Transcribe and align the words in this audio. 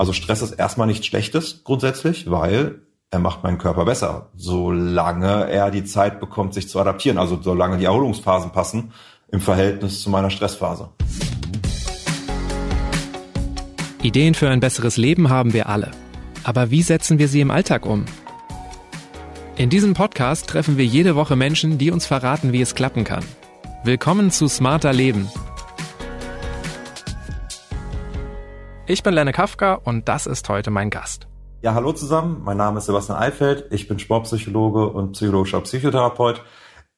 Also 0.00 0.14
Stress 0.14 0.40
ist 0.40 0.52
erstmal 0.52 0.86
nichts 0.86 1.04
Schlechtes 1.04 1.62
grundsätzlich, 1.62 2.30
weil 2.30 2.80
er 3.10 3.18
macht 3.18 3.42
meinen 3.42 3.58
Körper 3.58 3.84
besser, 3.84 4.30
solange 4.34 5.50
er 5.50 5.70
die 5.70 5.84
Zeit 5.84 6.20
bekommt, 6.20 6.54
sich 6.54 6.70
zu 6.70 6.80
adaptieren, 6.80 7.18
also 7.18 7.38
solange 7.42 7.76
die 7.76 7.84
Erholungsphasen 7.84 8.50
passen 8.50 8.94
im 9.30 9.42
Verhältnis 9.42 10.00
zu 10.00 10.08
meiner 10.08 10.30
Stressphase. 10.30 10.88
Ideen 14.00 14.32
für 14.32 14.48
ein 14.48 14.60
besseres 14.60 14.96
Leben 14.96 15.28
haben 15.28 15.52
wir 15.52 15.68
alle. 15.68 15.90
Aber 16.44 16.70
wie 16.70 16.80
setzen 16.80 17.18
wir 17.18 17.28
sie 17.28 17.42
im 17.42 17.50
Alltag 17.50 17.84
um? 17.84 18.06
In 19.56 19.68
diesem 19.68 19.92
Podcast 19.92 20.48
treffen 20.48 20.78
wir 20.78 20.86
jede 20.86 21.14
Woche 21.14 21.36
Menschen, 21.36 21.76
die 21.76 21.90
uns 21.90 22.06
verraten, 22.06 22.54
wie 22.54 22.62
es 22.62 22.74
klappen 22.74 23.04
kann. 23.04 23.24
Willkommen 23.84 24.30
zu 24.30 24.48
Smarter 24.48 24.94
Leben. 24.94 25.28
Ich 28.90 29.04
bin 29.04 29.14
Lenne 29.14 29.30
Kafka 29.30 29.74
und 29.74 30.08
das 30.08 30.26
ist 30.26 30.48
heute 30.48 30.72
mein 30.72 30.90
Gast. 30.90 31.28
Ja, 31.62 31.74
hallo 31.74 31.92
zusammen. 31.92 32.42
Mein 32.42 32.56
Name 32.56 32.78
ist 32.78 32.86
Sebastian 32.86 33.16
Eifeld. 33.16 33.66
Ich 33.70 33.86
bin 33.86 34.00
Sportpsychologe 34.00 34.88
und 34.88 35.12
psychologischer 35.12 35.60
Psychotherapeut. 35.60 36.42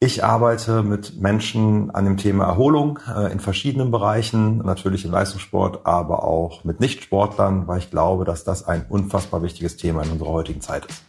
Ich 0.01 0.25
arbeite 0.25 0.83
mit 0.83 1.21
Menschen 1.21 1.91
an 1.91 2.07
dem 2.07 2.16
Thema 2.16 2.47
Erholung 2.47 2.99
äh, 3.15 3.30
in 3.30 3.41
verschiedenen 3.41 3.91
Bereichen, 3.91 4.57
natürlich 4.65 5.05
im 5.05 5.11
Leistungssport, 5.11 5.85
aber 5.85 6.25
auch 6.25 6.65
mit 6.65 6.80
Nichtsportlern, 6.80 7.69
weil 7.69 7.80
ich 7.80 7.91
glaube, 7.91 8.24
dass 8.24 8.43
das 8.43 8.66
ein 8.66 8.87
unfassbar 8.88 9.43
wichtiges 9.43 9.77
Thema 9.77 10.02
in 10.02 10.13
unserer 10.13 10.30
heutigen 10.30 10.63
Zeit 10.63 10.87
ist. 10.87 11.05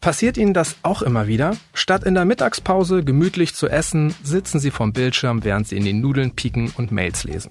Passiert 0.00 0.36
Ihnen 0.36 0.54
das 0.54 0.76
auch 0.82 1.02
immer 1.02 1.26
wieder? 1.26 1.56
Statt 1.74 2.04
in 2.04 2.14
der 2.14 2.24
Mittagspause 2.24 3.02
gemütlich 3.02 3.54
zu 3.54 3.68
essen, 3.68 4.14
sitzen 4.22 4.60
Sie 4.60 4.70
vorm 4.70 4.92
Bildschirm, 4.92 5.42
während 5.42 5.66
Sie 5.66 5.76
in 5.76 5.84
den 5.84 6.00
Nudeln 6.00 6.30
pieken 6.30 6.72
und 6.76 6.92
Mails 6.92 7.24
lesen. 7.24 7.50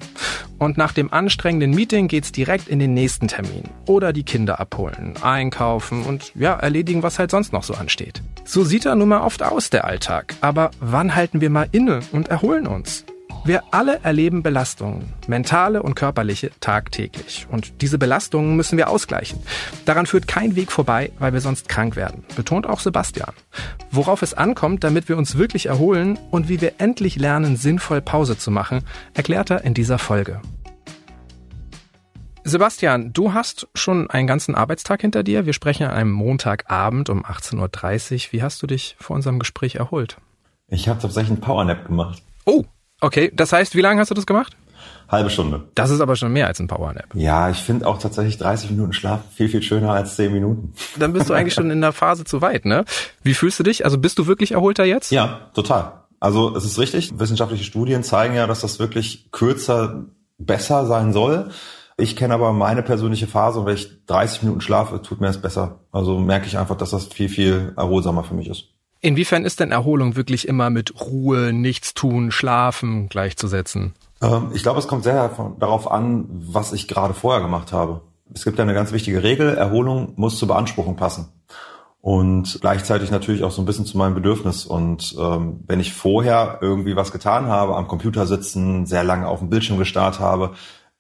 Und 0.58 0.78
nach 0.78 0.94
dem 0.94 1.12
anstrengenden 1.12 1.72
Meeting 1.72 2.08
geht's 2.08 2.32
direkt 2.32 2.70
in 2.70 2.80
den 2.80 2.94
nächsten 2.94 3.28
Termin. 3.28 3.64
Oder 3.86 4.14
die 4.14 4.24
Kinder 4.24 4.62
abholen, 4.62 5.16
einkaufen 5.22 6.04
und 6.04 6.32
ja, 6.36 6.54
erledigen, 6.54 7.04
was 7.04 7.20
halt 7.20 7.32
sonst 7.32 7.52
noch 7.52 7.64
so 7.64 7.74
ansteht. 7.74 8.22
So 8.46 8.64
sieht 8.64 8.86
er 8.86 8.96
nun 8.96 9.10
mal 9.10 9.22
oft 9.22 9.44
aus, 9.44 9.70
der 9.70 9.84
Alltag. 9.84 10.34
Aber 10.40 10.72
wann 10.80 11.16
halten 11.16 11.42
wir 11.42 11.50
mal 11.50 11.68
inne 11.74 12.00
und 12.14 12.30
erholen 12.30 12.66
uns? 12.66 13.04
Wir 13.48 13.64
alle 13.72 14.02
erleben 14.04 14.44
Belastungen, 14.44 15.14
mentale 15.26 15.82
und 15.82 15.96
körperliche, 15.96 16.52
tagtäglich. 16.60 17.48
Und 17.50 17.82
diese 17.82 17.98
Belastungen 17.98 18.58
müssen 18.58 18.78
wir 18.78 18.90
ausgleichen. 18.90 19.40
Daran 19.86 20.06
führt 20.06 20.28
kein 20.28 20.58
Weg 20.58 20.70
vorbei, 20.70 21.14
weil 21.18 21.32
wir 21.32 21.40
sonst 21.40 21.70
krank 21.70 21.96
werden, 21.96 22.26
betont 22.36 22.68
auch 22.68 22.82
Sebastian. 22.82 23.32
Worauf 23.90 24.22
es 24.22 24.34
ankommt, 24.34 24.84
damit 24.84 25.08
wir 25.08 25.16
uns 25.18 25.38
wirklich 25.38 25.68
erholen 25.68 26.20
und 26.30 26.50
wie 26.50 26.60
wir 26.60 26.74
endlich 26.80 27.16
lernen, 27.16 27.56
sinnvoll 27.56 28.02
Pause 28.02 28.38
zu 28.38 28.52
machen, 28.52 28.82
erklärt 29.14 29.50
er 29.50 29.64
in 29.64 29.74
dieser 29.74 29.98
Folge. 29.98 30.42
Sebastian, 32.44 33.14
du 33.14 33.32
hast 33.34 33.70
schon 33.76 34.10
einen 34.10 34.28
ganzen 34.28 34.56
Arbeitstag 34.56 35.00
hinter 35.00 35.24
dir. 35.24 35.46
Wir 35.46 35.54
sprechen 35.54 35.88
an 35.88 35.92
einem 35.92 36.12
Montagabend 36.12 37.10
um 37.10 37.24
18.30 37.24 38.14
Uhr. 38.14 38.34
Wie 38.34 38.44
hast 38.44 38.62
du 38.62 38.68
dich 38.68 38.98
vor 39.00 39.16
unserem 39.16 39.40
Gespräch 39.40 39.76
erholt? 39.76 40.18
Ich 40.68 40.90
habe 40.90 41.02
tatsächlich 41.02 41.32
einen 41.32 41.40
Powernap 41.40 41.86
gemacht. 41.86 42.22
Oh, 42.46 42.66
Okay, 43.02 43.32
das 43.34 43.54
heißt, 43.54 43.76
wie 43.76 43.82
lange 43.82 44.02
hast 44.02 44.10
du 44.10 44.16
das 44.16 44.26
gemacht? 44.26 44.58
Halbe 45.10 45.30
Stunde. 45.30 45.70
Das 45.76 45.90
ist 45.90 46.02
aber 46.02 46.16
schon 46.16 46.34
mehr 46.34 46.48
als 46.48 46.60
ein 46.60 46.68
Powernap. 46.68 47.06
Ja, 47.14 47.50
ich 47.50 47.60
finde 47.60 47.88
auch 47.88 47.98
tatsächlich 47.98 48.38
30 48.38 48.72
Minuten 48.72 48.92
Schlaf 48.92 49.22
viel, 49.34 49.48
viel 49.48 49.62
schöner 49.62 49.92
als 49.92 50.16
10 50.16 50.34
Minuten. 50.34 50.74
Dann 51.00 51.14
bist 51.14 51.30
du 51.30 51.34
eigentlich 51.34 51.54
schon 51.54 51.72
in 51.72 51.80
der 51.80 51.94
Phase 51.94 52.26
zu 52.26 52.42
weit, 52.42 52.66
ne? 52.66 52.84
Wie 53.24 53.34
fühlst 53.34 53.60
du 53.60 53.64
dich? 53.64 53.86
Also 53.86 53.98
bist 53.98 54.20
du 54.20 54.28
wirklich 54.28 54.52
erholter 54.52 54.84
jetzt? 54.84 55.12
Ja, 55.12 55.50
total. 55.54 56.04
Also 56.20 56.56
es 56.56 56.66
ist 56.66 56.80
richtig, 56.80 57.20
wissenschaftliche 57.20 57.64
Studien 57.64 58.04
zeigen 58.04 58.36
ja, 58.36 58.48
dass 58.48 58.62
das 58.62 58.80
wirklich 58.80 59.32
kürzer 59.32 60.06
besser 60.38 60.86
sein 60.86 61.14
soll. 61.14 61.52
Ich 61.96 62.16
kenne 62.16 62.34
aber 62.34 62.52
meine 62.54 62.84
persönliche 62.84 63.28
Phase 63.28 63.60
und 63.60 63.66
wenn 63.66 63.76
ich 63.76 64.06
30 64.06 64.44
Minuten 64.44 64.62
schlafe, 64.62 65.02
tut 65.02 65.22
mir 65.22 65.28
das 65.28 65.42
besser. 65.42 65.80
Also 65.92 66.20
merke 66.20 66.48
ich 66.48 66.58
einfach, 66.58 66.76
dass 66.76 66.92
das 66.92 67.08
viel, 67.08 67.30
viel 67.30 67.74
erholsamer 67.78 68.24
für 68.24 68.36
mich 68.36 68.50
ist. 68.50 68.66
Inwiefern 69.02 69.46
ist 69.46 69.60
denn 69.60 69.72
Erholung 69.72 70.16
wirklich 70.16 70.48
immer 70.48 70.70
mit 70.70 71.00
Ruhe, 71.02 71.54
Nichtstun, 71.54 72.32
Schlafen 72.32 73.10
gleichzusetzen? 73.10 73.94
Ähm, 74.22 74.52
ich 74.54 74.64
glaube, 74.64 74.80
es 74.80 74.88
kommt 74.88 75.04
sehr 75.04 75.30
darauf 75.60 75.92
an, 75.92 76.26
was 76.30 76.74
ich 76.74 76.88
gerade 76.88 77.14
vorher 77.14 77.42
gemacht 77.42 77.72
habe. 77.72 78.02
Es 78.34 78.44
gibt 78.44 78.60
eine 78.60 78.74
ganz 78.74 78.92
wichtige 78.92 79.24
Regel, 79.24 79.56
Erholung 79.56 80.14
muss 80.16 80.38
zur 80.38 80.48
Beanspruchung 80.48 80.96
passen. 80.96 81.30
Und 82.02 82.60
gleichzeitig 82.62 83.12
natürlich 83.12 83.44
auch 83.44 83.52
so 83.52 83.62
ein 83.62 83.66
bisschen 83.66 83.86
zu 83.86 83.98
meinem 83.98 84.16
Bedürfnis. 84.16 84.66
Und 84.66 85.16
ähm, 85.20 85.64
wenn 85.68 85.80
ich 85.80 85.94
vorher 85.94 86.60
irgendwie 86.62 86.96
was 86.96 87.12
getan 87.12 87.48
habe, 87.48 87.76
am 87.76 87.88
Computer 87.88 88.26
sitzen, 88.26 88.86
sehr 88.86 89.04
lange 89.04 89.28
auf 89.28 89.40
dem 89.40 89.50
Bildschirm 89.50 89.78
gestarrt 89.78 90.20
habe, 90.20 90.52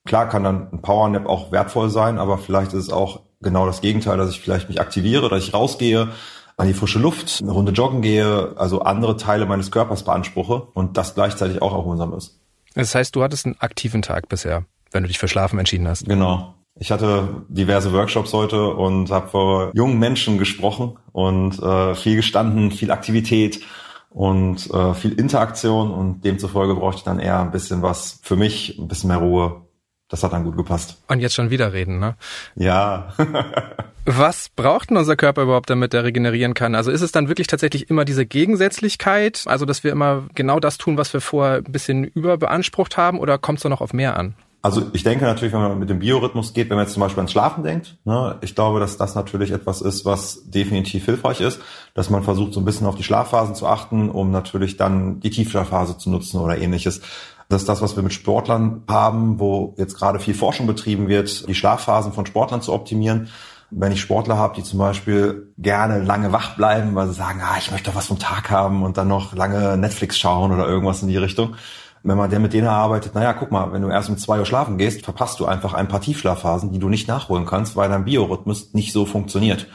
klar 0.06 0.28
kann 0.28 0.44
dann 0.44 0.68
ein 0.72 0.82
Powernap 0.82 1.28
auch 1.28 1.52
wertvoll 1.52 1.90
sein, 1.90 2.18
aber 2.18 2.38
vielleicht 2.38 2.74
ist 2.74 2.86
es 2.86 2.90
auch 2.90 3.22
genau 3.42 3.66
das 3.66 3.82
Gegenteil, 3.82 4.18
dass 4.18 4.32
ich 4.32 4.40
vielleicht 4.40 4.70
mich 4.70 4.82
aktiviere, 4.82 5.30
dass 5.30 5.44
ich 5.44 5.54
rausgehe, 5.54 6.10
an 6.58 6.68
die 6.68 6.74
frische 6.74 7.00
Luft, 7.00 7.40
eine 7.42 7.52
Runde 7.52 7.72
joggen 7.72 8.02
gehe, 8.02 8.54
also 8.58 8.82
andere 8.82 9.16
Teile 9.16 9.46
meines 9.46 9.72
Körpers 9.72 10.04
beanspruche 10.04 10.68
und 10.74 10.98
das 10.98 11.14
gleichzeitig 11.14 11.62
auch 11.62 11.72
erholsam 11.72 12.14
ist. 12.14 12.40
Das 12.74 12.96
heißt, 12.96 13.16
du 13.16 13.24
hattest 13.24 13.46
einen 13.46 13.56
aktiven 13.60 14.02
Tag 14.02 14.28
bisher, 14.28 14.66
wenn 14.92 15.04
du 15.04 15.08
dich 15.08 15.20
für 15.20 15.28
Schlafen 15.28 15.60
entschieden 15.60 15.88
hast. 15.88 16.06
Genau. 16.06 16.56
Ich 16.80 16.92
hatte 16.92 17.46
diverse 17.48 17.94
Workshops 17.94 18.34
heute 18.34 18.74
und 18.74 19.10
habe 19.10 19.30
vor 19.30 19.72
jungen 19.74 19.98
Menschen 19.98 20.38
gesprochen 20.38 20.98
und 21.12 21.60
äh, 21.62 21.96
viel 21.96 22.16
gestanden, 22.16 22.72
viel 22.72 22.92
Aktivität 22.92 23.62
und 24.10 24.70
äh, 24.72 24.94
viel 24.94 25.14
Interaktion 25.14 25.92
und 25.92 26.24
demzufolge 26.24 26.76
brauchte 26.76 27.00
ich 27.00 27.04
dann 27.04 27.20
eher 27.20 27.40
ein 27.40 27.52
bisschen 27.52 27.82
was 27.82 28.20
für 28.24 28.36
mich, 28.36 28.78
ein 28.80 28.88
bisschen 28.88 29.10
mehr 29.10 29.18
Ruhe. 29.18 29.67
Das 30.10 30.24
hat 30.24 30.32
dann 30.32 30.46
gut 30.46 30.56
gepasst. 30.56 30.98
Und 31.10 31.20
jetzt 31.20 31.36
schon 31.36 31.50
wieder 31.50 31.74
reden, 31.74 32.00
ne? 32.00 32.16
Ja. 32.56 33.14
Was 34.06 34.48
braucht 34.48 34.90
denn 34.90 34.96
unser 34.96 35.18
Körper 35.18 35.44
überhaupt, 35.44 35.70
damit 35.70 35.94
er 35.94 36.06
regenerieren 36.06 36.54
kann? 36.54 36.76
Also 36.76 36.92
ist 36.92 37.02
es 37.02 37.12
dann 37.12 37.28
wirklich 37.28 37.48
tatsächlich 37.48 37.90
immer 37.90 38.06
diese 38.06 38.26
Gegensätzlichkeit, 38.26 39.44
also 39.48 39.66
dass 39.66 39.84
wir 39.84 39.92
immer 39.92 40.24
genau 40.34 40.62
das 40.62 40.78
tun, 40.78 40.98
was 40.98 41.12
wir 41.12 41.20
vorher 41.20 41.58
ein 41.58 41.72
bisschen 41.72 42.06
überbeansprucht 42.06 42.96
haben, 42.96 43.20
oder 43.20 43.38
kommt 43.38 43.60
es 43.60 43.64
da 43.64 43.70
noch 43.70 43.82
auf 43.82 43.92
mehr 43.92 44.16
an? 44.16 44.36
Also 44.62 44.84
ich 44.94 45.04
denke 45.04 45.26
natürlich, 45.26 45.54
wenn 45.54 45.62
man 45.62 45.80
mit 45.80 45.90
dem 45.90 46.00
Biorhythmus 46.00 46.54
geht, 46.54 46.70
wenn 46.70 46.78
man 46.78 46.86
jetzt 46.86 46.94
zum 46.94 47.02
Beispiel 47.02 47.20
ans 47.20 47.32
Schlafen 47.32 47.64
denkt, 47.64 47.98
ne, 48.06 48.38
ich 48.42 48.56
glaube, 48.56 48.80
dass 48.80 48.98
das 48.98 49.14
natürlich 49.14 49.52
etwas 49.52 49.82
ist, 49.82 50.04
was 50.04 50.50
definitiv 50.50 51.06
hilfreich 51.06 51.42
ist, 51.42 51.62
dass 51.94 52.10
man 52.10 52.24
versucht, 52.24 52.54
so 52.54 52.60
ein 52.60 52.66
bisschen 52.66 52.88
auf 52.88 52.96
die 52.96 53.04
Schlafphasen 53.04 53.56
zu 53.56 53.68
achten, 53.68 54.10
um 54.10 54.32
natürlich 54.32 54.76
dann 54.76 55.20
die 55.20 55.30
Tiefschlafphase 55.30 55.98
zu 55.98 56.10
nutzen 56.10 56.40
oder 56.40 56.58
ähnliches. 56.58 57.02
Das 57.50 57.62
ist 57.62 57.70
das, 57.70 57.82
was 57.82 57.96
wir 57.96 58.04
mit 58.04 58.14
Sportlern 58.14 58.84
haben, 58.90 59.40
wo 59.40 59.74
jetzt 59.78 59.98
gerade 59.98 60.20
viel 60.20 60.34
Forschung 60.34 60.68
betrieben 60.68 61.08
wird, 61.08 61.48
die 61.48 61.56
Schlafphasen 61.56 62.12
von 62.12 62.26
Sportlern 62.26 62.62
zu 62.62 62.74
optimieren. 62.74 63.30
Wenn 63.70 63.92
ich 63.92 64.02
Sportler 64.02 64.38
habe, 64.38 64.56
die 64.56 64.64
zum 64.64 64.80
Beispiel 64.80 65.54
gerne 65.58 66.02
lange 66.02 66.32
wach 66.32 66.56
bleiben, 66.56 66.96
weil 66.96 67.08
sie 67.08 67.14
sagen, 67.14 67.42
ah, 67.44 67.58
ich 67.58 67.72
möchte 67.72 67.90
doch 67.90 67.98
was 67.98 68.08
vom 68.08 68.20
Tag 68.20 68.50
haben 68.50 68.84
und 68.84 68.98
dann 68.98 69.08
noch 69.08 69.34
lange 69.34 69.78
Netflix 69.78 70.18
schauen 70.18 70.52
oder 70.52 70.68
irgendwas 70.68 71.02
in 71.02 71.10
die 71.10 71.18
Richtung. 71.18 71.56
Wenn 72.04 72.18
man 72.18 72.30
der 72.30 72.40
mit 72.40 72.54
denen 72.54 72.68
arbeitet, 72.68 73.16
naja, 73.16 73.34
guck 73.34 73.52
mal, 73.52 73.74
wenn 73.74 73.82
du 73.82 73.90
erst 73.90 74.10
um 74.10 74.18
zwei 74.18 74.40
Uhr 74.40 74.46
schlafen 74.46 74.78
gehst, 74.78 75.04
verpasst 75.04 75.40
du 75.40 75.46
einfach 75.46 75.74
ein 75.74 75.90
paar 75.90 76.00
Tiefschlafphasen, 76.00 76.72
die 76.72 76.80
du 76.80 76.88
nicht 76.88 77.08
nachholen 77.08 77.46
kannst, 77.46 77.76
weil 77.76 77.90
dein 77.90 78.06
Biorhythmus 78.06 78.74
nicht 78.74 78.94
so 78.94 79.06
funktioniert. 79.06 79.68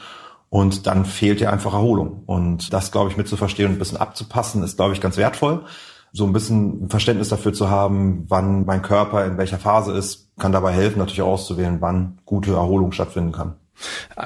Und 0.49 0.87
dann 0.87 1.05
fehlt 1.05 1.39
dir 1.39 1.51
einfach 1.51 1.73
Erholung. 1.73 2.23
Und 2.25 2.73
das, 2.73 2.91
glaube 2.91 3.09
ich, 3.09 3.17
mitzuverstehen 3.17 3.69
und 3.69 3.75
ein 3.75 3.79
bisschen 3.79 3.97
abzupassen, 3.97 4.63
ist, 4.63 4.77
glaube 4.77 4.93
ich, 4.93 5.01
ganz 5.01 5.17
wertvoll. 5.17 5.65
So 6.13 6.25
ein 6.25 6.33
bisschen 6.33 6.89
Verständnis 6.89 7.29
dafür 7.29 7.53
zu 7.53 7.69
haben, 7.69 8.25
wann 8.29 8.65
mein 8.65 8.81
Körper 8.81 9.25
in 9.25 9.37
welcher 9.37 9.57
Phase 9.57 9.91
ist, 9.93 10.29
kann 10.39 10.51
dabei 10.51 10.71
helfen, 10.71 10.99
natürlich 10.99 11.23
auszuwählen, 11.23 11.81
wann 11.81 12.19
gute 12.25 12.53
Erholung 12.53 12.91
stattfinden 12.91 13.31
kann. 13.31 13.55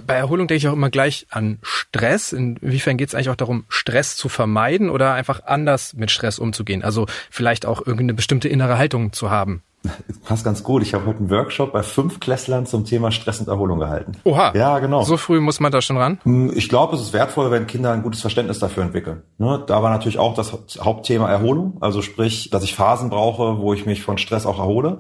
Bei 0.05 0.15
Erholung 0.15 0.47
denke 0.47 0.57
ich 0.57 0.67
auch 0.67 0.73
immer 0.73 0.89
gleich 0.89 1.27
an 1.29 1.59
Stress. 1.61 2.33
Inwiefern 2.33 2.97
geht 2.97 3.07
es 3.09 3.15
eigentlich 3.15 3.29
auch 3.29 3.35
darum, 3.35 3.65
Stress 3.69 4.17
zu 4.17 4.29
vermeiden 4.29 4.89
oder 4.89 5.13
einfach 5.13 5.45
anders 5.45 5.93
mit 5.93 6.11
Stress 6.11 6.39
umzugehen? 6.39 6.83
Also 6.83 7.07
vielleicht 7.31 7.65
auch 7.65 7.79
irgendeine 7.79 8.13
bestimmte 8.13 8.49
innere 8.49 8.77
Haltung 8.77 9.13
zu 9.13 9.31
haben. 9.31 9.63
Passt 10.25 10.43
ganz 10.43 10.63
gut. 10.63 10.81
Ich 10.81 10.93
habe 10.93 11.05
heute 11.05 11.19
einen 11.19 11.29
Workshop 11.29 11.73
bei 11.73 11.83
fünf 11.83 12.19
Klässlern 12.19 12.66
zum 12.66 12.85
Thema 12.85 13.11
Stress 13.11 13.40
und 13.40 13.47
Erholung 13.47 13.79
gehalten. 13.79 14.13
Oha. 14.23 14.53
Ja, 14.55 14.79
genau. 14.79 15.03
So 15.03 15.17
früh 15.17 15.40
muss 15.40 15.59
man 15.59 15.72
da 15.72 15.81
schon 15.81 15.97
ran? 15.97 16.19
Hm, 16.23 16.52
ich 16.55 16.69
glaube, 16.69 16.96
es 16.96 17.02
ist 17.02 17.13
wertvoll, 17.13 17.52
wenn 17.52 17.67
Kinder 17.67 17.91
ein 17.91 18.03
gutes 18.03 18.22
Verständnis 18.22 18.59
dafür 18.59 18.84
entwickeln. 18.84 19.23
Ne? 19.37 19.63
Da 19.66 19.81
war 19.84 19.90
natürlich 19.90 20.19
auch 20.19 20.34
das 20.34 20.57
Hauptthema 20.79 21.29
Erholung. 21.29 21.78
Also 21.81 22.02
sprich, 22.02 22.49
dass 22.49 22.63
ich 22.63 22.75
Phasen 22.75 23.09
brauche, 23.09 23.59
wo 23.59 23.73
ich 23.73 23.85
mich 23.85 24.02
von 24.02 24.17
Stress 24.17 24.46
auch 24.46 24.59
erhole. 24.59 24.99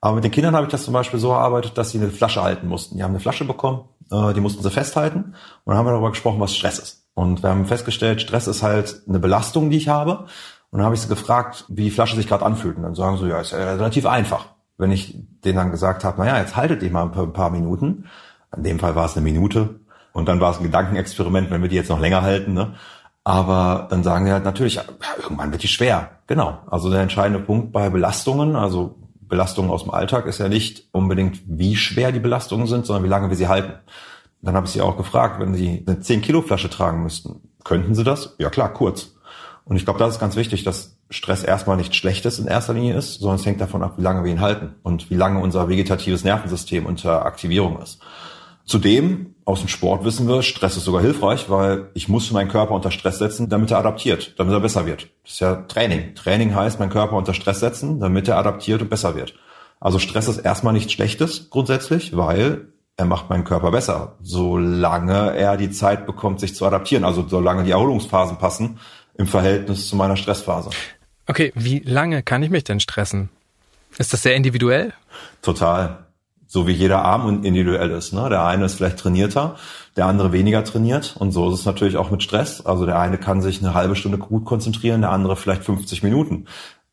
Aber 0.00 0.16
mit 0.16 0.24
den 0.24 0.32
Kindern 0.32 0.56
habe 0.56 0.66
ich 0.66 0.72
das 0.72 0.84
zum 0.84 0.94
Beispiel 0.94 1.20
so 1.20 1.30
erarbeitet, 1.30 1.78
dass 1.78 1.90
sie 1.90 1.98
eine 1.98 2.10
Flasche 2.10 2.42
halten 2.42 2.66
mussten. 2.66 2.96
Die 2.96 3.04
haben 3.04 3.12
eine 3.12 3.20
Flasche 3.20 3.44
bekommen, 3.44 3.84
äh, 4.10 4.34
die 4.34 4.40
mussten 4.40 4.60
sie 4.60 4.70
festhalten 4.70 5.18
und 5.18 5.34
dann 5.64 5.76
haben 5.76 5.86
wir 5.86 5.92
darüber 5.92 6.10
gesprochen, 6.10 6.40
was 6.40 6.56
Stress 6.56 6.80
ist. 6.80 7.02
Und 7.14 7.42
wir 7.42 7.50
haben 7.50 7.66
festgestellt, 7.66 8.20
Stress 8.20 8.48
ist 8.48 8.62
halt 8.62 9.02
eine 9.06 9.20
Belastung, 9.20 9.70
die 9.70 9.76
ich 9.76 9.88
habe. 9.88 10.26
Und 10.72 10.78
dann 10.78 10.86
habe 10.86 10.94
ich 10.94 11.02
sie 11.02 11.08
gefragt, 11.08 11.66
wie 11.68 11.84
die 11.84 11.90
Flasche 11.90 12.16
sich 12.16 12.26
gerade 12.26 12.44
anfühlt. 12.44 12.78
Und 12.78 12.82
dann 12.82 12.94
sagen 12.94 13.18
sie, 13.18 13.28
ja, 13.28 13.40
ist 13.40 13.52
ja 13.52 13.58
relativ 13.58 14.06
einfach. 14.06 14.46
Wenn 14.78 14.90
ich 14.90 15.16
denen 15.44 15.56
dann 15.56 15.70
gesagt 15.70 16.02
habe, 16.02 16.18
naja, 16.18 16.38
jetzt 16.38 16.56
haltet 16.56 16.82
ihr 16.82 16.90
mal 16.90 17.02
ein 17.02 17.12
paar, 17.12 17.24
ein 17.24 17.32
paar 17.34 17.50
Minuten. 17.50 18.06
In 18.56 18.62
dem 18.62 18.78
Fall 18.78 18.96
war 18.96 19.04
es 19.04 19.14
eine 19.14 19.22
Minute. 19.22 19.80
Und 20.12 20.28
dann 20.28 20.40
war 20.40 20.50
es 20.50 20.56
ein 20.56 20.64
Gedankenexperiment, 20.64 21.50
wenn 21.50 21.60
wir 21.60 21.68
die 21.68 21.76
jetzt 21.76 21.90
noch 21.90 22.00
länger 22.00 22.22
halten. 22.22 22.54
Ne? 22.54 22.74
Aber 23.22 23.86
dann 23.90 24.02
sagen 24.02 24.24
die 24.24 24.32
halt 24.32 24.44
natürlich, 24.44 24.76
ja, 24.76 24.84
irgendwann 25.22 25.52
wird 25.52 25.62
die 25.62 25.68
schwer. 25.68 26.10
Genau. 26.26 26.58
Also 26.66 26.90
der 26.90 27.02
entscheidende 27.02 27.44
Punkt 27.44 27.70
bei 27.72 27.90
Belastungen, 27.90 28.56
also 28.56 28.96
Belastungen 29.20 29.70
aus 29.70 29.82
dem 29.82 29.92
Alltag 29.92 30.24
ist 30.26 30.38
ja 30.38 30.48
nicht 30.48 30.88
unbedingt, 30.92 31.42
wie 31.46 31.76
schwer 31.76 32.12
die 32.12 32.20
Belastungen 32.20 32.66
sind, 32.66 32.86
sondern 32.86 33.04
wie 33.04 33.08
lange 33.08 33.28
wir 33.28 33.36
sie 33.36 33.48
halten. 33.48 33.74
Dann 34.40 34.56
habe 34.56 34.66
ich 34.66 34.72
sie 34.72 34.80
auch 34.80 34.96
gefragt, 34.96 35.38
wenn 35.38 35.54
sie 35.54 35.84
eine 35.86 36.00
10 36.00 36.22
Kilo 36.22 36.42
Flasche 36.42 36.68
tragen 36.68 37.02
müssten, 37.02 37.42
könnten 37.62 37.94
sie 37.94 38.04
das? 38.04 38.34
Ja 38.38 38.50
klar, 38.50 38.72
kurz. 38.72 39.14
Und 39.64 39.76
ich 39.76 39.84
glaube, 39.84 39.98
das 39.98 40.14
ist 40.14 40.20
ganz 40.20 40.36
wichtig, 40.36 40.64
dass 40.64 40.96
Stress 41.10 41.44
erstmal 41.44 41.76
nichts 41.76 41.96
Schlechtes 41.96 42.38
in 42.38 42.46
erster 42.46 42.74
Linie 42.74 42.96
ist, 42.96 43.20
sondern 43.20 43.38
es 43.38 43.46
hängt 43.46 43.60
davon 43.60 43.82
ab, 43.82 43.94
wie 43.96 44.02
lange 44.02 44.24
wir 44.24 44.30
ihn 44.30 44.40
halten 44.40 44.74
und 44.82 45.10
wie 45.10 45.14
lange 45.14 45.40
unser 45.40 45.68
vegetatives 45.68 46.24
Nervensystem 46.24 46.86
unter 46.86 47.24
Aktivierung 47.24 47.80
ist. 47.80 48.00
Zudem, 48.64 49.34
aus 49.44 49.60
dem 49.60 49.68
Sport 49.68 50.04
wissen 50.04 50.28
wir, 50.28 50.42
Stress 50.42 50.76
ist 50.76 50.84
sogar 50.84 51.02
hilfreich, 51.02 51.50
weil 51.50 51.90
ich 51.94 52.08
muss 52.08 52.30
meinen 52.30 52.48
Körper 52.48 52.74
unter 52.74 52.90
Stress 52.90 53.18
setzen, 53.18 53.48
damit 53.48 53.70
er 53.72 53.78
adaptiert, 53.78 54.34
damit 54.38 54.54
er 54.54 54.60
besser 54.60 54.86
wird. 54.86 55.08
Das 55.24 55.32
ist 55.32 55.40
ja 55.40 55.56
Training. 55.56 56.14
Training 56.14 56.54
heißt, 56.54 56.78
meinen 56.78 56.90
Körper 56.90 57.16
unter 57.16 57.34
Stress 57.34 57.60
setzen, 57.60 57.98
damit 57.98 58.28
er 58.28 58.38
adaptiert 58.38 58.80
und 58.80 58.90
besser 58.90 59.16
wird. 59.16 59.34
Also 59.80 59.98
Stress 59.98 60.28
ist 60.28 60.38
erstmal 60.38 60.72
nichts 60.72 60.92
Schlechtes 60.92 61.50
grundsätzlich, 61.50 62.16
weil 62.16 62.68
er 62.96 63.06
macht 63.06 63.30
meinen 63.30 63.44
Körper 63.44 63.72
besser, 63.72 64.16
solange 64.20 65.34
er 65.34 65.56
die 65.56 65.70
Zeit 65.70 66.06
bekommt, 66.06 66.38
sich 66.38 66.54
zu 66.54 66.64
adaptieren. 66.64 67.04
Also 67.04 67.26
solange 67.26 67.64
die 67.64 67.72
Erholungsphasen 67.72 68.38
passen 68.38 68.78
im 69.14 69.26
Verhältnis 69.26 69.88
zu 69.88 69.96
meiner 69.96 70.16
Stressphase. 70.16 70.70
Okay, 71.26 71.52
wie 71.54 71.80
lange 71.80 72.22
kann 72.22 72.42
ich 72.42 72.50
mich 72.50 72.64
denn 72.64 72.80
stressen? 72.80 73.28
Ist 73.98 74.12
das 74.12 74.22
sehr 74.22 74.34
individuell? 74.34 74.92
Total 75.42 76.06
so 76.52 76.66
wie 76.66 76.72
jeder 76.72 77.02
Arm 77.02 77.44
individuell 77.44 77.90
ist. 77.92 78.12
Ne? 78.12 78.28
Der 78.28 78.44
eine 78.44 78.66
ist 78.66 78.74
vielleicht 78.74 78.98
trainierter, 78.98 79.56
der 79.96 80.04
andere 80.04 80.32
weniger 80.32 80.62
trainiert. 80.64 81.16
Und 81.18 81.32
so 81.32 81.48
ist 81.48 81.60
es 81.60 81.64
natürlich 81.64 81.96
auch 81.96 82.10
mit 82.10 82.22
Stress. 82.22 82.60
Also 82.66 82.84
der 82.84 82.98
eine 82.98 83.16
kann 83.16 83.40
sich 83.40 83.62
eine 83.62 83.72
halbe 83.72 83.96
Stunde 83.96 84.18
gut 84.18 84.44
konzentrieren, 84.44 85.00
der 85.00 85.12
andere 85.12 85.36
vielleicht 85.36 85.64
50 85.64 86.02
Minuten. 86.02 86.44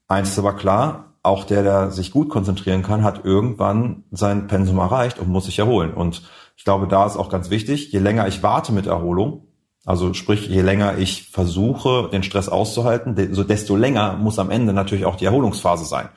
Eins 0.07 0.29
ist 0.29 0.39
aber 0.39 0.53
klar, 0.55 1.13
auch 1.23 1.43
der, 1.43 1.63
der 1.63 1.91
sich 1.91 2.11
gut 2.11 2.29
konzentrieren 2.29 2.83
kann, 2.83 3.03
hat 3.03 3.25
irgendwann 3.25 4.05
sein 4.11 4.47
Pensum 4.47 4.77
erreicht 4.77 5.19
und 5.19 5.27
muss 5.27 5.47
sich 5.47 5.59
erholen. 5.59 5.93
Und 5.93 6.21
ich 6.55 6.63
glaube, 6.63 6.87
da 6.87 7.05
ist 7.05 7.17
auch 7.17 7.27
ganz 7.27 7.49
wichtig, 7.49 7.91
je 7.91 7.99
länger 7.99 8.29
ich 8.29 8.41
warte 8.41 8.71
mit 8.71 8.87
Erholung, 8.87 9.48
also 9.85 10.13
sprich, 10.13 10.47
je 10.47 10.61
länger 10.61 10.97
ich 10.97 11.29
versuche, 11.31 12.09
den 12.11 12.23
Stress 12.23 12.49
auszuhalten, 12.49 13.15
desto 13.15 13.75
länger 13.75 14.17
muss 14.17 14.39
am 14.39 14.49
Ende 14.49 14.73
natürlich 14.73 15.05
auch 15.05 15.15
die 15.15 15.25
Erholungsphase 15.25 15.85
sein. 15.85 16.09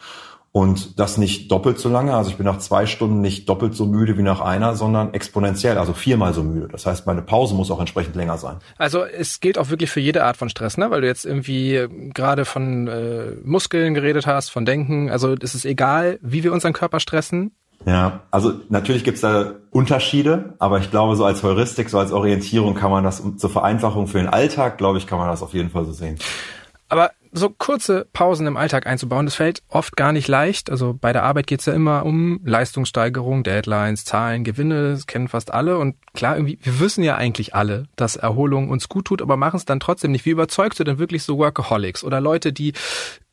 Und 0.54 1.00
das 1.00 1.16
nicht 1.16 1.50
doppelt 1.50 1.78
so 1.78 1.88
lange. 1.88 2.14
Also 2.14 2.28
ich 2.28 2.36
bin 2.36 2.44
nach 2.44 2.58
zwei 2.58 2.84
Stunden 2.84 3.22
nicht 3.22 3.48
doppelt 3.48 3.74
so 3.74 3.86
müde 3.86 4.18
wie 4.18 4.22
nach 4.22 4.42
einer, 4.42 4.76
sondern 4.76 5.14
exponentiell, 5.14 5.78
also 5.78 5.94
viermal 5.94 6.34
so 6.34 6.42
müde. 6.42 6.68
Das 6.70 6.84
heißt, 6.84 7.06
meine 7.06 7.22
Pause 7.22 7.54
muss 7.54 7.70
auch 7.70 7.80
entsprechend 7.80 8.16
länger 8.16 8.36
sein. 8.36 8.58
Also 8.76 9.02
es 9.02 9.40
gilt 9.40 9.56
auch 9.56 9.70
wirklich 9.70 9.90
für 9.90 10.00
jede 10.00 10.24
Art 10.24 10.36
von 10.36 10.50
Stress, 10.50 10.76
ne? 10.76 10.90
Weil 10.90 11.00
du 11.00 11.06
jetzt 11.06 11.24
irgendwie 11.24 11.86
gerade 12.12 12.44
von 12.44 12.86
äh, 12.86 13.30
Muskeln 13.42 13.94
geredet 13.94 14.26
hast, 14.26 14.50
von 14.50 14.66
Denken. 14.66 15.08
Also 15.08 15.34
es 15.40 15.54
ist 15.54 15.64
egal, 15.64 16.18
wie 16.20 16.44
wir 16.44 16.52
unseren 16.52 16.74
Körper 16.74 17.00
stressen. 17.00 17.52
Ja, 17.86 18.20
also 18.30 18.52
natürlich 18.68 19.04
gibt's 19.04 19.20
da 19.20 19.52
Unterschiede, 19.70 20.54
aber 20.58 20.78
ich 20.78 20.90
glaube, 20.90 21.16
so 21.16 21.24
als 21.24 21.42
Heuristik, 21.42 21.88
so 21.90 21.98
als 21.98 22.12
Orientierung 22.12 22.74
kann 22.74 22.90
man 22.90 23.04
das 23.04 23.22
zur 23.36 23.50
Vereinfachung 23.50 24.06
für 24.06 24.18
den 24.18 24.28
Alltag, 24.28 24.78
glaube 24.78 24.98
ich, 24.98 25.06
kann 25.06 25.18
man 25.18 25.28
das 25.28 25.42
auf 25.42 25.54
jeden 25.54 25.70
Fall 25.70 25.84
so 25.84 25.92
sehen. 25.92 26.18
Aber 26.88 27.10
so 27.34 27.48
kurze 27.48 28.06
Pausen 28.12 28.46
im 28.46 28.58
Alltag 28.58 28.86
einzubauen, 28.86 29.24
das 29.24 29.36
fällt 29.36 29.62
oft 29.70 29.96
gar 29.96 30.12
nicht 30.12 30.28
leicht. 30.28 30.70
Also 30.70 30.94
bei 31.00 31.14
der 31.14 31.22
Arbeit 31.22 31.46
geht's 31.46 31.64
ja 31.64 31.72
immer 31.72 32.04
um 32.04 32.40
Leistungssteigerung, 32.44 33.42
Deadlines, 33.42 34.04
Zahlen, 34.04 34.44
Gewinne, 34.44 34.92
das 34.92 35.06
kennen 35.06 35.28
fast 35.28 35.54
alle. 35.54 35.78
Und 35.78 35.96
klar, 36.12 36.36
irgendwie, 36.36 36.58
wir 36.62 36.80
wissen 36.80 37.02
ja 37.02 37.16
eigentlich 37.16 37.54
alle, 37.54 37.84
dass 37.96 38.16
Erholung 38.16 38.68
uns 38.68 38.90
gut 38.90 39.06
tut, 39.06 39.22
aber 39.22 39.38
machen 39.38 39.56
es 39.56 39.64
dann 39.64 39.80
trotzdem 39.80 40.12
nicht. 40.12 40.26
Wie 40.26 40.30
überzeugst 40.30 40.78
du 40.78 40.84
denn 40.84 40.98
wirklich 40.98 41.22
so 41.22 41.38
Workaholics 41.38 42.04
oder 42.04 42.20
Leute, 42.20 42.52
die 42.52 42.74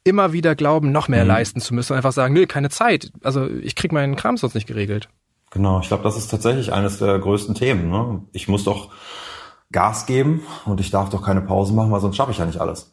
immer 0.03 0.33
wieder 0.33 0.55
glauben, 0.55 0.91
noch 0.91 1.07
mehr 1.07 1.23
mhm. 1.23 1.29
leisten 1.29 1.61
zu 1.61 1.73
müssen 1.73 1.93
und 1.93 1.97
einfach 1.97 2.11
sagen, 2.11 2.33
nö, 2.33 2.45
keine 2.45 2.69
Zeit. 2.69 3.11
Also 3.23 3.47
ich 3.47 3.75
krieg 3.75 3.91
meinen 3.91 4.15
Kram 4.15 4.37
sonst 4.37 4.55
nicht 4.55 4.67
geregelt. 4.67 5.09
Genau, 5.51 5.79
ich 5.79 5.87
glaube, 5.87 6.03
das 6.03 6.17
ist 6.17 6.29
tatsächlich 6.29 6.73
eines 6.73 6.99
der 6.99 7.17
größten 7.19 7.55
Themen. 7.55 7.89
Ne? 7.89 8.21
Ich 8.31 8.47
muss 8.47 8.63
doch 8.63 8.91
Gas 9.71 10.05
geben 10.05 10.41
und 10.65 10.79
ich 10.79 10.91
darf 10.91 11.09
doch 11.09 11.23
keine 11.23 11.41
Pause 11.41 11.73
machen, 11.73 11.91
weil 11.91 12.01
sonst 12.01 12.15
schaffe 12.15 12.31
ich 12.31 12.37
ja 12.37 12.45
nicht 12.45 12.59
alles. 12.59 12.91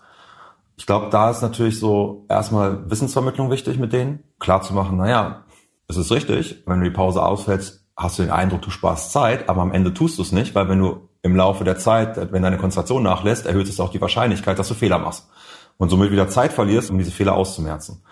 Ich 0.76 0.86
glaube, 0.86 1.08
da 1.10 1.30
ist 1.30 1.42
natürlich 1.42 1.78
so 1.78 2.26
erstmal 2.28 2.90
Wissensvermittlung 2.90 3.50
wichtig 3.50 3.78
mit 3.78 3.92
denen. 3.92 4.22
Klar 4.38 4.62
zu 4.62 4.74
machen, 4.74 4.98
naja, 4.98 5.44
es 5.88 5.96
ist 5.96 6.12
richtig, 6.12 6.64
wenn 6.66 6.80
du 6.80 6.84
die 6.84 6.94
Pause 6.94 7.22
ausfällst, 7.22 7.86
hast 7.96 8.18
du 8.18 8.22
den 8.22 8.32
Eindruck, 8.32 8.62
du 8.62 8.70
sparst 8.70 9.12
Zeit, 9.12 9.48
aber 9.48 9.62
am 9.62 9.72
Ende 9.72 9.94
tust 9.94 10.18
du 10.18 10.22
es 10.22 10.32
nicht, 10.32 10.54
weil 10.54 10.68
wenn 10.68 10.80
du 10.80 11.08
im 11.22 11.34
Laufe 11.34 11.64
der 11.64 11.78
Zeit, 11.78 12.30
wenn 12.32 12.42
deine 12.42 12.58
Konzentration 12.58 13.02
nachlässt, 13.02 13.46
erhöht 13.46 13.68
es 13.68 13.80
auch 13.80 13.90
die 13.90 14.00
Wahrscheinlichkeit, 14.00 14.58
dass 14.58 14.68
du 14.68 14.74
Fehler 14.74 14.98
machst 14.98 15.28
und 15.78 15.88
somit 15.88 16.10
wieder 16.10 16.28
Zeit 16.28 16.52
verlierst, 16.52 16.90
um 16.90 16.98
diese 16.98 17.10
Fehler 17.10 17.34
auszumerzen. 17.34 18.02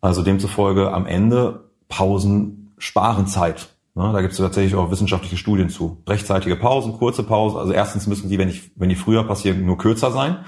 Also 0.00 0.22
demzufolge 0.22 0.92
am 0.92 1.06
Ende 1.06 1.68
Pausen 1.88 2.72
sparen 2.78 3.26
Zeit. 3.26 3.68
da 3.94 4.20
gibt 4.20 4.32
es 4.32 4.38
tatsächlich 4.38 4.74
auch 4.74 4.90
wissenschaftliche 4.90 5.36
Studien 5.36 5.68
zu. 5.68 6.02
Rechtzeitige 6.08 6.56
Pausen, 6.56 6.94
kurze 6.94 7.22
Pausen. 7.22 7.58
Also 7.58 7.72
erstens 7.72 8.06
müssen 8.06 8.28
die, 8.28 8.38
wenn, 8.38 8.48
ich, 8.48 8.72
wenn 8.74 8.88
die 8.88 8.96
früher 8.96 9.24
passieren, 9.24 9.64
nur 9.64 9.78
kürzer 9.78 10.10
sein. 10.10 10.44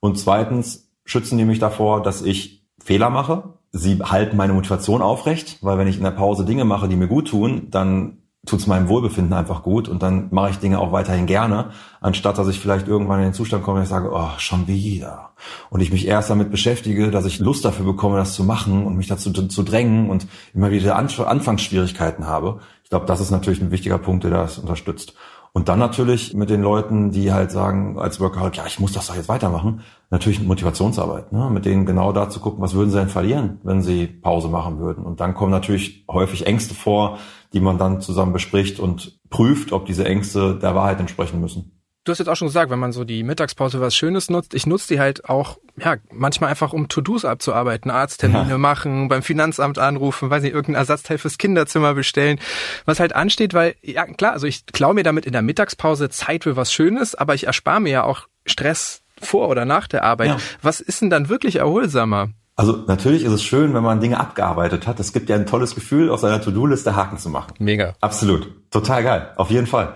Und 0.00 0.18
zweitens 0.18 0.90
schützen 1.04 1.38
die 1.38 1.44
mich 1.44 1.58
davor, 1.58 2.02
dass 2.02 2.22
ich 2.22 2.66
Fehler 2.78 3.10
mache. 3.10 3.54
Sie 3.72 3.98
halten 4.02 4.36
meine 4.36 4.52
Motivation 4.52 5.02
aufrecht, 5.02 5.58
weil 5.62 5.78
wenn 5.78 5.88
ich 5.88 5.96
in 5.96 6.04
der 6.04 6.10
Pause 6.10 6.44
Dinge 6.44 6.64
mache, 6.64 6.88
die 6.88 6.96
mir 6.96 7.08
gut 7.08 7.28
tun, 7.28 7.68
dann 7.70 8.18
tut 8.48 8.60
es 8.60 8.66
meinem 8.66 8.88
Wohlbefinden 8.88 9.32
einfach 9.32 9.62
gut 9.62 9.88
und 9.88 10.02
dann 10.02 10.28
mache 10.30 10.50
ich 10.50 10.58
Dinge 10.58 10.78
auch 10.78 10.90
weiterhin 10.92 11.26
gerne, 11.26 11.70
anstatt 12.00 12.38
dass 12.38 12.48
ich 12.48 12.58
vielleicht 12.58 12.88
irgendwann 12.88 13.18
in 13.18 13.26
den 13.26 13.34
Zustand 13.34 13.62
komme, 13.62 13.78
und 13.78 13.84
ich 13.84 13.88
sage, 13.88 14.10
oh, 14.12 14.30
schon 14.38 14.66
wieder. 14.66 15.30
Und 15.70 15.80
ich 15.80 15.92
mich 15.92 16.06
erst 16.06 16.30
damit 16.30 16.50
beschäftige, 16.50 17.10
dass 17.10 17.26
ich 17.26 17.38
Lust 17.38 17.64
dafür 17.64 17.84
bekomme, 17.84 18.16
das 18.16 18.34
zu 18.34 18.44
machen 18.44 18.84
und 18.84 18.96
mich 18.96 19.06
dazu 19.06 19.30
zu 19.30 19.62
drängen 19.62 20.10
und 20.10 20.26
immer 20.54 20.70
wieder 20.70 20.96
Anfangsschwierigkeiten 20.96 22.26
habe. 22.26 22.60
Ich 22.82 22.90
glaube, 22.90 23.06
das 23.06 23.20
ist 23.20 23.30
natürlich 23.30 23.60
ein 23.60 23.70
wichtiger 23.70 23.98
Punkt, 23.98 24.24
der 24.24 24.30
das 24.30 24.58
unterstützt. 24.58 25.12
Und 25.52 25.68
dann 25.68 25.78
natürlich 25.78 26.34
mit 26.34 26.50
den 26.50 26.62
Leuten, 26.62 27.10
die 27.10 27.32
halt 27.32 27.50
sagen, 27.50 27.98
als 27.98 28.20
Workaholic, 28.20 28.56
ja, 28.56 28.66
ich 28.66 28.78
muss 28.78 28.92
das 28.92 29.06
doch 29.06 29.16
jetzt 29.16 29.28
weitermachen, 29.28 29.80
natürlich 30.10 30.42
Motivationsarbeit, 30.42 31.32
ne? 31.32 31.50
mit 31.50 31.64
denen 31.64 31.86
genau 31.86 32.12
da 32.12 32.28
zu 32.28 32.40
gucken, 32.40 32.60
was 32.60 32.74
würden 32.74 32.90
sie 32.90 32.98
denn 32.98 33.08
verlieren, 33.08 33.58
wenn 33.62 33.82
sie 33.82 34.06
Pause 34.06 34.48
machen 34.48 34.78
würden. 34.78 35.04
Und 35.04 35.20
dann 35.20 35.34
kommen 35.34 35.50
natürlich 35.50 36.04
häufig 36.10 36.46
Ängste 36.46 36.74
vor, 36.74 37.18
die 37.52 37.60
man 37.60 37.78
dann 37.78 38.00
zusammen 38.00 38.32
bespricht 38.32 38.78
und 38.78 39.20
prüft, 39.30 39.72
ob 39.72 39.86
diese 39.86 40.04
Ängste 40.04 40.58
der 40.58 40.74
Wahrheit 40.74 41.00
entsprechen 41.00 41.40
müssen 41.40 41.77
du 42.08 42.12
hast 42.12 42.18
jetzt 42.18 42.28
auch 42.28 42.36
schon 42.36 42.48
gesagt, 42.48 42.70
wenn 42.70 42.78
man 42.78 42.92
so 42.92 43.04
die 43.04 43.22
Mittagspause 43.22 43.80
was 43.80 43.94
Schönes 43.94 44.30
nutzt, 44.30 44.54
ich 44.54 44.66
nutze 44.66 44.88
die 44.88 45.00
halt 45.00 45.28
auch, 45.28 45.58
ja, 45.76 45.96
manchmal 46.10 46.50
einfach, 46.50 46.72
um 46.72 46.88
To-Dos 46.88 47.24
abzuarbeiten, 47.24 47.90
Arzttermine 47.90 48.50
ja. 48.50 48.58
machen, 48.58 49.08
beim 49.08 49.22
Finanzamt 49.22 49.78
anrufen, 49.78 50.30
weiß 50.30 50.42
nicht, 50.42 50.54
irgendein 50.54 50.80
Ersatzteil 50.80 51.18
fürs 51.18 51.38
Kinderzimmer 51.38 51.94
bestellen, 51.94 52.40
was 52.86 52.98
halt 52.98 53.14
ansteht, 53.14 53.52
weil, 53.52 53.74
ja, 53.82 54.06
klar, 54.06 54.32
also 54.32 54.46
ich 54.46 54.64
klaue 54.66 54.94
mir 54.94 55.04
damit 55.04 55.26
in 55.26 55.32
der 55.32 55.42
Mittagspause 55.42 56.08
Zeit 56.08 56.44
für 56.44 56.56
was 56.56 56.72
Schönes, 56.72 57.14
aber 57.14 57.34
ich 57.34 57.46
erspare 57.46 57.80
mir 57.80 57.90
ja 57.90 58.04
auch 58.04 58.26
Stress 58.46 59.02
vor 59.20 59.48
oder 59.48 59.64
nach 59.64 59.86
der 59.86 60.04
Arbeit. 60.04 60.28
Ja. 60.28 60.38
Was 60.62 60.80
ist 60.80 61.02
denn 61.02 61.10
dann 61.10 61.28
wirklich 61.28 61.56
erholsamer? 61.56 62.30
Also 62.56 62.72
natürlich 62.88 63.22
ist 63.22 63.32
es 63.32 63.44
schön, 63.44 63.72
wenn 63.72 63.84
man 63.84 64.00
Dinge 64.00 64.18
abgearbeitet 64.18 64.88
hat. 64.88 64.98
Es 64.98 65.12
gibt 65.12 65.28
ja 65.28 65.36
ein 65.36 65.46
tolles 65.46 65.76
Gefühl, 65.76 66.10
aus 66.10 66.22
seiner 66.22 66.40
To-Do-Liste 66.40 66.96
Haken 66.96 67.16
zu 67.16 67.28
machen. 67.30 67.54
Mega. 67.60 67.94
Absolut. 68.00 68.50
Total 68.72 69.04
geil. 69.04 69.30
Auf 69.36 69.50
jeden 69.50 69.68
Fall. 69.68 69.94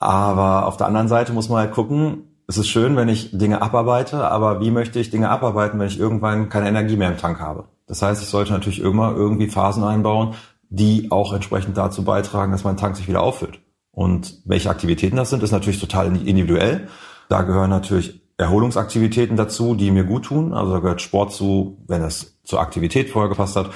Aber 0.00 0.66
auf 0.66 0.76
der 0.76 0.88
anderen 0.88 1.08
Seite 1.08 1.32
muss 1.32 1.48
man 1.48 1.58
halt 1.58 1.72
gucken, 1.72 2.24
es 2.48 2.58
ist 2.58 2.68
schön, 2.68 2.96
wenn 2.96 3.08
ich 3.08 3.30
Dinge 3.30 3.62
abarbeite, 3.62 4.28
aber 4.28 4.60
wie 4.60 4.72
möchte 4.72 4.98
ich 4.98 5.10
Dinge 5.10 5.30
abarbeiten, 5.30 5.78
wenn 5.78 5.86
ich 5.86 6.00
irgendwann 6.00 6.48
keine 6.48 6.68
Energie 6.68 6.96
mehr 6.96 7.10
im 7.10 7.16
Tank 7.16 7.38
habe? 7.38 7.66
Das 7.86 8.02
heißt, 8.02 8.20
ich 8.20 8.28
sollte 8.28 8.52
natürlich 8.52 8.80
immer 8.80 9.14
irgendwie 9.14 9.46
Phasen 9.46 9.84
einbauen, 9.84 10.34
die 10.68 11.12
auch 11.12 11.32
entsprechend 11.32 11.76
dazu 11.76 12.02
beitragen, 12.02 12.50
dass 12.50 12.64
mein 12.64 12.76
Tank 12.76 12.96
sich 12.96 13.06
wieder 13.06 13.22
auffüllt. 13.22 13.60
Und 13.92 14.40
welche 14.44 14.70
Aktivitäten 14.70 15.16
das 15.16 15.30
sind, 15.30 15.42
ist 15.42 15.52
natürlich 15.52 15.80
total 15.80 16.06
individuell. 16.06 16.88
Da 17.28 17.42
gehören 17.42 17.70
natürlich 17.70 18.20
Erholungsaktivitäten 18.36 19.36
dazu, 19.36 19.74
die 19.74 19.90
mir 19.90 20.04
gut 20.04 20.24
tun. 20.24 20.52
Also 20.52 20.72
da 20.72 20.78
gehört 20.78 21.02
Sport 21.02 21.32
zu, 21.32 21.78
wenn 21.86 22.02
es 22.02 22.38
zur 22.42 22.60
Aktivität 22.60 23.10
vorher 23.10 23.28
gepasst 23.28 23.56
hat. 23.56 23.70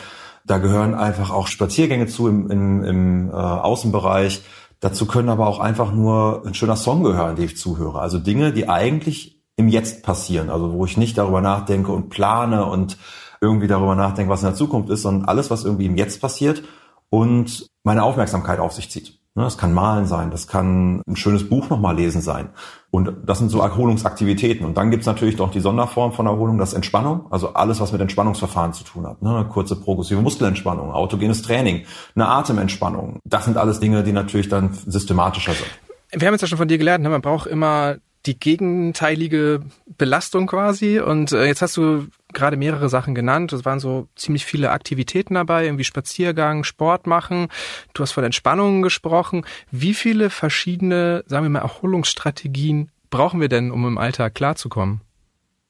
Da 0.47 0.59
gehören 0.59 0.95
einfach 0.95 1.31
auch 1.31 1.47
Spaziergänge 1.47 2.07
zu 2.07 2.29
im, 2.29 2.51
im, 2.51 2.85
im 2.85 3.29
äh, 3.31 3.33
Außenbereich. 3.33 4.43
Dazu 4.85 5.07
können 5.07 5.31
aber 5.31 5.47
auch 5.47 5.61
einfach 5.61 5.93
nur 5.93 6.43
ein 6.45 6.53
schöner 6.53 6.77
Song 6.77 7.03
gehören, 7.05 7.37
den 7.37 7.47
ich 7.47 7.57
zuhöre. 7.57 8.01
Also 8.01 8.19
Dinge, 8.19 8.53
die 8.53 8.69
eigentlich 8.69 9.43
im 9.57 9.69
Jetzt 9.69 10.03
passieren. 10.03 10.51
Also 10.51 10.75
wo 10.75 10.85
ich 10.85 10.99
nicht 10.99 11.17
darüber 11.17 11.41
nachdenke 11.41 11.91
und 11.91 12.11
plane 12.11 12.67
und 12.67 12.99
irgendwie 13.41 13.67
darüber 13.67 13.95
nachdenke, 13.95 14.31
was 14.31 14.43
in 14.43 14.49
der 14.49 14.57
Zukunft 14.57 14.91
ist, 14.91 15.01
sondern 15.01 15.27
alles, 15.27 15.51
was 15.51 15.65
irgendwie 15.65 15.87
im 15.87 15.97
Jetzt 15.97 16.21
passiert 16.21 16.65
und 17.09 17.67
meine 17.83 18.03
Aufmerksamkeit 18.03 18.59
auf 18.59 18.73
sich 18.73 18.91
zieht. 18.91 19.19
Ne, 19.37 19.43
das 19.43 19.59
kann 19.59 19.73
Malen 19.73 20.07
sein, 20.07 20.31
das 20.31 20.47
kann 20.47 21.03
ein 21.09 21.17
schönes 21.17 21.49
Buch 21.49 21.69
nochmal 21.69 21.97
lesen 21.97 22.21
sein. 22.21 22.51
Und 22.93 23.13
das 23.27 23.39
sind 23.39 23.49
so 23.49 23.61
Erholungsaktivitäten. 23.61 24.65
Und 24.65 24.77
dann 24.77 24.93
gibt's 24.93 25.07
natürlich 25.07 25.37
noch 25.37 25.51
die 25.51 25.59
Sonderform 25.59 26.13
von 26.13 26.27
Erholung, 26.27 26.57
das 26.59 26.73
Entspannung. 26.73 27.27
Also 27.31 27.53
alles, 27.55 27.81
was 27.81 27.91
mit 27.91 28.01
Entspannungsverfahren 28.01 28.73
zu 28.73 28.85
tun 28.85 29.05
hat. 29.09 29.21
Ne? 29.23 29.45
Kurze 29.51 29.75
progressive 29.75 30.23
Muskelentspannung, 30.23 30.93
autogenes 30.93 31.43
Training, 31.43 31.85
eine 32.15 32.29
Atementspannung. 32.29 33.19
Das 33.25 33.45
sind 33.45 33.57
alles 33.57 33.81
Dinge, 33.81 34.05
die 34.05 34.13
natürlich 34.13 34.49
dann 34.49 34.73
systematischer 34.73 35.55
sind. 35.55 35.67
Wir 36.13 36.29
haben 36.29 36.35
jetzt 36.35 36.43
ja 36.43 36.47
schon 36.47 36.59
von 36.59 36.69
dir 36.69 36.79
gelernt, 36.79 37.03
ne? 37.03 37.11
man 37.11 37.21
braucht 37.21 37.49
immer 37.49 37.97
die 38.27 38.39
gegenteilige 38.39 39.63
Belastung 39.99 40.47
quasi. 40.47 41.01
Und 41.01 41.33
äh, 41.33 41.47
jetzt 41.47 41.61
hast 41.61 41.77
du 41.77 42.07
gerade 42.35 42.57
mehrere 42.57 42.89
Sachen 42.89 43.15
genannt. 43.15 43.53
Es 43.53 43.65
waren 43.65 43.81
so 43.81 44.09
ziemlich 44.17 44.45
viele 44.45 44.71
Aktivitäten 44.71 45.35
dabei, 45.35 45.65
irgendwie 45.65 45.85
Spaziergang, 45.85 46.65
Sport 46.65 47.07
machen. 47.07 47.49
Du 47.93 48.03
hast 48.03 48.13
von 48.13 48.25
Entspannungen 48.25 48.83
gesprochen. 48.83 49.45
Wie 49.71 49.95
viele 49.95 50.31
verschiedene, 50.31 51.25
sagen 51.27 51.45
wir 51.45 51.51
mal, 51.51 51.61
Erholungsstrategien 51.61 52.91
brauchen 53.11 53.41
wir 53.41 53.49
denn, 53.49 53.71
um 53.71 53.87
im 53.87 53.99
Alltag 53.99 54.35
klarzukommen? 54.35 55.01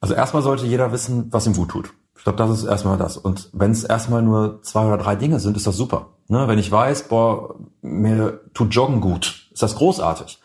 Also 0.00 0.14
erstmal 0.14 0.42
sollte 0.42 0.66
jeder 0.66 0.92
wissen, 0.92 1.26
was 1.30 1.46
ihm 1.46 1.54
gut 1.54 1.70
tut. 1.70 1.90
Ich 2.16 2.24
glaube, 2.24 2.38
das 2.38 2.50
ist 2.50 2.64
erstmal 2.64 2.96
das. 2.96 3.16
Und 3.16 3.50
wenn 3.52 3.70
es 3.70 3.84
erstmal 3.84 4.22
nur 4.22 4.62
zwei 4.62 4.86
oder 4.86 4.98
drei 4.98 5.14
Dinge 5.16 5.40
sind, 5.40 5.56
ist 5.56 5.66
das 5.66 5.76
super. 5.76 6.08
Ne? 6.28 6.48
Wenn 6.48 6.58
ich 6.58 6.70
weiß, 6.70 7.08
boah, 7.08 7.56
mir 7.82 8.40
tut 8.54 8.74
Joggen 8.74 9.00
gut, 9.00 9.48
ist 9.52 9.62
das 9.62 9.76
großartig. 9.76 10.38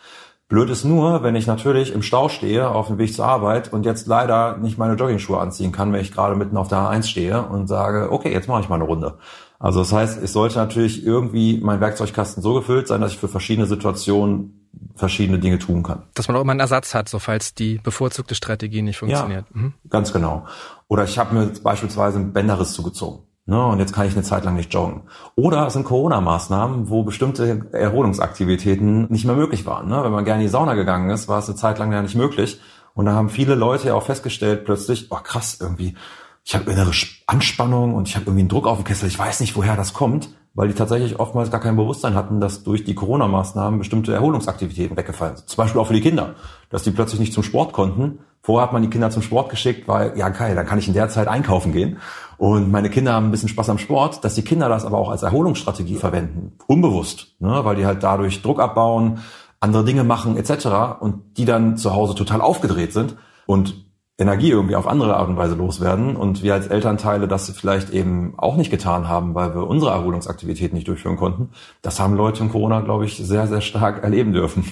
Blöd 0.49 0.71
ist 0.71 0.83
nur, 0.83 1.21
wenn 1.21 1.35
ich 1.35 1.45
natürlich 1.45 1.93
im 1.93 2.01
Stau 2.01 2.27
stehe 2.27 2.69
auf 2.69 2.87
dem 2.87 2.97
Weg 2.97 3.13
zur 3.13 3.25
Arbeit 3.25 3.71
und 3.71 3.85
jetzt 3.85 4.07
leider 4.07 4.57
nicht 4.57 4.79
meine 4.79 4.95
Joggingschuhe 4.95 5.39
anziehen 5.39 5.71
kann, 5.71 5.93
wenn 5.93 6.01
ich 6.01 6.11
gerade 6.11 6.35
mitten 6.35 6.57
auf 6.57 6.67
der 6.67 6.79
A1 6.79 7.03
stehe 7.03 7.43
und 7.43 7.67
sage, 7.67 8.11
okay, 8.11 8.33
jetzt 8.33 8.47
mache 8.47 8.61
ich 8.61 8.67
mal 8.67 8.75
eine 8.75 8.85
Runde. 8.85 9.19
Also 9.59 9.79
das 9.79 9.93
heißt, 9.93 10.23
es 10.23 10.33
sollte 10.33 10.57
natürlich 10.57 11.05
irgendwie 11.05 11.59
mein 11.61 11.79
Werkzeugkasten 11.81 12.41
so 12.41 12.55
gefüllt 12.55 12.87
sein, 12.87 12.99
dass 12.99 13.11
ich 13.11 13.19
für 13.19 13.27
verschiedene 13.27 13.67
Situationen 13.67 14.67
verschiedene 14.95 15.37
Dinge 15.37 15.59
tun 15.59 15.83
kann. 15.83 16.03
Dass 16.15 16.27
man 16.27 16.37
auch 16.37 16.41
immer 16.41 16.51
einen 16.51 16.61
Ersatz 16.61 16.95
hat, 16.95 17.09
so 17.09 17.19
falls 17.19 17.53
die 17.53 17.77
bevorzugte 17.77 18.33
Strategie 18.33 18.81
nicht 18.81 18.97
funktioniert. 18.97 19.45
Ja, 19.53 19.61
mhm. 19.61 19.73
Ganz 19.89 20.11
genau. 20.11 20.47
Oder 20.87 21.03
ich 21.03 21.19
habe 21.19 21.35
mir 21.35 21.51
beispielsweise 21.61 22.17
einen 22.17 22.33
Bänderriss 22.33 22.73
zugezogen. 22.73 23.28
Ne, 23.49 23.65
und 23.65 23.79
jetzt 23.79 23.93
kann 23.93 24.05
ich 24.05 24.13
eine 24.13 24.21
Zeit 24.21 24.45
lang 24.45 24.55
nicht 24.55 24.71
joggen. 24.71 25.01
Oder 25.35 25.65
es 25.65 25.73
sind 25.73 25.83
Corona-Maßnahmen, 25.83 26.91
wo 26.91 27.01
bestimmte 27.01 27.65
Erholungsaktivitäten 27.71 29.07
nicht 29.09 29.25
mehr 29.25 29.33
möglich 29.33 29.65
waren. 29.65 29.89
Ne? 29.89 30.03
Wenn 30.03 30.11
man 30.11 30.23
gerne 30.23 30.41
in 30.41 30.45
die 30.45 30.51
Sauna 30.51 30.75
gegangen 30.75 31.09
ist, 31.09 31.27
war 31.27 31.39
es 31.39 31.47
eine 31.47 31.55
Zeit 31.55 31.79
lang 31.79 31.91
ja 31.91 32.03
nicht 32.03 32.13
möglich. 32.13 32.61
Und 32.93 33.07
da 33.07 33.13
haben 33.13 33.29
viele 33.29 33.55
Leute 33.55 33.87
ja 33.87 33.95
auch 33.95 34.03
festgestellt 34.03 34.65
plötzlich, 34.65 35.07
oh 35.09 35.17
krass, 35.23 35.57
irgendwie, 35.59 35.95
ich 36.43 36.53
habe 36.53 36.69
innere 36.71 36.91
Anspannung 37.25 37.95
und 37.95 38.07
ich 38.07 38.15
habe 38.15 38.25
irgendwie 38.25 38.41
einen 38.41 38.49
Druck 38.49 38.67
auf 38.67 38.77
dem 38.77 38.83
Kessel, 38.83 39.07
ich 39.07 39.17
weiß 39.17 39.39
nicht, 39.39 39.55
woher 39.55 39.75
das 39.75 39.93
kommt, 39.93 40.29
weil 40.53 40.67
die 40.67 40.75
tatsächlich 40.75 41.19
oftmals 41.19 41.49
gar 41.49 41.59
kein 41.59 41.75
Bewusstsein 41.75 42.13
hatten, 42.13 42.39
dass 42.39 42.63
durch 42.63 42.83
die 42.83 42.93
Corona-Maßnahmen 42.93 43.79
bestimmte 43.79 44.13
Erholungsaktivitäten 44.13 44.95
weggefallen 44.95 45.37
sind. 45.37 45.49
Zum 45.49 45.57
Beispiel 45.57 45.81
auch 45.81 45.87
für 45.87 45.93
die 45.93 46.01
Kinder, 46.01 46.35
dass 46.69 46.83
die 46.83 46.91
plötzlich 46.91 47.19
nicht 47.19 47.33
zum 47.33 47.41
Sport 47.41 47.73
konnten. 47.73 48.19
Vorher 48.43 48.67
hat 48.67 48.73
man 48.73 48.83
die 48.83 48.91
Kinder 48.91 49.09
zum 49.09 49.23
Sport 49.23 49.49
geschickt, 49.49 49.87
weil, 49.87 50.15
ja 50.17 50.29
geil, 50.29 50.53
dann 50.55 50.67
kann 50.67 50.77
ich 50.77 50.87
in 50.87 50.93
der 50.93 51.09
Zeit 51.09 51.27
einkaufen 51.27 51.71
gehen. 51.71 51.97
Und 52.39 52.72
meine 52.72 52.89
Kinder 52.89 53.12
haben 53.12 53.25
ein 53.27 53.31
bisschen 53.31 53.50
Spaß 53.50 53.69
am 53.69 53.77
Sport, 53.77 54.24
dass 54.24 54.34
die 54.34 54.43
Kinder 54.43 54.69
das 54.69 54.86
aber 54.86 54.98
auch 54.98 55.10
als 55.10 55.24
Erholungsstrategie 55.24 55.96
verwenden, 55.96 56.53
unbewusst, 56.67 57.36
ne? 57.39 57.65
weil 57.65 57.75
die 57.75 57.86
halt 57.86 58.01
dadurch 58.01 58.41
Druck 58.41 58.62
abbauen, 58.62 59.19
andere 59.60 59.84
Dinge 59.84 60.05
machen 60.05 60.38
etc. 60.38 61.01
und 61.01 61.38
die 61.38 61.43
dann 61.43 61.75
zu 61.75 61.93
Hause 61.93 62.15
total 62.15 62.39
aufgedreht 62.39 62.93
sind 62.93 63.17
und 63.46 63.84
Energie 64.17 64.51
irgendwie 64.51 64.77
auf 64.77 64.88
andere 64.88 65.17
Art 65.17 65.27
und 65.27 65.36
Weise 65.36 65.55
loswerden 65.55 66.15
und 66.15 66.41
wir 66.41 66.53
als 66.53 66.67
Elternteile 66.67 67.27
das 67.27 67.50
vielleicht 67.50 67.89
eben 67.89 68.36
auch 68.38 68.55
nicht 68.55 68.72
getan 68.72 69.10
haben, 69.10 69.36
weil 69.36 69.53
wir 69.53 69.67
unsere 69.67 69.91
Erholungsaktivitäten 69.91 70.77
nicht 70.77 70.88
durchführen 70.88 71.17
konnten. 71.17 71.50
Das 71.81 72.00
haben 72.00 72.15
Leute 72.15 72.43
in 72.43 72.51
Corona, 72.51 72.79
glaube 72.79 73.03
ich, 73.03 73.17
sehr, 73.17 73.48
sehr 73.48 73.62
stark 73.62 74.01
erleben 74.01 74.31
dürfen. 74.31 74.63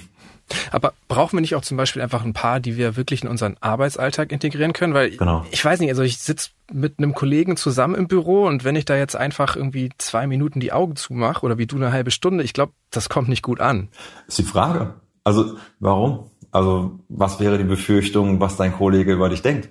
Aber 0.72 0.94
brauchen 1.08 1.38
wir 1.38 1.42
nicht 1.42 1.56
auch 1.56 1.62
zum 1.62 1.78
Beispiel 1.78 2.02
einfach 2.02 2.24
ein 2.24 2.34
paar, 2.34 2.60
die 2.60 2.78
wir 2.78 2.96
wirklich 2.96 3.24
in 3.24 3.30
unseren 3.30 3.58
Arbeitsalltag 3.60 4.32
integrieren 4.32 4.74
können? 4.74 4.94
Weil 4.94 5.12
genau. 5.12 5.46
ich 5.52 5.64
weiß 5.64 5.80
nicht, 5.80 5.90
also 5.90 6.04
ich 6.04 6.20
sitze 6.20 6.52
mit 6.72 6.96
einem 6.98 7.14
Kollegen 7.14 7.58
zusammen 7.58 7.96
im 7.96 8.08
Büro 8.08 8.46
und 8.46 8.64
wenn 8.64 8.76
ich 8.76 8.86
da 8.86 8.96
jetzt 8.96 9.16
einfach 9.16 9.56
irgendwie 9.56 9.90
zwei 9.98 10.28
Minuten 10.28 10.60
die 10.60 10.72
Augen 10.72 10.96
zumache 10.96 11.46
oder 11.46 11.58
wie 11.58 11.68
du 11.68 11.76
eine 11.76 11.92
halbe 11.92 12.12
Stunde, 12.12 12.44
ich 12.44 12.54
glaube, 12.54 12.74
das 12.92 13.10
kommt 13.10 13.30
nicht 13.30 13.44
gut 13.44 13.60
an. 13.60 13.90
Ist 14.28 14.40
die 14.40 14.44
Frage. 14.44 14.96
Also 15.24 15.58
warum? 15.80 16.32
Also 16.52 17.00
was 17.10 17.40
wäre 17.40 17.58
die 17.58 17.64
Befürchtung, 17.64 18.40
was 18.40 18.58
dein 18.58 18.74
Kollege 18.74 19.14
über 19.14 19.30
dich 19.30 19.42
denkt? 19.42 19.70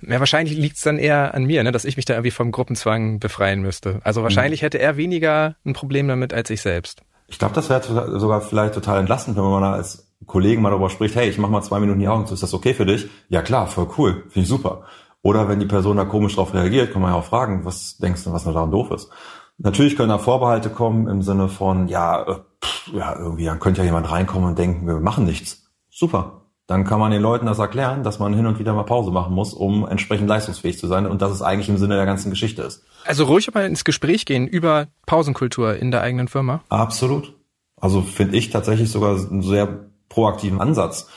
Ja, 0.00 0.20
wahrscheinlich 0.20 0.56
liegt 0.56 0.76
es 0.76 0.82
dann 0.82 0.98
eher 0.98 1.34
an 1.34 1.44
mir, 1.44 1.62
ne, 1.62 1.72
dass 1.72 1.84
ich 1.84 1.96
mich 1.96 2.04
da 2.04 2.14
irgendwie 2.14 2.30
vom 2.30 2.52
Gruppenzwang 2.52 3.18
befreien 3.18 3.60
müsste. 3.60 4.00
Also 4.04 4.22
wahrscheinlich 4.22 4.62
mhm. 4.62 4.66
hätte 4.66 4.78
er 4.78 4.96
weniger 4.96 5.56
ein 5.64 5.72
Problem 5.72 6.08
damit 6.08 6.32
als 6.32 6.50
ich 6.50 6.62
selbst. 6.62 7.02
Ich 7.26 7.38
glaube, 7.38 7.54
das 7.54 7.70
wäre 7.70 8.18
sogar 8.20 8.40
vielleicht 8.40 8.74
total 8.74 9.00
entlastend, 9.00 9.36
wenn 9.36 9.44
man 9.44 9.64
als 9.64 10.03
Kollegen 10.26 10.62
mal 10.62 10.70
darüber 10.70 10.90
spricht, 10.90 11.16
hey, 11.16 11.28
ich 11.28 11.38
mach 11.38 11.48
mal 11.48 11.62
zwei 11.62 11.80
Minuten 11.80 12.00
die 12.00 12.08
Augen 12.08 12.26
zu, 12.26 12.34
ist 12.34 12.42
das 12.42 12.54
okay 12.54 12.74
für 12.74 12.86
dich? 12.86 13.08
Ja 13.28 13.42
klar, 13.42 13.66
voll 13.66 13.88
cool, 13.98 14.24
finde 14.28 14.40
ich 14.40 14.48
super. 14.48 14.84
Oder 15.22 15.48
wenn 15.48 15.58
die 15.58 15.66
Person 15.66 15.96
da 15.96 16.04
komisch 16.04 16.34
drauf 16.34 16.52
reagiert, 16.52 16.92
kann 16.92 17.00
man 17.00 17.12
ja 17.12 17.16
auch 17.16 17.24
fragen, 17.24 17.64
was 17.64 17.96
denkst 17.96 18.24
du, 18.24 18.32
was 18.32 18.44
da 18.44 18.52
daran 18.52 18.70
doof 18.70 18.90
ist? 18.90 19.08
Natürlich 19.56 19.96
können 19.96 20.08
da 20.08 20.18
Vorbehalte 20.18 20.68
kommen 20.68 21.08
im 21.08 21.22
Sinne 21.22 21.48
von, 21.48 21.88
ja, 21.88 22.22
äh, 22.22 22.34
pff, 22.62 22.92
ja, 22.92 23.16
irgendwie, 23.16 23.44
dann 23.44 23.60
könnte 23.60 23.80
ja 23.80 23.86
jemand 23.86 24.10
reinkommen 24.10 24.48
und 24.48 24.58
denken, 24.58 24.86
wir 24.86 25.00
machen 25.00 25.24
nichts. 25.24 25.70
Super. 25.90 26.42
Dann 26.66 26.84
kann 26.84 26.98
man 26.98 27.10
den 27.10 27.20
Leuten 27.22 27.46
das 27.46 27.58
erklären, 27.58 28.02
dass 28.02 28.18
man 28.18 28.32
hin 28.34 28.46
und 28.46 28.58
wieder 28.58 28.72
mal 28.72 28.84
Pause 28.84 29.10
machen 29.10 29.34
muss, 29.34 29.52
um 29.52 29.86
entsprechend 29.86 30.28
leistungsfähig 30.28 30.78
zu 30.78 30.86
sein 30.86 31.06
und 31.06 31.20
dass 31.20 31.30
es 31.30 31.42
eigentlich 31.42 31.68
im 31.68 31.76
Sinne 31.76 31.96
der 31.96 32.06
ganzen 32.06 32.30
Geschichte 32.30 32.62
ist. 32.62 32.84
Also 33.04 33.24
ruhig 33.24 33.52
mal 33.52 33.66
ins 33.66 33.84
Gespräch 33.84 34.24
gehen 34.24 34.46
über 34.46 34.88
Pausenkultur 35.06 35.76
in 35.76 35.90
der 35.90 36.00
eigenen 36.00 36.26
Firma? 36.26 36.62
Absolut. 36.70 37.34
Also 37.76 38.00
finde 38.00 38.36
ich 38.36 38.50
tatsächlich 38.50 38.90
sogar 38.90 39.16
einen 39.16 39.42
sehr 39.42 39.90
proaktiven 40.14 40.60
Ansatz. 40.60 41.08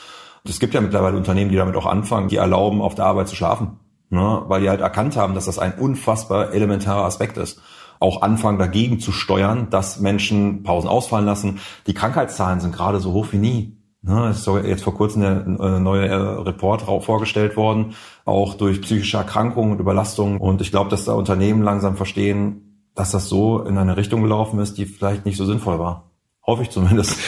Es 0.44 0.60
gibt 0.60 0.74
ja 0.74 0.80
mittlerweile 0.80 1.16
Unternehmen, 1.16 1.50
die 1.50 1.56
damit 1.56 1.76
auch 1.76 1.86
anfangen, 1.86 2.28
die 2.28 2.36
erlauben, 2.36 2.80
auf 2.80 2.94
der 2.94 3.06
Arbeit 3.06 3.28
zu 3.28 3.36
schlafen. 3.36 3.80
Ne? 4.10 4.42
Weil 4.46 4.62
die 4.62 4.70
halt 4.70 4.80
erkannt 4.80 5.16
haben, 5.16 5.34
dass 5.34 5.46
das 5.46 5.58
ein 5.58 5.74
unfassbar 5.74 6.52
elementarer 6.52 7.04
Aspekt 7.04 7.36
ist 7.36 7.60
auch 8.00 8.22
anfangen 8.22 8.58
dagegen 8.58 9.00
zu 9.00 9.12
steuern, 9.12 9.70
dass 9.70 10.00
Menschen 10.00 10.62
Pausen 10.62 10.88
ausfallen 10.88 11.26
lassen. 11.26 11.58
Die 11.86 11.94
Krankheitszahlen 11.94 12.60
sind 12.60 12.74
gerade 12.74 13.00
so 13.00 13.12
hoch 13.12 13.28
wie 13.32 13.38
nie. 13.38 13.74
Ne, 14.00 14.30
ist 14.30 14.46
jetzt 14.46 14.84
vor 14.84 14.94
kurzem 14.94 15.22
eine 15.24 15.80
neue 15.80 16.06
äh, 16.06 16.14
Report 16.14 16.82
vorgestellt 17.02 17.56
worden, 17.56 17.94
auch 18.24 18.54
durch 18.54 18.80
psychische 18.80 19.16
Erkrankungen 19.16 19.72
und 19.72 19.80
Überlastungen. 19.80 20.38
Und 20.38 20.60
ich 20.60 20.70
glaube, 20.70 20.88
dass 20.88 21.04
da 21.04 21.14
Unternehmen 21.14 21.62
langsam 21.62 21.96
verstehen, 21.96 22.90
dass 22.94 23.10
das 23.10 23.28
so 23.28 23.60
in 23.62 23.76
eine 23.76 23.96
Richtung 23.96 24.22
gelaufen 24.22 24.60
ist, 24.60 24.78
die 24.78 24.86
vielleicht 24.86 25.26
nicht 25.26 25.36
so 25.36 25.44
sinnvoll 25.44 25.80
war. 25.80 26.12
Hoffe 26.46 26.62
ich 26.62 26.70
zumindest. 26.70 27.18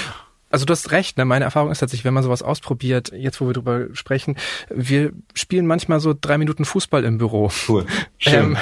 Also 0.50 0.64
du 0.66 0.73
hast 0.73 0.90
recht, 0.90 1.16
ne? 1.16 1.25
meine 1.25 1.45
Erfahrung 1.45 1.71
ist 1.71 1.78
tatsächlich, 1.78 2.04
wenn 2.04 2.14
man 2.14 2.25
sowas 2.25 2.42
ausprobiert, 2.42 3.12
jetzt 3.14 3.40
wo 3.40 3.47
wir 3.47 3.52
drüber 3.52 3.87
sprechen, 3.92 4.37
wir 4.69 5.12
spielen 5.35 5.66
manchmal 5.66 6.00
so 6.00 6.14
drei 6.19 6.38
Minuten 6.38 6.64
Fußball 6.64 7.04
im 7.04 7.19
Büro. 7.19 7.50
Cool. 7.69 7.87
Schön. 8.19 8.35
Ähm, 8.35 8.57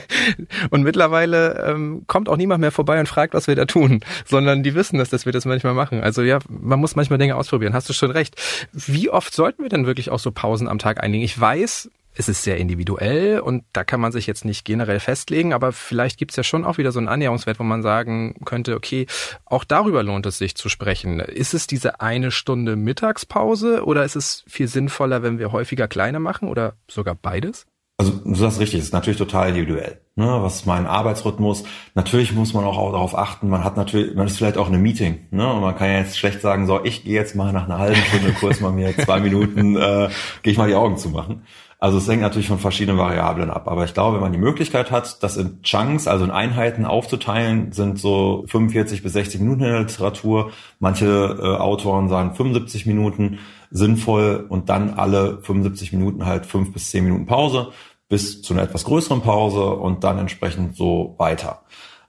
und 0.70 0.84
mittlerweile 0.84 1.64
ähm, 1.68 2.04
kommt 2.06 2.28
auch 2.28 2.36
niemand 2.36 2.60
mehr 2.60 2.70
vorbei 2.70 3.00
und 3.00 3.08
fragt, 3.08 3.34
was 3.34 3.48
wir 3.48 3.56
da 3.56 3.64
tun, 3.64 4.00
sondern 4.24 4.62
die 4.62 4.74
wissen 4.74 4.98
das, 4.98 5.10
dass 5.10 5.26
wir 5.26 5.32
das 5.32 5.44
manchmal 5.44 5.74
machen. 5.74 6.00
Also 6.00 6.22
ja, 6.22 6.38
man 6.48 6.78
muss 6.78 6.94
manchmal 6.94 7.18
Dinge 7.18 7.34
ausprobieren, 7.34 7.74
hast 7.74 7.88
du 7.88 7.92
schon 7.92 8.12
recht. 8.12 8.40
Wie 8.72 9.10
oft 9.10 9.34
sollten 9.34 9.62
wir 9.62 9.68
denn 9.68 9.86
wirklich 9.86 10.10
auch 10.10 10.20
so 10.20 10.30
Pausen 10.30 10.68
am 10.68 10.78
Tag 10.78 11.02
einlegen? 11.02 11.24
Ich 11.24 11.38
weiß, 11.38 11.90
es 12.14 12.28
ist 12.28 12.42
sehr 12.42 12.58
individuell 12.58 13.40
und 13.40 13.64
da 13.72 13.84
kann 13.84 14.00
man 14.00 14.12
sich 14.12 14.26
jetzt 14.26 14.44
nicht 14.44 14.64
generell 14.64 15.00
festlegen, 15.00 15.52
aber 15.52 15.72
vielleicht 15.72 16.18
gibt 16.18 16.32
es 16.32 16.36
ja 16.36 16.42
schon 16.42 16.64
auch 16.64 16.78
wieder 16.78 16.92
so 16.92 16.98
einen 16.98 17.08
Annäherungswert, 17.08 17.58
wo 17.58 17.64
man 17.64 17.82
sagen 17.82 18.36
könnte, 18.44 18.76
okay, 18.76 19.06
auch 19.44 19.64
darüber 19.64 20.02
lohnt 20.02 20.26
es 20.26 20.38
sich 20.38 20.54
zu 20.54 20.68
sprechen. 20.68 21.20
Ist 21.20 21.54
es 21.54 21.66
diese 21.66 22.00
eine 22.00 22.30
Stunde 22.30 22.76
Mittagspause 22.76 23.84
oder 23.84 24.04
ist 24.04 24.16
es 24.16 24.44
viel 24.46 24.68
sinnvoller, 24.68 25.22
wenn 25.22 25.38
wir 25.38 25.52
häufiger 25.52 25.88
kleiner 25.88 26.20
machen 26.20 26.48
oder 26.48 26.74
sogar 26.88 27.14
beides? 27.14 27.66
Also 27.96 28.10
du 28.24 28.34
sagst 28.34 28.58
richtig, 28.58 28.80
es 28.80 28.86
ist 28.86 28.92
natürlich 28.92 29.18
total 29.18 29.50
individuell. 29.50 30.00
Ne? 30.16 30.26
Was 30.26 30.56
ist 30.56 30.66
mein 30.66 30.86
Arbeitsrhythmus? 30.86 31.62
Natürlich 31.94 32.32
muss 32.32 32.52
man 32.52 32.64
auch 32.64 32.76
darauf 32.90 33.16
achten, 33.16 33.48
man 33.48 33.62
hat 33.62 33.76
natürlich, 33.76 34.16
man 34.16 34.26
ist 34.26 34.36
vielleicht 34.36 34.58
auch 34.58 34.66
in 34.66 34.74
einem 34.74 34.82
Meeting, 34.82 35.26
ne? 35.30 35.52
Und 35.52 35.60
man 35.60 35.76
kann 35.76 35.88
ja 35.88 35.98
jetzt 35.98 36.18
schlecht 36.18 36.40
sagen, 36.40 36.66
so, 36.66 36.84
ich 36.84 37.04
gehe 37.04 37.14
jetzt 37.14 37.36
mal 37.36 37.52
nach 37.52 37.66
einer 37.66 37.78
halben 37.78 37.96
Stunde 37.96 38.32
kurz 38.32 38.60
mal 38.60 38.72
mir 38.72 38.96
zwei 38.96 39.20
Minuten, 39.20 39.76
äh, 39.76 40.08
gehe 40.42 40.52
ich 40.52 40.58
mal 40.58 40.68
die 40.68 40.74
Augen 40.74 40.96
zu 40.96 41.10
machen. 41.10 41.44
Also 41.84 41.98
es 41.98 42.08
hängt 42.08 42.22
natürlich 42.22 42.48
von 42.48 42.58
verschiedenen 42.58 42.96
Variablen 42.96 43.50
ab. 43.50 43.68
Aber 43.68 43.84
ich 43.84 43.92
glaube, 43.92 44.14
wenn 44.14 44.22
man 44.22 44.32
die 44.32 44.38
Möglichkeit 44.38 44.90
hat, 44.90 45.22
das 45.22 45.36
in 45.36 45.60
Chunks, 45.60 46.08
also 46.08 46.24
in 46.24 46.30
Einheiten 46.30 46.86
aufzuteilen, 46.86 47.72
sind 47.72 47.98
so 47.98 48.46
45 48.46 49.02
bis 49.02 49.12
60 49.12 49.42
Minuten 49.42 49.64
in 49.64 49.70
der 49.70 49.80
Literatur. 49.80 50.50
Manche 50.78 51.04
äh, 51.04 51.60
Autoren 51.60 52.08
sagen 52.08 52.34
75 52.34 52.86
Minuten 52.86 53.38
sinnvoll 53.70 54.46
und 54.48 54.70
dann 54.70 54.94
alle 54.94 55.42
75 55.42 55.92
Minuten 55.92 56.24
halt 56.24 56.46
fünf 56.46 56.72
bis 56.72 56.88
zehn 56.90 57.04
Minuten 57.04 57.26
Pause 57.26 57.68
bis 58.08 58.40
zu 58.40 58.54
einer 58.54 58.62
etwas 58.62 58.84
größeren 58.84 59.20
Pause 59.20 59.66
und 59.66 60.04
dann 60.04 60.18
entsprechend 60.18 60.76
so 60.78 61.16
weiter. 61.18 61.63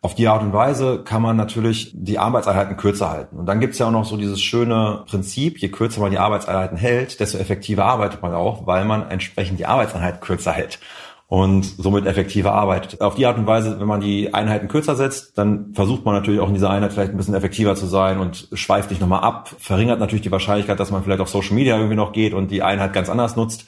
Auf 0.05 0.13
die 0.13 0.27
Art 0.27 0.43
und 0.43 0.53
Weise 0.53 1.01
kann 1.03 1.23
man 1.23 1.35
natürlich 1.35 1.89
die 1.95 2.19
Arbeitseinheiten 2.19 2.77
kürzer 2.77 3.09
halten. 3.09 3.37
Und 3.37 3.47
dann 3.47 3.59
gibt's 3.59 3.79
ja 3.79 3.87
auch 3.87 3.91
noch 3.91 4.05
so 4.05 4.17
dieses 4.17 4.39
schöne 4.39 5.03
Prinzip, 5.09 5.57
je 5.57 5.69
kürzer 5.69 5.99
man 5.99 6.11
die 6.11 6.19
Arbeitseinheiten 6.19 6.77
hält, 6.77 7.19
desto 7.19 7.39
effektiver 7.39 7.85
arbeitet 7.85 8.21
man 8.21 8.35
auch, 8.35 8.67
weil 8.67 8.85
man 8.85 9.09
entsprechend 9.09 9.57
die 9.57 9.65
Arbeitseinheit 9.65 10.21
kürzer 10.21 10.51
hält 10.51 10.77
und 11.25 11.65
somit 11.65 12.05
effektiver 12.05 12.53
arbeitet. 12.53 13.01
Auf 13.01 13.15
die 13.15 13.25
Art 13.25 13.39
und 13.39 13.47
Weise, 13.47 13.79
wenn 13.79 13.87
man 13.87 13.99
die 13.99 14.31
Einheiten 14.31 14.67
kürzer 14.67 14.95
setzt, 14.95 15.39
dann 15.39 15.73
versucht 15.73 16.05
man 16.05 16.13
natürlich 16.13 16.39
auch 16.39 16.49
in 16.49 16.53
dieser 16.53 16.69
Einheit 16.69 16.93
vielleicht 16.93 17.09
ein 17.09 17.17
bisschen 17.17 17.33
effektiver 17.33 17.73
zu 17.75 17.87
sein 17.87 18.19
und 18.19 18.47
schweift 18.53 18.91
nicht 18.91 19.01
nochmal 19.01 19.23
ab, 19.23 19.55
verringert 19.57 19.99
natürlich 19.99 20.21
die 20.21 20.31
Wahrscheinlichkeit, 20.31 20.79
dass 20.79 20.91
man 20.91 21.03
vielleicht 21.03 21.21
auf 21.21 21.29
Social 21.29 21.55
Media 21.55 21.77
irgendwie 21.77 21.95
noch 21.95 22.13
geht 22.13 22.35
und 22.35 22.51
die 22.51 22.61
Einheit 22.61 22.93
ganz 22.93 23.09
anders 23.09 23.35
nutzt. 23.35 23.65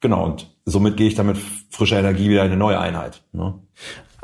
Genau, 0.00 0.24
und 0.24 0.50
somit 0.64 0.96
gehe 0.96 1.06
ich 1.06 1.14
dann 1.14 1.26
mit 1.26 1.38
frischer 1.70 2.00
Energie 2.00 2.28
wieder 2.28 2.42
in 2.42 2.50
eine 2.50 2.56
neue 2.56 2.80
Einheit. 2.80 3.22
Ne? 3.32 3.54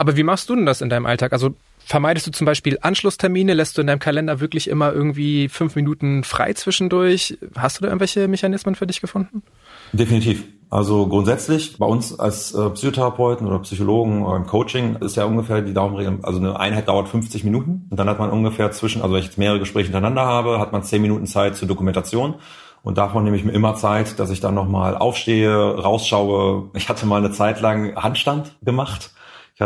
Aber 0.03 0.17
wie 0.17 0.25
machst 0.25 0.51
du 0.51 0.57
denn 0.57 0.67
das 0.67 0.81
in 0.81 0.89
deinem 0.89 1.07
Alltag? 1.07 1.33
Also 1.33 1.55
vermeidest 1.79 2.27
du 2.27 2.33
zum 2.33 2.45
Beispiel 2.45 2.77
Anschlusstermine? 2.83 3.55
Lässt 3.55 3.79
du 3.79 3.83
in 3.83 3.87
deinem 3.87 4.01
Kalender 4.01 4.41
wirklich 4.41 4.67
immer 4.67 4.93
irgendwie 4.93 5.49
fünf 5.49 5.77
Minuten 5.77 6.25
frei 6.25 6.55
zwischendurch? 6.55 7.39
Hast 7.57 7.79
du 7.79 7.83
da 7.83 7.87
irgendwelche 7.87 8.27
Mechanismen 8.27 8.75
für 8.75 8.89
dich 8.89 9.01
gefunden? 9.01 9.45
Definitiv. 9.93 10.43
Also 10.71 11.07
grundsätzlich 11.07 11.79
bei 11.79 11.87
uns 11.87 12.19
als 12.19 12.53
äh, 12.53 12.71
Psychotherapeuten 12.71 13.47
oder 13.47 13.61
Psychologen 13.61 14.25
oder 14.25 14.39
im 14.39 14.47
Coaching 14.49 14.97
ist 14.97 15.17
ja 15.17 15.25
ungefähr 15.25 15.63
die 15.63 15.73
Daumenregel, 15.73 16.19
also 16.23 16.41
eine 16.41 16.59
Einheit 16.59 16.89
dauert 16.89 17.09
50 17.09 17.45
Minuten 17.45 17.87
und 17.89 17.97
dann 17.97 18.09
hat 18.09 18.19
man 18.19 18.31
ungefähr 18.31 18.73
zwischen, 18.73 19.03
also 19.03 19.15
wenn 19.15 19.21
ich 19.21 19.27
jetzt 19.27 19.39
mehrere 19.39 19.61
Gespräche 19.61 19.85
hintereinander 19.85 20.25
habe, 20.25 20.59
hat 20.59 20.73
man 20.73 20.83
10 20.83 21.01
Minuten 21.01 21.27
Zeit 21.27 21.55
zur 21.55 21.69
Dokumentation 21.69 22.35
und 22.83 22.99
davon 22.99 23.23
nehme 23.23 23.37
ich 23.37 23.45
mir 23.45 23.53
immer 23.53 23.77
Zeit, 23.77 24.19
dass 24.19 24.31
ich 24.31 24.41
dann 24.41 24.55
nochmal 24.55 24.97
aufstehe, 24.97 25.55
rausschaue. 25.55 26.71
Ich 26.75 26.89
hatte 26.89 27.07
mal 27.07 27.19
eine 27.19 27.31
Zeit 27.31 27.61
lang 27.61 27.95
Handstand 27.95 28.57
gemacht 28.65 29.13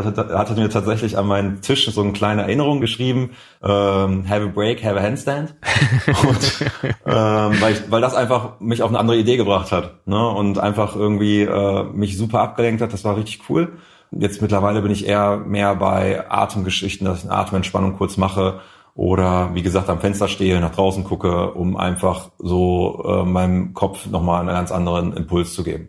hatte, 0.05 0.39
hatte 0.39 0.55
mir 0.55 0.69
tatsächlich 0.69 1.17
an 1.17 1.27
meinen 1.27 1.61
Tisch 1.63 1.91
so 1.91 2.03
eine 2.03 2.13
kleine 2.13 2.43
Erinnerung 2.43 2.81
geschrieben, 2.81 3.31
ähm, 3.63 4.29
have 4.29 4.43
a 4.43 4.51
break, 4.53 4.85
have 4.85 4.99
a 4.99 5.03
handstand. 5.03 5.55
und, 6.07 6.65
ähm, 7.07 7.61
weil, 7.61 7.73
ich, 7.73 7.91
weil 7.91 8.01
das 8.01 8.15
einfach 8.15 8.61
mich 8.61 8.83
auf 8.83 8.91
eine 8.91 8.99
andere 8.99 9.17
Idee 9.17 9.37
gebracht 9.37 9.73
hat. 9.73 10.07
Ne? 10.07 10.29
Und 10.29 10.59
einfach 10.59 10.97
irgendwie 10.97 11.43
äh, 11.43 11.85
mich 11.85 12.19
super 12.19 12.41
abgelenkt 12.41 12.83
hat. 12.83 12.93
Das 12.93 13.05
war 13.05 13.17
richtig 13.17 13.41
cool. 13.49 13.73
Jetzt 14.11 14.43
mittlerweile 14.43 14.83
bin 14.83 14.93
ich 14.93 15.07
eher 15.07 15.39
mehr 15.39 15.75
bei 15.75 16.31
Atemgeschichten, 16.31 17.07
dass 17.07 17.25
ich 17.25 17.31
eine 17.31 17.39
Atementspannung 17.39 17.97
kurz 17.97 18.17
mache 18.17 18.61
oder 18.95 19.55
wie 19.55 19.63
gesagt 19.63 19.91
am 19.91 20.01
Fenster 20.01 20.27
stehe, 20.27 20.59
nach 20.59 20.75
draußen 20.75 21.05
gucke, 21.05 21.53
um 21.53 21.77
einfach 21.77 22.31
so 22.39 23.05
äh, 23.07 23.25
meinem 23.25 23.75
Kopf 23.75 24.07
nochmal 24.07 24.41
einen 24.41 24.49
ganz 24.49 24.73
anderen 24.73 25.13
Impuls 25.13 25.53
zu 25.53 25.63
geben. 25.65 25.89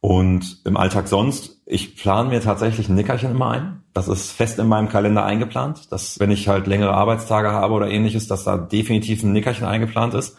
Und 0.00 0.60
im 0.64 0.76
Alltag 0.76 1.08
sonst, 1.08 1.55
ich 1.66 1.96
plane 1.96 2.28
mir 2.28 2.40
tatsächlich 2.40 2.88
ein 2.88 2.94
Nickerchen 2.94 3.32
immer 3.32 3.50
ein. 3.50 3.82
Das 3.92 4.06
ist 4.06 4.30
fest 4.30 4.58
in 4.60 4.68
meinem 4.68 4.88
Kalender 4.88 5.24
eingeplant, 5.24 5.90
dass 5.90 6.20
wenn 6.20 6.30
ich 6.30 6.46
halt 6.46 6.68
längere 6.68 6.94
Arbeitstage 6.94 7.50
habe 7.50 7.74
oder 7.74 7.90
ähnliches, 7.90 8.28
dass 8.28 8.44
da 8.44 8.56
definitiv 8.56 9.24
ein 9.24 9.32
Nickerchen 9.32 9.66
eingeplant 9.66 10.14
ist. 10.14 10.36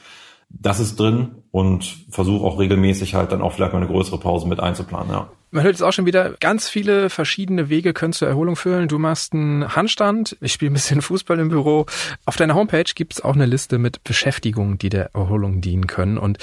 Das 0.49 0.79
ist 0.79 0.97
drin 0.97 1.43
und 1.51 2.05
versuche 2.09 2.45
auch 2.45 2.57
regelmäßig 2.57 3.15
halt 3.15 3.33
dann 3.33 3.41
auch 3.41 3.51
vielleicht 3.51 3.73
mal 3.73 3.79
eine 3.79 3.91
größere 3.91 4.17
Pause 4.17 4.47
mit 4.47 4.61
einzuplanen, 4.61 5.11
ja. 5.11 5.29
Man 5.51 5.63
hört 5.63 5.75
jetzt 5.75 5.81
auch 5.81 5.93
schon 5.93 6.05
wieder, 6.05 6.31
ganz 6.39 6.67
viele 6.67 7.09
verschiedene 7.09 7.69
Wege 7.69 7.93
können 7.93 8.11
zur 8.11 8.27
Erholung 8.27 8.57
führen. 8.57 8.89
Du 8.89 8.99
machst 8.99 9.33
einen 9.33 9.75
Handstand, 9.75 10.35
ich 10.41 10.51
spiele 10.51 10.71
ein 10.71 10.73
bisschen 10.73 11.01
Fußball 11.01 11.39
im 11.39 11.49
Büro. 11.49 11.85
Auf 12.25 12.35
deiner 12.35 12.53
Homepage 12.53 12.83
gibt's 12.93 13.21
auch 13.21 13.33
eine 13.33 13.45
Liste 13.45 13.77
mit 13.77 14.03
Beschäftigungen, 14.03 14.77
die 14.77 14.89
der 14.89 15.11
Erholung 15.13 15.61
dienen 15.61 15.87
können. 15.87 16.17
Und 16.17 16.37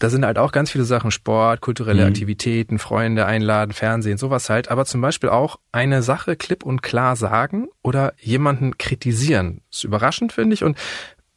da 0.00 0.08
sind 0.08 0.24
halt 0.24 0.38
auch 0.38 0.50
ganz 0.50 0.70
viele 0.70 0.84
Sachen, 0.84 1.10
Sport, 1.10 1.60
kulturelle 1.60 2.02
mhm. 2.02 2.08
Aktivitäten, 2.08 2.78
Freunde 2.78 3.26
einladen, 3.26 3.72
Fernsehen, 3.72 4.18
sowas 4.18 4.48
halt. 4.48 4.70
Aber 4.70 4.86
zum 4.86 5.00
Beispiel 5.00 5.28
auch 5.28 5.58
eine 5.72 6.02
Sache 6.02 6.36
klipp 6.36 6.64
und 6.64 6.82
klar 6.82 7.16
sagen 7.16 7.68
oder 7.82 8.14
jemanden 8.18 8.78
kritisieren. 8.78 9.60
Das 9.68 9.78
ist 9.78 9.84
überraschend, 9.84 10.32
finde 10.32 10.54
ich. 10.54 10.64
Und 10.64 10.78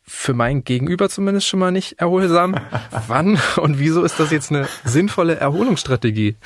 für 0.01 0.33
mein 0.33 0.63
Gegenüber 0.63 1.09
zumindest 1.09 1.47
schon 1.47 1.59
mal 1.59 1.71
nicht 1.71 1.99
erholsam. 1.99 2.55
Wann 3.07 3.37
und 3.57 3.79
wieso 3.79 4.03
ist 4.03 4.19
das 4.19 4.31
jetzt 4.31 4.51
eine 4.51 4.67
sinnvolle 4.85 5.35
Erholungsstrategie? 5.35 6.37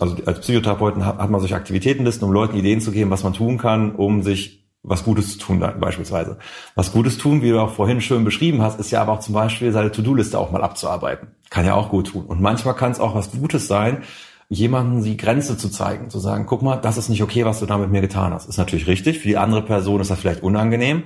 Also 0.00 0.16
als 0.26 0.40
Psychotherapeuten 0.40 1.04
hat 1.04 1.30
man 1.30 1.40
solche 1.40 1.56
Aktivitätenlisten, 1.56 2.26
um 2.26 2.32
Leuten 2.32 2.56
Ideen 2.56 2.80
zu 2.80 2.90
geben, 2.90 3.10
was 3.10 3.22
man 3.22 3.34
tun 3.34 3.58
kann, 3.58 3.94
um 3.94 4.22
sich 4.22 4.64
was 4.82 5.04
Gutes 5.04 5.32
zu 5.32 5.38
tun 5.38 5.64
beispielsweise. 5.78 6.38
Was 6.74 6.92
Gutes 6.92 7.18
tun, 7.18 7.42
wie 7.42 7.50
du 7.50 7.60
auch 7.60 7.72
vorhin 7.72 8.00
schön 8.00 8.24
beschrieben 8.24 8.62
hast, 8.62 8.80
ist 8.80 8.90
ja 8.90 9.02
aber 9.02 9.12
auch 9.12 9.20
zum 9.20 9.34
Beispiel 9.34 9.72
seine 9.72 9.92
To-Do-Liste 9.92 10.38
auch 10.38 10.50
mal 10.50 10.62
abzuarbeiten. 10.62 11.28
Kann 11.50 11.66
ja 11.66 11.74
auch 11.74 11.90
gut 11.90 12.08
tun. 12.08 12.24
Und 12.24 12.40
manchmal 12.40 12.74
kann 12.74 12.92
es 12.92 13.00
auch 13.00 13.14
was 13.14 13.30
Gutes 13.32 13.68
sein, 13.68 14.02
jemanden 14.48 15.04
die 15.04 15.16
Grenze 15.16 15.56
zu 15.56 15.68
zeigen, 15.68 16.10
zu 16.10 16.18
sagen, 16.18 16.46
guck 16.46 16.62
mal, 16.62 16.76
das 16.76 16.96
ist 16.96 17.08
nicht 17.08 17.22
okay, 17.22 17.44
was 17.44 17.60
du 17.60 17.66
da 17.66 17.78
mit 17.78 17.90
mir 17.90 18.00
getan 18.00 18.32
hast. 18.32 18.48
Ist 18.48 18.58
natürlich 18.58 18.86
richtig. 18.86 19.20
Für 19.20 19.28
die 19.28 19.36
andere 19.36 19.62
Person 19.62 20.00
ist 20.00 20.10
das 20.10 20.18
vielleicht 20.18 20.42
unangenehm. 20.42 21.04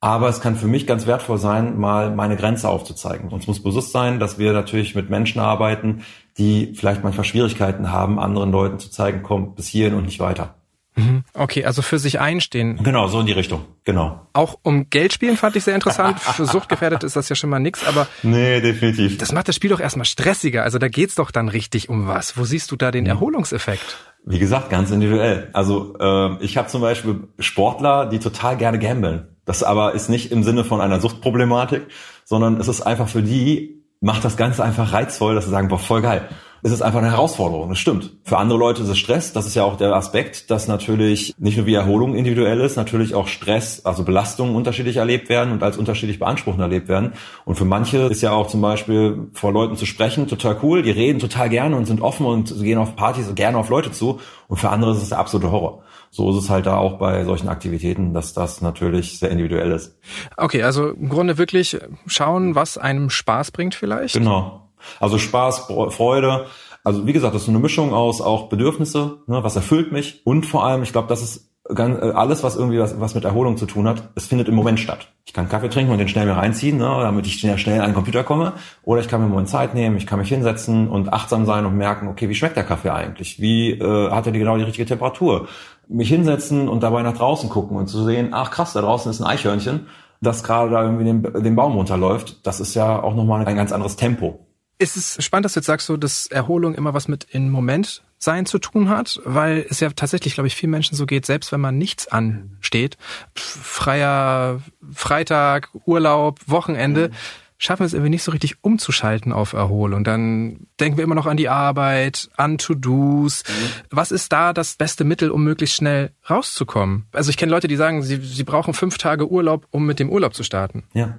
Aber 0.00 0.28
es 0.28 0.40
kann 0.40 0.56
für 0.56 0.66
mich 0.66 0.88
ganz 0.88 1.06
wertvoll 1.06 1.38
sein, 1.38 1.78
mal 1.78 2.10
meine 2.10 2.36
Grenze 2.36 2.68
aufzuzeigen. 2.68 3.30
Uns 3.30 3.46
muss 3.46 3.62
bewusst 3.62 3.92
sein, 3.92 4.18
dass 4.18 4.36
wir 4.36 4.52
natürlich 4.52 4.96
mit 4.96 5.10
Menschen 5.10 5.40
arbeiten, 5.40 6.02
die 6.38 6.74
vielleicht 6.74 7.04
manchmal 7.04 7.24
Schwierigkeiten 7.24 7.92
haben, 7.92 8.18
anderen 8.18 8.50
Leuten 8.50 8.80
zu 8.80 8.90
zeigen, 8.90 9.22
komm 9.22 9.54
bis 9.54 9.68
hierhin 9.68 9.94
und 9.94 10.06
nicht 10.06 10.18
weiter. 10.18 10.56
Mhm. 10.94 11.24
Okay, 11.32 11.64
also 11.64 11.80
für 11.80 11.98
sich 11.98 12.20
einstehen. 12.20 12.78
Genau, 12.82 13.08
so 13.08 13.20
in 13.20 13.26
die 13.26 13.32
Richtung. 13.32 13.64
Genau. 13.84 14.26
Auch 14.34 14.58
um 14.62 14.90
Geld 14.90 15.12
spielen 15.12 15.36
fand 15.36 15.56
ich 15.56 15.64
sehr 15.64 15.74
interessant. 15.74 16.20
für 16.20 16.44
Suchtgefährdet 16.44 17.02
ist 17.02 17.16
das 17.16 17.28
ja 17.28 17.36
schon 17.36 17.50
mal 17.50 17.58
nix, 17.58 17.86
aber. 17.86 18.06
Nee, 18.22 18.60
definitiv. 18.60 19.18
Das 19.18 19.32
macht 19.32 19.48
das 19.48 19.56
Spiel 19.56 19.70
doch 19.70 19.80
erstmal 19.80 20.04
stressiger. 20.04 20.62
Also 20.62 20.78
da 20.78 20.88
geht's 20.88 21.14
doch 21.14 21.30
dann 21.30 21.48
richtig 21.48 21.88
um 21.88 22.06
was. 22.06 22.36
Wo 22.36 22.44
siehst 22.44 22.70
du 22.70 22.76
da 22.76 22.90
den 22.90 23.06
Erholungseffekt? 23.06 23.96
Wie 24.24 24.38
gesagt, 24.38 24.70
ganz 24.70 24.90
individuell. 24.90 25.48
Also 25.52 25.96
äh, 25.98 26.36
ich 26.44 26.56
habe 26.56 26.68
zum 26.68 26.80
Beispiel 26.80 27.28
Sportler, 27.38 28.06
die 28.06 28.18
total 28.18 28.56
gerne 28.56 28.78
gambeln. 28.78 29.28
Das 29.44 29.62
aber 29.62 29.94
ist 29.94 30.08
nicht 30.08 30.30
im 30.30 30.44
Sinne 30.44 30.64
von 30.64 30.80
einer 30.80 31.00
Suchtproblematik, 31.00 31.88
sondern 32.24 32.60
es 32.60 32.68
ist 32.68 32.82
einfach 32.82 33.08
für 33.08 33.22
die, 33.22 33.82
macht 34.00 34.24
das 34.24 34.36
Ganze 34.36 34.62
einfach 34.62 34.92
reizvoll, 34.92 35.34
dass 35.34 35.46
sie 35.46 35.50
sagen, 35.50 35.68
boah, 35.68 35.78
voll 35.78 36.02
geil 36.02 36.28
ist 36.62 36.70
es 36.70 36.80
einfach 36.80 37.00
eine 37.00 37.10
Herausforderung. 37.10 37.70
Das 37.70 37.78
stimmt. 37.78 38.12
Für 38.22 38.38
andere 38.38 38.56
Leute 38.56 38.82
ist 38.82 38.88
es 38.88 38.98
Stress. 38.98 39.32
Das 39.32 39.46
ist 39.46 39.56
ja 39.56 39.64
auch 39.64 39.76
der 39.76 39.94
Aspekt, 39.94 40.48
dass 40.50 40.68
natürlich 40.68 41.34
nicht 41.38 41.56
nur 41.56 41.66
wie 41.66 41.74
Erholung 41.74 42.14
individuell 42.14 42.60
ist, 42.60 42.76
natürlich 42.76 43.16
auch 43.16 43.26
Stress, 43.26 43.84
also 43.84 44.04
Belastungen 44.04 44.54
unterschiedlich 44.54 44.98
erlebt 44.98 45.28
werden 45.28 45.52
und 45.52 45.64
als 45.64 45.76
unterschiedlich 45.76 46.20
beanspruchend 46.20 46.60
erlebt 46.60 46.86
werden. 46.86 47.14
Und 47.44 47.56
für 47.56 47.64
manche 47.64 47.98
ist 47.98 48.22
ja 48.22 48.30
auch 48.30 48.46
zum 48.46 48.60
Beispiel 48.60 49.28
vor 49.32 49.52
Leuten 49.52 49.76
zu 49.76 49.86
sprechen 49.86 50.28
total 50.28 50.56
cool. 50.62 50.82
Die 50.82 50.92
reden 50.92 51.18
total 51.18 51.48
gerne 51.48 51.76
und 51.76 51.86
sind 51.86 52.00
offen 52.00 52.26
und 52.26 52.62
gehen 52.62 52.78
auf 52.78 52.94
Partys 52.94 53.34
gerne 53.34 53.58
auf 53.58 53.68
Leute 53.68 53.90
zu. 53.90 54.20
Und 54.46 54.58
für 54.58 54.70
andere 54.70 54.92
ist 54.92 55.02
es 55.02 55.08
der 55.08 55.18
absolute 55.18 55.50
Horror. 55.50 55.82
So 56.10 56.30
ist 56.30 56.44
es 56.44 56.50
halt 56.50 56.66
da 56.66 56.76
auch 56.76 56.98
bei 56.98 57.24
solchen 57.24 57.48
Aktivitäten, 57.48 58.14
dass 58.14 58.34
das 58.34 58.60
natürlich 58.60 59.18
sehr 59.18 59.30
individuell 59.30 59.72
ist. 59.72 59.96
Okay, 60.36 60.62
also 60.62 60.90
im 60.90 61.08
Grunde 61.08 61.38
wirklich 61.38 61.78
schauen, 62.06 62.54
was 62.54 62.78
einem 62.78 63.10
Spaß 63.10 63.50
bringt 63.50 63.74
vielleicht. 63.74 64.14
Genau. 64.14 64.68
Also 65.00 65.18
Spaß, 65.18 65.68
Freude. 65.90 66.46
Also 66.84 67.06
wie 67.06 67.12
gesagt, 67.12 67.34
das 67.34 67.42
ist 67.42 67.48
eine 67.48 67.58
Mischung 67.58 67.94
aus 67.94 68.20
auch 68.20 68.48
Bedürfnisse, 68.48 69.18
ne, 69.26 69.44
was 69.44 69.54
erfüllt 69.54 69.92
mich 69.92 70.22
und 70.24 70.46
vor 70.46 70.64
allem, 70.64 70.82
ich 70.82 70.90
glaube, 70.90 71.08
das 71.08 71.22
ist 71.22 71.52
ganz, 71.74 71.98
äh, 72.02 72.10
alles, 72.10 72.42
was 72.42 72.56
irgendwie 72.56 72.78
was, 72.78 72.98
was 73.00 73.14
mit 73.14 73.24
Erholung 73.24 73.56
zu 73.56 73.66
tun 73.66 73.86
hat, 73.86 74.10
es 74.14 74.26
findet 74.26 74.48
im 74.48 74.54
Moment 74.54 74.80
statt. 74.80 75.08
Ich 75.24 75.32
kann 75.32 75.48
Kaffee 75.48 75.68
trinken 75.68 75.92
und 75.92 75.98
den 75.98 76.08
schnell 76.08 76.26
mir 76.26 76.36
reinziehen, 76.36 76.78
ne, 76.78 76.98
damit 77.00 77.26
ich 77.26 77.38
schnell, 77.38 77.80
an 77.80 77.90
den 77.90 77.94
Computer 77.94 78.24
komme. 78.24 78.54
Oder 78.82 79.00
ich 79.00 79.08
kann 79.08 79.22
mir 79.22 79.28
mal 79.28 79.46
Zeit 79.46 79.74
nehmen, 79.74 79.96
ich 79.96 80.06
kann 80.06 80.18
mich 80.18 80.28
hinsetzen 80.28 80.88
und 80.88 81.12
achtsam 81.12 81.46
sein 81.46 81.66
und 81.66 81.76
merken, 81.76 82.08
okay, 82.08 82.28
wie 82.28 82.34
schmeckt 82.34 82.56
der 82.56 82.64
Kaffee 82.64 82.90
eigentlich? 82.90 83.40
Wie 83.40 83.70
äh, 83.70 84.10
hat 84.10 84.26
er 84.26 84.32
die 84.32 84.38
genau 84.38 84.56
die 84.56 84.64
richtige 84.64 84.86
Temperatur? 84.86 85.48
Mich 85.88 86.08
hinsetzen 86.08 86.68
und 86.68 86.82
dabei 86.82 87.02
nach 87.02 87.16
draußen 87.16 87.48
gucken 87.48 87.76
und 87.76 87.86
zu 87.86 88.04
sehen, 88.04 88.30
ach 88.32 88.50
krass, 88.50 88.72
da 88.72 88.80
draußen 88.80 89.10
ist 89.10 89.20
ein 89.20 89.26
Eichhörnchen, 89.26 89.86
das 90.20 90.42
gerade 90.42 90.70
da 90.70 90.82
irgendwie 90.82 91.04
den, 91.04 91.22
den 91.22 91.56
Baum 91.56 91.74
runterläuft. 91.74 92.46
Das 92.46 92.60
ist 92.60 92.74
ja 92.74 93.02
auch 93.02 93.14
nochmal 93.14 93.46
ein 93.46 93.56
ganz 93.56 93.72
anderes 93.72 93.96
Tempo. 93.96 94.40
Es 94.82 94.96
ist 94.96 95.22
spannend, 95.22 95.44
dass 95.44 95.52
du 95.52 95.60
jetzt 95.60 95.66
sagst, 95.66 95.86
so, 95.86 95.96
dass 95.96 96.26
Erholung 96.26 96.74
immer 96.74 96.92
was 96.92 97.06
mit 97.06 97.28
im 97.30 97.50
Moment 97.50 98.02
sein 98.18 98.46
zu 98.46 98.58
tun 98.58 98.88
hat, 98.88 99.20
weil 99.24 99.64
es 99.68 99.78
ja 99.78 99.90
tatsächlich, 99.90 100.34
glaube 100.34 100.48
ich, 100.48 100.56
vielen 100.56 100.70
Menschen 100.70 100.96
so 100.96 101.06
geht, 101.06 101.24
selbst 101.24 101.52
wenn 101.52 101.60
man 101.60 101.78
nichts 101.78 102.08
ansteht, 102.08 102.96
freier 103.34 104.60
Freitag, 104.92 105.68
Urlaub, 105.84 106.40
Wochenende, 106.46 107.08
mhm. 107.08 107.14
schaffen 107.58 107.80
wir 107.80 107.86
es 107.86 107.94
irgendwie 107.94 108.10
nicht 108.10 108.24
so 108.24 108.32
richtig 108.32 108.56
umzuschalten 108.62 109.32
auf 109.32 109.52
Erholung. 109.52 110.02
Dann 110.02 110.66
denken 110.80 110.96
wir 110.96 111.04
immer 111.04 111.14
noch 111.14 111.26
an 111.26 111.36
die 111.36 111.48
Arbeit, 111.48 112.28
an 112.36 112.58
To-Dos. 112.58 113.44
Mhm. 113.46 113.52
Was 113.90 114.10
ist 114.10 114.32
da 114.32 114.52
das 114.52 114.74
beste 114.74 115.04
Mittel, 115.04 115.30
um 115.30 115.44
möglichst 115.44 115.76
schnell 115.76 116.10
rauszukommen? 116.28 117.06
Also 117.12 117.30
ich 117.30 117.36
kenne 117.36 117.52
Leute, 117.52 117.68
die 117.68 117.76
sagen, 117.76 118.02
sie, 118.02 118.16
sie 118.16 118.44
brauchen 118.44 118.74
fünf 118.74 118.98
Tage 118.98 119.30
Urlaub, 119.30 119.68
um 119.70 119.86
mit 119.86 120.00
dem 120.00 120.10
Urlaub 120.10 120.34
zu 120.34 120.42
starten. 120.42 120.82
Ja, 120.92 121.18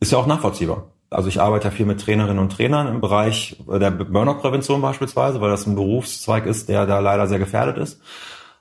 ist 0.00 0.12
ja 0.12 0.18
auch 0.18 0.26
nachvollziehbar. 0.26 0.95
Also 1.10 1.28
ich 1.28 1.40
arbeite 1.40 1.70
viel 1.70 1.86
mit 1.86 2.00
Trainerinnen 2.00 2.40
und 2.40 2.52
Trainern 2.52 2.88
im 2.88 3.00
Bereich 3.00 3.56
der 3.68 3.90
Burnout-Prävention 3.90 4.82
beispielsweise, 4.82 5.40
weil 5.40 5.50
das 5.50 5.66
ein 5.66 5.76
Berufszweig 5.76 6.46
ist, 6.46 6.68
der 6.68 6.86
da 6.86 6.98
leider 6.98 7.28
sehr 7.28 7.38
gefährdet 7.38 7.78
ist. 7.78 8.00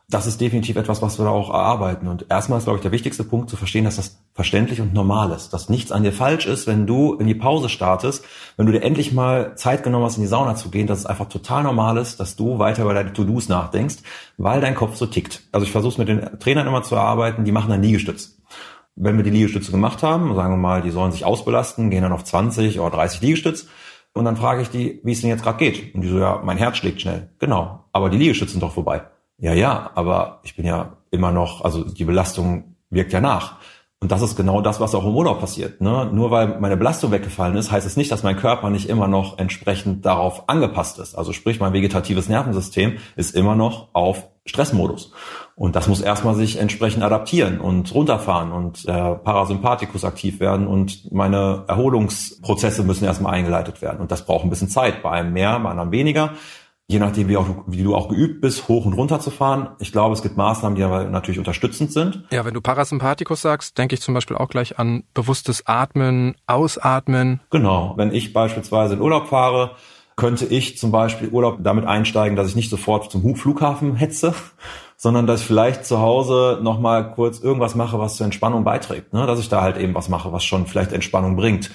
Das 0.07 0.27
ist 0.27 0.39
definitiv 0.39 0.75
etwas, 0.75 1.01
was 1.01 1.17
wir 1.17 1.25
da 1.25 1.31
auch 1.31 1.49
erarbeiten. 1.49 2.07
Und 2.07 2.27
erstmal 2.29 2.59
ist, 2.59 2.65
glaube 2.65 2.77
ich, 2.77 2.83
der 2.83 2.91
wichtigste 2.91 3.23
Punkt 3.23 3.49
zu 3.49 3.57
verstehen, 3.57 3.85
dass 3.85 3.95
das 3.95 4.19
verständlich 4.33 4.79
und 4.79 4.93
normal 4.93 5.31
ist. 5.31 5.51
Dass 5.51 5.67
nichts 5.67 5.91
an 5.91 6.03
dir 6.03 6.11
falsch 6.11 6.45
ist, 6.45 6.67
wenn 6.67 6.85
du 6.85 7.15
in 7.15 7.25
die 7.25 7.33
Pause 7.33 7.69
startest, 7.69 8.23
wenn 8.55 8.67
du 8.67 8.71
dir 8.71 8.83
endlich 8.83 9.13
mal 9.13 9.55
Zeit 9.55 9.81
genommen 9.81 10.05
hast, 10.05 10.17
in 10.17 10.21
die 10.21 10.27
Sauna 10.27 10.55
zu 10.55 10.69
gehen, 10.69 10.85
dass 10.85 10.99
es 10.99 11.05
einfach 11.07 11.27
total 11.27 11.63
normal 11.63 11.97
ist, 11.97 12.19
dass 12.19 12.35
du 12.35 12.59
weiter 12.59 12.83
über 12.83 12.93
deine 12.93 13.13
To-Dos 13.13 13.49
nachdenkst, 13.49 13.97
weil 14.37 14.61
dein 14.61 14.75
Kopf 14.75 14.95
so 14.95 15.07
tickt. 15.07 15.41
Also 15.51 15.65
ich 15.65 15.71
versuche 15.71 15.93
es 15.93 15.97
mit 15.97 16.07
den 16.07 16.39
Trainern 16.39 16.67
immer 16.67 16.83
zu 16.83 16.93
erarbeiten, 16.93 17.43
die 17.43 17.51
machen 17.51 17.71
dann 17.71 17.81
nie 17.81 17.93
gestützt 17.93 18.34
wenn 18.95 19.17
wir 19.17 19.23
die 19.23 19.29
Liegestütze 19.29 19.71
gemacht 19.71 20.03
haben, 20.03 20.33
sagen 20.35 20.53
wir 20.53 20.57
mal, 20.57 20.81
die 20.81 20.91
sollen 20.91 21.11
sich 21.11 21.25
ausbelasten, 21.25 21.89
gehen 21.89 22.01
dann 22.01 22.11
auf 22.11 22.23
20 22.23 22.79
oder 22.79 22.91
30 22.91 23.21
Liegestütz. 23.21 23.67
Und 24.13 24.23
dann 24.23 24.37
frage 24.37 24.61
ich 24.61 24.69
die, 24.69 25.01
wie 25.03 25.11
es 25.11 25.21
denn 25.21 25.29
jetzt 25.29 25.43
gerade 25.43 25.57
geht. 25.57 25.93
Und 25.93 26.01
die 26.01 26.07
so, 26.07 26.17
ja, 26.17 26.41
mein 26.43 26.57
Herz 26.57 26.77
schlägt 26.77 27.01
schnell. 27.01 27.29
Genau. 27.39 27.83
Aber 27.91 28.09
die 28.09 28.17
Liegestütze 28.17 28.53
sind 28.53 28.63
doch 28.63 28.73
vorbei. 28.73 29.01
Ja, 29.37 29.53
ja, 29.53 29.91
aber 29.95 30.39
ich 30.43 30.55
bin 30.55 30.65
ja 30.65 30.97
immer 31.11 31.31
noch, 31.31 31.65
also 31.65 31.83
die 31.83 32.05
Belastung 32.05 32.75
wirkt 32.89 33.11
ja 33.11 33.19
nach. 33.19 33.57
Und 33.99 34.11
das 34.11 34.21
ist 34.21 34.35
genau 34.35 34.61
das, 34.61 34.79
was 34.79 34.95
auch 34.95 35.05
im 35.05 35.15
Urlaub 35.15 35.39
passiert. 35.39 35.81
Ne? 35.81 36.09
Nur 36.13 36.31
weil 36.31 36.59
meine 36.59 36.77
Belastung 36.77 37.11
weggefallen 37.11 37.57
ist, 37.57 37.71
heißt 37.71 37.87
es 37.87 37.97
nicht, 37.97 38.11
dass 38.11 38.23
mein 38.23 38.37
Körper 38.37 38.69
nicht 38.69 38.87
immer 38.87 39.07
noch 39.07 39.39
entsprechend 39.39 40.05
darauf 40.05 40.47
angepasst 40.47 40.99
ist. 40.99 41.15
Also 41.15 41.33
sprich, 41.33 41.59
mein 41.59 41.73
vegetatives 41.73 42.29
Nervensystem 42.29 42.97
ist 43.15 43.35
immer 43.35 43.55
noch 43.55 43.89
auf 43.93 44.29
Stressmodus. 44.45 45.11
Und 45.55 45.75
das 45.75 45.87
muss 45.87 46.01
erstmal 46.01 46.35
sich 46.35 46.59
entsprechend 46.59 47.03
adaptieren 47.03 47.59
und 47.59 47.93
runterfahren 47.93 48.51
und 48.51 48.87
der 48.87 49.15
Parasympathikus 49.15 50.03
aktiv 50.05 50.39
werden 50.39 50.67
und 50.67 51.11
meine 51.11 51.63
Erholungsprozesse 51.67 52.83
müssen 52.83 53.05
erstmal 53.05 53.33
eingeleitet 53.33 53.81
werden. 53.81 54.01
Und 54.01 54.11
das 54.11 54.25
braucht 54.25 54.43
ein 54.43 54.49
bisschen 54.49 54.69
Zeit. 54.69 55.01
Bei 55.01 55.11
einem 55.11 55.33
mehr, 55.33 55.59
bei 55.59 55.71
einem 55.71 55.91
weniger. 55.91 56.33
je 56.87 56.99
nachdem, 56.99 57.27
wie, 57.27 57.37
auch, 57.37 57.47
wie 57.65 57.83
du 57.83 57.95
auch 57.95 58.09
geübt 58.09 58.41
bist, 58.41 58.67
hoch 58.67 58.85
und 58.85 58.93
runter 58.93 59.19
zu 59.19 59.31
fahren. 59.31 59.69
Ich 59.79 59.91
glaube, 59.91 60.13
es 60.13 60.21
gibt 60.21 60.37
Maßnahmen, 60.37 60.75
die 60.75 60.83
aber 60.83 61.05
natürlich 61.05 61.39
unterstützend 61.39 61.91
sind. 61.91 62.23
Ja, 62.31 62.45
wenn 62.45 62.53
du 62.53 62.61
Parasympathikus 62.61 63.41
sagst, 63.41 63.77
denke 63.77 63.95
ich 63.95 64.01
zum 64.01 64.13
Beispiel 64.13 64.37
auch 64.37 64.49
gleich 64.49 64.77
an 64.77 65.03
bewusstes 65.13 65.65
Atmen, 65.65 66.35
Ausatmen. 66.45 67.41
Genau. 67.49 67.93
Wenn 67.97 68.13
ich 68.13 68.33
beispielsweise 68.33 68.95
in 68.95 69.01
Urlaub 69.01 69.27
fahre, 69.27 69.71
könnte 70.15 70.45
ich 70.45 70.77
zum 70.77 70.91
Beispiel 70.91 71.29
Urlaub 71.29 71.57
damit 71.61 71.85
einsteigen, 71.85 72.35
dass 72.35 72.47
ich 72.47 72.55
nicht 72.55 72.69
sofort 72.69 73.11
zum 73.11 73.35
Flughafen 73.35 73.95
hetze, 73.95 74.33
sondern 74.97 75.27
dass 75.27 75.41
ich 75.41 75.47
vielleicht 75.47 75.85
zu 75.85 75.99
Hause 75.99 76.59
nochmal 76.61 77.11
kurz 77.11 77.39
irgendwas 77.39 77.75
mache, 77.75 77.99
was 77.99 78.15
zur 78.15 78.25
Entspannung 78.25 78.63
beiträgt. 78.63 79.13
Ne? 79.13 79.27
Dass 79.27 79.39
ich 79.39 79.49
da 79.49 79.61
halt 79.61 79.77
eben 79.77 79.93
was 79.93 80.09
mache, 80.09 80.31
was 80.31 80.45
schon 80.45 80.67
vielleicht 80.67 80.93
Entspannung 80.93 81.35
bringt. 81.35 81.71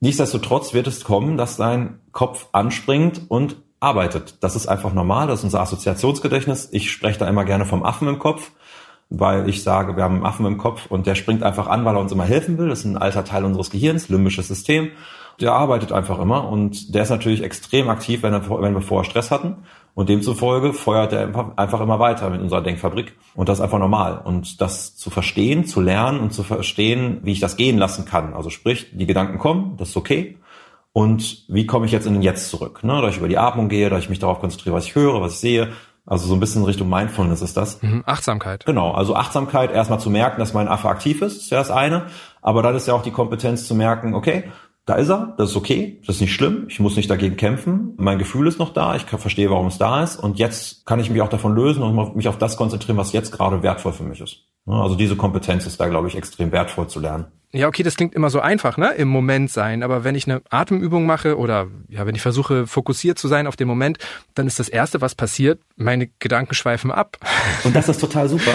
Nichtsdestotrotz 0.00 0.72
wird 0.72 0.86
es 0.86 1.04
kommen, 1.04 1.36
dass 1.36 1.56
dein 1.56 2.00
Kopf 2.12 2.48
anspringt 2.52 3.22
und 3.28 3.56
arbeitet. 3.80 4.36
Das 4.40 4.56
ist 4.56 4.66
einfach 4.66 4.92
normal, 4.92 5.26
das 5.26 5.40
ist 5.40 5.44
unser 5.44 5.60
Assoziationsgedächtnis. 5.60 6.68
Ich 6.72 6.90
spreche 6.90 7.18
da 7.18 7.28
immer 7.28 7.44
gerne 7.44 7.64
vom 7.64 7.82
Affen 7.82 8.08
im 8.08 8.18
Kopf, 8.18 8.50
weil 9.08 9.48
ich 9.48 9.62
sage, 9.62 9.96
wir 9.96 10.04
haben 10.04 10.16
einen 10.16 10.26
Affen 10.26 10.46
im 10.46 10.58
Kopf 10.58 10.86
und 10.86 11.06
der 11.06 11.14
springt 11.14 11.42
einfach 11.42 11.66
an, 11.66 11.84
weil 11.84 11.96
er 11.96 12.00
uns 12.00 12.12
immer 12.12 12.24
helfen 12.24 12.58
will. 12.58 12.68
Das 12.68 12.80
ist 12.80 12.84
ein 12.84 12.98
alter 12.98 13.24
Teil 13.24 13.44
unseres 13.44 13.70
Gehirns, 13.70 14.08
limbisches 14.08 14.48
System. 14.48 14.90
Der 15.40 15.52
arbeitet 15.52 15.92
einfach 15.92 16.18
immer 16.18 16.48
und 16.48 16.94
der 16.94 17.02
ist 17.02 17.10
natürlich 17.10 17.42
extrem 17.42 17.88
aktiv, 17.88 18.22
wenn, 18.22 18.34
er, 18.34 18.48
wenn 18.48 18.74
wir 18.74 18.82
vorher 18.82 19.08
Stress 19.08 19.30
hatten. 19.30 19.56
Und 19.94 20.08
demzufolge 20.08 20.72
feuert 20.72 21.12
er 21.12 21.54
einfach 21.56 21.80
immer 21.80 21.98
weiter 21.98 22.30
mit 22.30 22.40
unserer 22.40 22.62
Denkfabrik. 22.62 23.16
Und 23.34 23.48
das 23.48 23.58
ist 23.58 23.64
einfach 23.64 23.78
normal. 23.78 24.20
Und 24.22 24.60
das 24.60 24.96
zu 24.96 25.10
verstehen, 25.10 25.64
zu 25.64 25.80
lernen 25.80 26.20
und 26.20 26.32
zu 26.32 26.42
verstehen, 26.42 27.20
wie 27.22 27.32
ich 27.32 27.40
das 27.40 27.56
gehen 27.56 27.76
lassen 27.76 28.04
kann. 28.04 28.34
Also 28.34 28.50
sprich, 28.50 28.86
die 28.92 29.06
Gedanken 29.06 29.38
kommen, 29.38 29.76
das 29.78 29.90
ist 29.90 29.96
okay. 29.96 30.38
Und 30.92 31.44
wie 31.48 31.66
komme 31.66 31.86
ich 31.86 31.92
jetzt 31.92 32.06
in 32.06 32.14
den 32.14 32.22
Jetzt 32.22 32.50
zurück? 32.50 32.82
Ne? 32.82 33.00
Da 33.00 33.08
ich 33.08 33.18
über 33.18 33.28
die 33.28 33.38
Atmung 33.38 33.68
gehe, 33.68 33.90
da 33.90 33.98
ich 33.98 34.08
mich 34.08 34.18
darauf 34.18 34.40
konzentriere, 34.40 34.74
was 34.74 34.86
ich 34.86 34.94
höre, 34.94 35.20
was 35.20 35.34
ich 35.34 35.38
sehe. 35.38 35.68
Also 36.06 36.26
so 36.26 36.34
ein 36.34 36.40
bisschen 36.40 36.62
in 36.62 36.66
Richtung 36.66 36.88
Mindfulness 36.88 37.42
ist 37.42 37.56
das. 37.56 37.80
Mhm, 37.82 38.02
Achtsamkeit. 38.06 38.64
Genau, 38.66 38.90
also 38.92 39.14
Achtsamkeit, 39.14 39.70
erstmal 39.70 40.00
zu 40.00 40.10
merken, 40.10 40.40
dass 40.40 40.54
mein 40.54 40.66
Affe 40.66 40.88
aktiv 40.88 41.22
ist, 41.22 41.36
ist 41.36 41.50
ja 41.50 41.58
das 41.58 41.70
eine. 41.70 42.06
Aber 42.42 42.62
dann 42.62 42.74
ist 42.74 42.88
ja 42.88 42.94
auch 42.94 43.02
die 43.02 43.12
Kompetenz 43.12 43.68
zu 43.68 43.74
merken, 43.74 44.14
okay, 44.14 44.44
da 44.86 44.94
ist 44.94 45.10
er, 45.10 45.34
das 45.38 45.50
ist 45.50 45.56
okay, 45.56 46.00
das 46.06 46.16
ist 46.16 46.22
nicht 46.22 46.34
schlimm, 46.34 46.66
ich 46.68 46.80
muss 46.80 46.96
nicht 46.96 47.10
dagegen 47.10 47.36
kämpfen, 47.36 47.94
mein 47.96 48.18
Gefühl 48.18 48.46
ist 48.46 48.58
noch 48.58 48.72
da, 48.72 48.96
ich 48.96 49.02
verstehe, 49.02 49.50
warum 49.50 49.66
es 49.66 49.78
da 49.78 50.02
ist 50.02 50.16
und 50.16 50.38
jetzt 50.38 50.86
kann 50.86 51.00
ich 51.00 51.10
mich 51.10 51.22
auch 51.22 51.28
davon 51.28 51.54
lösen 51.54 51.82
und 51.82 52.16
mich 52.16 52.28
auf 52.28 52.38
das 52.38 52.56
konzentrieren, 52.56 52.96
was 52.96 53.12
jetzt 53.12 53.32
gerade 53.32 53.62
wertvoll 53.62 53.92
für 53.92 54.04
mich 54.04 54.20
ist. 54.20 54.44
Also 54.66 54.94
diese 54.94 55.16
Kompetenz 55.16 55.66
ist 55.66 55.80
da, 55.80 55.88
glaube 55.88 56.08
ich, 56.08 56.16
extrem 56.16 56.52
wertvoll 56.52 56.86
zu 56.86 57.00
lernen. 57.00 57.26
Ja, 57.52 57.66
okay, 57.66 57.82
das 57.82 57.96
klingt 57.96 58.14
immer 58.14 58.30
so 58.30 58.38
einfach, 58.38 58.76
ne? 58.76 58.92
Im 58.92 59.08
Moment 59.08 59.50
sein. 59.50 59.82
Aber 59.82 60.04
wenn 60.04 60.14
ich 60.14 60.28
eine 60.28 60.42
Atemübung 60.50 61.04
mache 61.04 61.36
oder 61.36 61.66
ja, 61.88 62.06
wenn 62.06 62.14
ich 62.14 62.22
versuche, 62.22 62.68
fokussiert 62.68 63.18
zu 63.18 63.26
sein 63.26 63.48
auf 63.48 63.56
den 63.56 63.66
Moment, 63.66 63.98
dann 64.34 64.46
ist 64.46 64.60
das 64.60 64.68
Erste, 64.68 65.00
was 65.00 65.16
passiert, 65.16 65.60
meine 65.74 66.08
Gedanken 66.20 66.54
schweifen 66.54 66.92
ab. 66.92 67.16
Und 67.64 67.74
das 67.74 67.88
ist 67.88 68.00
total 68.00 68.28
super, 68.28 68.52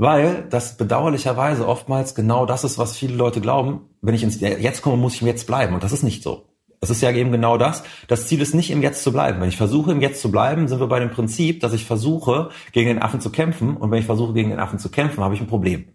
weil 0.00 0.46
das 0.48 0.78
bedauerlicherweise 0.78 1.68
oftmals 1.68 2.14
genau 2.14 2.46
das 2.46 2.64
ist, 2.64 2.78
was 2.78 2.96
viele 2.96 3.14
Leute 3.14 3.42
glauben. 3.42 3.82
Wenn 4.00 4.14
ich 4.14 4.22
ins 4.22 4.40
Jetzt 4.40 4.80
komme, 4.80 4.96
muss 4.96 5.14
ich 5.14 5.20
im 5.20 5.26
Jetzt 5.26 5.46
bleiben. 5.46 5.74
Und 5.74 5.82
das 5.82 5.92
ist 5.92 6.02
nicht 6.02 6.22
so. 6.22 6.46
Es 6.80 6.88
ist 6.88 7.02
ja 7.02 7.10
eben 7.10 7.30
genau 7.30 7.58
das. 7.58 7.82
Das 8.08 8.26
Ziel 8.26 8.40
ist 8.40 8.54
nicht 8.54 8.70
im 8.70 8.80
Jetzt 8.80 9.02
zu 9.02 9.12
bleiben. 9.12 9.42
Wenn 9.42 9.50
ich 9.50 9.58
versuche, 9.58 9.92
im 9.92 10.00
Jetzt 10.00 10.22
zu 10.22 10.30
bleiben, 10.30 10.68
sind 10.68 10.80
wir 10.80 10.86
bei 10.86 11.00
dem 11.00 11.10
Prinzip, 11.10 11.60
dass 11.60 11.74
ich 11.74 11.84
versuche, 11.84 12.48
gegen 12.72 12.88
den 12.88 13.02
Affen 13.02 13.20
zu 13.20 13.28
kämpfen. 13.28 13.76
Und 13.76 13.90
wenn 13.90 13.98
ich 13.98 14.06
versuche, 14.06 14.32
gegen 14.32 14.48
den 14.48 14.58
Affen 14.58 14.78
zu 14.78 14.88
kämpfen, 14.88 15.22
habe 15.22 15.34
ich 15.34 15.40
ein 15.42 15.48
Problem. 15.48 15.88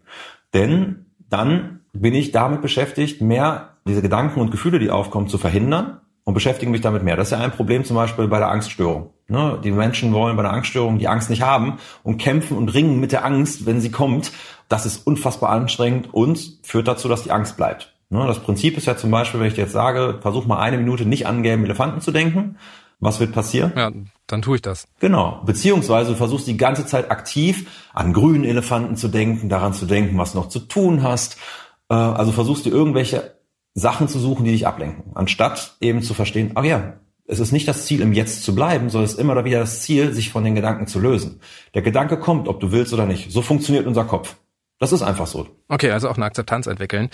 Denn 0.54 1.06
dann 1.28 1.80
bin 1.92 2.14
ich 2.14 2.30
damit 2.30 2.62
beschäftigt, 2.62 3.20
mehr 3.20 3.70
diese 3.88 4.02
Gedanken 4.02 4.38
und 4.38 4.52
Gefühle, 4.52 4.78
die 4.78 4.90
aufkommen, 4.90 5.26
zu 5.26 5.36
verhindern 5.36 6.00
und 6.22 6.34
beschäftige 6.34 6.70
mich 6.70 6.80
damit 6.80 7.02
mehr. 7.02 7.16
Das 7.16 7.32
ist 7.32 7.32
ja 7.32 7.40
ein 7.40 7.50
Problem 7.50 7.82
zum 7.82 7.96
Beispiel 7.96 8.28
bei 8.28 8.38
der 8.38 8.52
Angststörung. 8.52 9.10
Ne? 9.28 9.58
Die 9.62 9.70
Menschen 9.70 10.12
wollen 10.12 10.36
bei 10.36 10.42
der 10.42 10.52
Angststörung 10.52 10.98
die 10.98 11.08
Angst 11.08 11.30
nicht 11.30 11.42
haben 11.42 11.78
und 12.02 12.18
kämpfen 12.18 12.56
und 12.56 12.68
ringen 12.72 13.00
mit 13.00 13.12
der 13.12 13.24
Angst, 13.24 13.66
wenn 13.66 13.80
sie 13.80 13.90
kommt. 13.90 14.32
Das 14.68 14.86
ist 14.86 15.06
unfassbar 15.06 15.50
anstrengend 15.50 16.12
und 16.12 16.58
führt 16.62 16.88
dazu, 16.88 17.08
dass 17.08 17.22
die 17.22 17.32
Angst 17.32 17.56
bleibt. 17.56 17.94
Ne? 18.10 18.26
Das 18.26 18.38
Prinzip 18.38 18.76
ist 18.76 18.86
ja 18.86 18.96
zum 18.96 19.10
Beispiel, 19.10 19.40
wenn 19.40 19.48
ich 19.48 19.54
dir 19.54 19.62
jetzt 19.62 19.72
sage, 19.72 20.18
versuch 20.20 20.46
mal 20.46 20.58
eine 20.58 20.78
Minute 20.78 21.06
nicht 21.06 21.26
an 21.26 21.42
gelben 21.42 21.64
Elefanten 21.64 22.00
zu 22.00 22.12
denken. 22.12 22.56
Was 22.98 23.20
wird 23.20 23.32
passieren? 23.32 23.72
Ja, 23.76 23.90
dann 24.26 24.40
tue 24.40 24.56
ich 24.56 24.62
das. 24.62 24.88
Genau. 25.00 25.42
Beziehungsweise 25.44 26.12
du 26.12 26.16
versuchst 26.16 26.46
die 26.46 26.56
ganze 26.56 26.86
Zeit 26.86 27.10
aktiv 27.10 27.68
an 27.92 28.14
grünen 28.14 28.44
Elefanten 28.44 28.96
zu 28.96 29.08
denken, 29.08 29.50
daran 29.50 29.74
zu 29.74 29.84
denken, 29.84 30.16
was 30.16 30.34
noch 30.34 30.48
zu 30.48 30.60
tun 30.60 31.02
hast 31.02 31.36
äh, 31.88 31.94
also 31.94 32.32
versuchst 32.32 32.66
du 32.66 32.70
irgendwelche 32.70 33.36
Sachen 33.74 34.08
zu 34.08 34.18
suchen, 34.18 34.44
die 34.44 34.52
dich 34.52 34.66
ablenken, 34.66 35.12
anstatt 35.14 35.76
eben 35.80 36.02
zu 36.02 36.14
verstehen, 36.14 36.52
ach 36.54 36.64
ja, 36.64 36.94
es 37.28 37.40
ist 37.40 37.52
nicht 37.52 37.66
das 37.66 37.86
Ziel, 37.86 38.00
im 38.00 38.12
Jetzt 38.12 38.44
zu 38.44 38.54
bleiben, 38.54 38.88
sondern 38.88 39.06
es 39.06 39.14
ist 39.14 39.20
immer 39.20 39.44
wieder 39.44 39.60
das 39.60 39.82
Ziel, 39.82 40.12
sich 40.12 40.30
von 40.30 40.44
den 40.44 40.54
Gedanken 40.54 40.86
zu 40.86 41.00
lösen. 41.00 41.40
Der 41.74 41.82
Gedanke 41.82 42.18
kommt, 42.18 42.48
ob 42.48 42.60
du 42.60 42.72
willst 42.72 42.92
oder 42.92 43.06
nicht. 43.06 43.32
So 43.32 43.42
funktioniert 43.42 43.86
unser 43.86 44.04
Kopf. 44.04 44.36
Das 44.78 44.92
ist 44.92 45.02
einfach 45.02 45.26
so. 45.26 45.48
Okay, 45.68 45.90
also 45.90 46.08
auch 46.08 46.16
eine 46.16 46.26
Akzeptanz 46.26 46.66
entwickeln. 46.66 47.10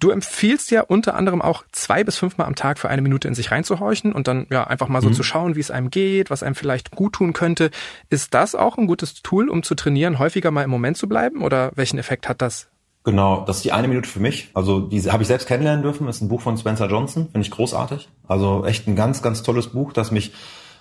Du 0.00 0.10
empfiehlst 0.10 0.70
ja 0.70 0.82
unter 0.82 1.16
anderem 1.16 1.42
auch 1.42 1.64
zwei 1.72 2.04
bis 2.04 2.16
fünfmal 2.16 2.46
am 2.46 2.54
Tag 2.54 2.78
für 2.78 2.88
eine 2.88 3.02
Minute 3.02 3.26
in 3.26 3.34
sich 3.34 3.50
reinzuhorchen 3.50 4.12
und 4.12 4.28
dann 4.28 4.46
ja 4.48 4.64
einfach 4.64 4.86
mal 4.86 5.02
so 5.02 5.08
mhm. 5.08 5.14
zu 5.14 5.24
schauen, 5.24 5.56
wie 5.56 5.60
es 5.60 5.72
einem 5.72 5.90
geht, 5.90 6.30
was 6.30 6.44
einem 6.44 6.54
vielleicht 6.54 6.92
gut 6.92 7.14
tun 7.14 7.32
könnte. 7.32 7.70
Ist 8.08 8.32
das 8.32 8.54
auch 8.54 8.78
ein 8.78 8.86
gutes 8.86 9.22
Tool, 9.22 9.48
um 9.48 9.64
zu 9.64 9.74
trainieren, 9.74 10.20
häufiger 10.20 10.52
mal 10.52 10.62
im 10.62 10.70
Moment 10.70 10.96
zu 10.96 11.08
bleiben 11.08 11.42
oder 11.42 11.72
welchen 11.74 11.98
Effekt 11.98 12.28
hat 12.28 12.40
das? 12.40 12.68
Genau, 13.08 13.42
das 13.46 13.56
ist 13.56 13.64
die 13.64 13.72
eine 13.72 13.88
Minute 13.88 14.06
für 14.06 14.20
mich. 14.20 14.50
Also 14.52 14.80
diese 14.80 15.14
habe 15.14 15.22
ich 15.22 15.28
selbst 15.28 15.48
kennenlernen 15.48 15.82
dürfen. 15.82 16.06
Das 16.06 16.16
ist 16.16 16.20
ein 16.20 16.28
Buch 16.28 16.42
von 16.42 16.58
Spencer 16.58 16.90
Johnson, 16.90 17.30
finde 17.32 17.40
ich 17.40 17.50
großartig. 17.50 18.06
Also 18.26 18.66
echt 18.66 18.86
ein 18.86 18.96
ganz, 18.96 19.22
ganz 19.22 19.42
tolles 19.42 19.68
Buch, 19.68 19.94
das 19.94 20.10
mich 20.10 20.34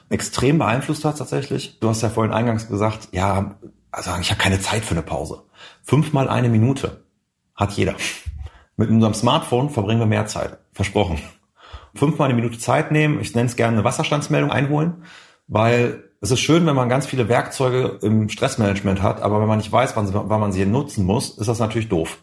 extrem 0.09 0.57
beeinflusst 0.57 1.05
hat 1.05 1.17
tatsächlich. 1.17 1.79
Du 1.79 1.87
hast 1.87 2.01
ja 2.01 2.09
vorhin 2.09 2.33
eingangs 2.33 2.67
gesagt, 2.67 3.07
ja, 3.13 3.55
also 3.91 4.11
ich 4.19 4.29
habe 4.29 4.41
keine 4.41 4.59
Zeit 4.59 4.83
für 4.83 4.91
eine 4.91 5.03
Pause. 5.03 5.43
Fünfmal 5.83 6.27
eine 6.27 6.49
Minute 6.49 7.05
hat 7.55 7.71
jeder. 7.71 7.95
Mit 8.75 8.89
unserem 8.89 9.13
Smartphone 9.13 9.69
verbringen 9.69 10.01
wir 10.01 10.05
mehr 10.05 10.25
Zeit. 10.25 10.57
Versprochen. 10.73 11.19
Fünfmal 11.95 12.25
eine 12.25 12.35
Minute 12.35 12.59
Zeit 12.59 12.91
nehmen. 12.91 13.21
Ich 13.21 13.35
nenne 13.35 13.47
es 13.47 13.55
gerne 13.55 13.77
eine 13.77 13.85
Wasserstandsmeldung 13.85 14.51
einholen, 14.51 15.05
weil 15.47 16.06
es 16.21 16.31
ist 16.31 16.39
schön, 16.39 16.65
wenn 16.65 16.75
man 16.75 16.89
ganz 16.89 17.05
viele 17.05 17.29
Werkzeuge 17.29 17.99
im 18.01 18.29
Stressmanagement 18.29 19.01
hat, 19.01 19.21
aber 19.21 19.39
wenn 19.39 19.47
man 19.47 19.59
nicht 19.59 19.71
weiß, 19.71 19.95
wann, 19.95 20.11
wann 20.13 20.39
man 20.39 20.51
sie 20.51 20.65
nutzen 20.65 21.05
muss, 21.05 21.37
ist 21.37 21.47
das 21.47 21.59
natürlich 21.59 21.89
doof. 21.89 22.19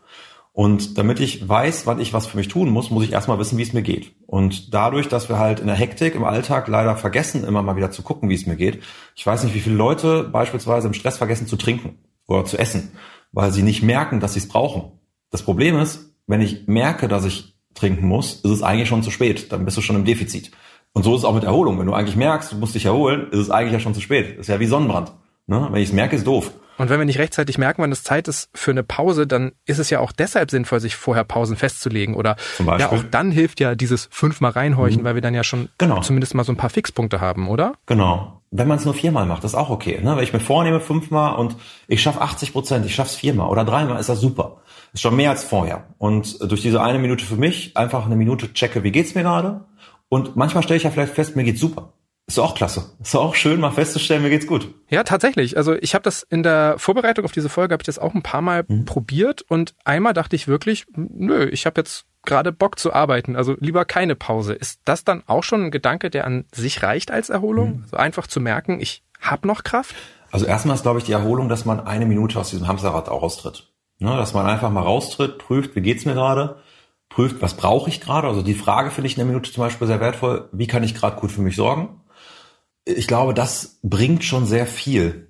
Und 0.52 0.98
damit 0.98 1.18
ich 1.18 1.48
weiß, 1.48 1.84
wann 1.86 2.00
ich 2.00 2.12
was 2.12 2.26
für 2.26 2.36
mich 2.36 2.46
tun 2.46 2.70
muss, 2.70 2.90
muss 2.90 3.02
ich 3.02 3.12
erstmal 3.12 3.40
wissen, 3.40 3.58
wie 3.58 3.62
es 3.62 3.72
mir 3.72 3.82
geht. 3.82 4.14
Und 4.26 4.72
dadurch, 4.72 5.08
dass 5.08 5.28
wir 5.28 5.38
halt 5.38 5.58
in 5.58 5.66
der 5.66 5.74
Hektik 5.74 6.14
im 6.14 6.22
Alltag 6.22 6.68
leider 6.68 6.96
vergessen, 6.96 7.42
immer 7.42 7.62
mal 7.62 7.74
wieder 7.74 7.90
zu 7.90 8.02
gucken, 8.02 8.28
wie 8.28 8.34
es 8.34 8.46
mir 8.46 8.54
geht. 8.54 8.80
Ich 9.16 9.26
weiß 9.26 9.42
nicht, 9.42 9.54
wie 9.54 9.60
viele 9.60 9.74
Leute 9.74 10.22
beispielsweise 10.22 10.86
im 10.86 10.94
Stress 10.94 11.18
vergessen 11.18 11.48
zu 11.48 11.56
trinken 11.56 11.98
oder 12.28 12.44
zu 12.44 12.56
essen, 12.56 12.92
weil 13.32 13.50
sie 13.50 13.62
nicht 13.62 13.82
merken, 13.82 14.20
dass 14.20 14.34
sie 14.34 14.38
es 14.38 14.48
brauchen. 14.48 14.92
Das 15.30 15.42
Problem 15.42 15.76
ist, 15.76 16.14
wenn 16.28 16.40
ich 16.40 16.68
merke, 16.68 17.08
dass 17.08 17.24
ich 17.24 17.56
trinken 17.74 18.06
muss, 18.06 18.34
ist 18.34 18.50
es 18.50 18.62
eigentlich 18.62 18.88
schon 18.88 19.02
zu 19.02 19.10
spät. 19.10 19.50
Dann 19.50 19.64
bist 19.64 19.76
du 19.76 19.80
schon 19.80 19.96
im 19.96 20.04
Defizit. 20.04 20.52
Und 20.94 21.02
so 21.02 21.14
ist 21.14 21.20
es 21.20 21.24
auch 21.24 21.34
mit 21.34 21.44
Erholung. 21.44 21.78
Wenn 21.78 21.86
du 21.86 21.92
eigentlich 21.92 22.16
merkst, 22.16 22.52
du 22.52 22.56
musst 22.56 22.74
dich 22.74 22.86
erholen, 22.86 23.28
ist 23.30 23.40
es 23.40 23.50
eigentlich 23.50 23.72
ja 23.72 23.80
schon 23.80 23.94
zu 23.94 24.00
spät. 24.00 24.38
ist 24.38 24.48
ja 24.48 24.60
wie 24.60 24.66
Sonnenbrand. 24.66 25.12
Ne? 25.46 25.68
Wenn 25.70 25.82
ich 25.82 25.88
es 25.88 25.94
merke, 25.94 26.16
ist 26.16 26.26
doof. 26.26 26.52
Und 26.78 26.88
wenn 26.88 26.98
wir 26.98 27.04
nicht 27.04 27.18
rechtzeitig 27.18 27.58
merken, 27.58 27.82
wann 27.82 27.92
es 27.92 28.02
Zeit 28.02 28.26
ist 28.26 28.48
für 28.54 28.70
eine 28.70 28.82
Pause, 28.82 29.26
dann 29.26 29.52
ist 29.64 29.78
es 29.78 29.90
ja 29.90 30.00
auch 30.00 30.12
deshalb 30.12 30.50
sinnvoll, 30.50 30.80
sich 30.80 30.96
vorher 30.96 31.24
Pausen 31.24 31.56
festzulegen. 31.56 32.14
Oder 32.14 32.36
ja, 32.78 32.90
auch 32.90 33.02
dann 33.10 33.30
hilft 33.30 33.60
ja 33.60 33.74
dieses 33.74 34.08
fünfmal 34.10 34.52
reinhorchen, 34.52 35.02
mhm. 35.02 35.04
weil 35.04 35.14
wir 35.14 35.22
dann 35.22 35.34
ja 35.34 35.44
schon 35.44 35.68
genau. 35.78 36.00
zumindest 36.00 36.34
mal 36.34 36.44
so 36.44 36.52
ein 36.52 36.56
paar 36.56 36.70
Fixpunkte 36.70 37.20
haben, 37.20 37.48
oder? 37.48 37.74
Genau. 37.86 38.40
Wenn 38.50 38.68
man 38.68 38.78
es 38.78 38.84
nur 38.84 38.94
viermal 38.94 39.26
macht, 39.26 39.44
ist 39.44 39.54
auch 39.54 39.70
okay. 39.70 40.00
Ne? 40.02 40.16
Wenn 40.16 40.22
ich 40.22 40.32
mir 40.32 40.40
vornehme 40.40 40.80
fünfmal 40.80 41.36
und 41.36 41.56
ich 41.88 42.02
schaffe 42.02 42.20
80 42.20 42.52
Prozent, 42.52 42.86
ich 42.86 42.94
schaff's 42.94 43.16
viermal 43.16 43.48
oder 43.48 43.64
dreimal, 43.64 43.98
ist 43.98 44.08
das 44.08 44.20
super. 44.20 44.58
Ist 44.92 45.00
schon 45.00 45.16
mehr 45.16 45.30
als 45.30 45.42
vorher. 45.42 45.84
Und 45.98 46.40
durch 46.40 46.62
diese 46.62 46.80
eine 46.80 47.00
Minute 47.00 47.24
für 47.24 47.36
mich 47.36 47.76
einfach 47.76 48.06
eine 48.06 48.14
Minute 48.14 48.52
checke, 48.52 48.84
wie 48.84 48.92
geht's 48.92 49.16
mir 49.16 49.22
gerade? 49.22 49.64
Und 50.14 50.36
manchmal 50.36 50.62
stelle 50.62 50.76
ich 50.76 50.84
ja 50.84 50.92
vielleicht 50.92 51.14
fest, 51.14 51.34
mir 51.34 51.42
geht's 51.42 51.58
super. 51.58 51.92
Ist 52.28 52.38
auch 52.38 52.54
klasse. 52.54 52.92
Ist 53.02 53.16
auch 53.16 53.34
schön, 53.34 53.58
mal 53.58 53.72
festzustellen, 53.72 54.22
mir 54.22 54.30
geht's 54.30 54.46
gut. 54.46 54.72
Ja, 54.88 55.02
tatsächlich. 55.02 55.56
Also 55.56 55.74
ich 55.74 55.92
habe 55.92 56.04
das 56.04 56.22
in 56.22 56.44
der 56.44 56.76
Vorbereitung 56.78 57.24
auf 57.24 57.32
diese 57.32 57.48
Folge 57.48 57.72
habe 57.72 57.82
ich 57.82 57.86
das 57.86 57.98
auch 57.98 58.14
ein 58.14 58.22
paar 58.22 58.40
Mal 58.40 58.64
mhm. 58.68 58.84
probiert 58.84 59.42
und 59.42 59.74
einmal 59.84 60.12
dachte 60.12 60.36
ich 60.36 60.46
wirklich, 60.46 60.86
nö, 60.94 61.48
ich 61.50 61.66
habe 61.66 61.80
jetzt 61.80 62.04
gerade 62.24 62.52
Bock 62.52 62.78
zu 62.78 62.92
arbeiten, 62.92 63.34
also 63.34 63.56
lieber 63.58 63.84
keine 63.84 64.14
Pause. 64.14 64.52
Ist 64.52 64.82
das 64.84 65.02
dann 65.02 65.24
auch 65.26 65.42
schon 65.42 65.64
ein 65.64 65.70
Gedanke, 65.72 66.10
der 66.10 66.28
an 66.28 66.44
sich 66.54 66.84
reicht 66.84 67.10
als 67.10 67.28
Erholung? 67.28 67.78
Mhm. 67.78 67.82
Also 67.82 67.96
einfach 67.96 68.28
zu 68.28 68.38
merken, 68.38 68.80
ich 68.80 69.02
habe 69.20 69.48
noch 69.48 69.64
Kraft? 69.64 69.96
Also 70.30 70.46
erstmal 70.46 70.76
ist, 70.76 70.82
glaube 70.82 71.00
ich, 71.00 71.06
die 71.06 71.12
Erholung, 71.12 71.48
dass 71.48 71.64
man 71.64 71.80
eine 71.84 72.06
Minute 72.06 72.38
aus 72.38 72.50
diesem 72.50 72.68
Hamsterrad 72.68 73.08
auch 73.08 73.22
austritt. 73.22 73.72
Ne, 73.98 74.16
dass 74.16 74.32
man 74.32 74.46
einfach 74.46 74.70
mal 74.70 74.82
raustritt, 74.82 75.38
prüft, 75.38 75.74
wie 75.74 75.80
geht's 75.80 76.04
mir 76.04 76.14
gerade 76.14 76.56
prüft, 77.14 77.40
was 77.40 77.54
brauche 77.54 77.88
ich 77.88 78.00
gerade. 78.00 78.26
Also 78.26 78.42
die 78.42 78.54
Frage 78.54 78.90
finde 78.90 79.06
ich 79.06 79.14
in 79.14 79.20
der 79.20 79.26
Minute 79.26 79.52
zum 79.52 79.62
Beispiel 79.62 79.86
sehr 79.86 80.00
wertvoll, 80.00 80.48
wie 80.52 80.66
kann 80.66 80.82
ich 80.82 80.96
gerade 80.96 81.16
gut 81.16 81.30
für 81.30 81.42
mich 81.42 81.54
sorgen? 81.54 82.00
Ich 82.84 83.06
glaube, 83.06 83.34
das 83.34 83.78
bringt 83.82 84.24
schon 84.24 84.46
sehr 84.46 84.66
viel. 84.66 85.28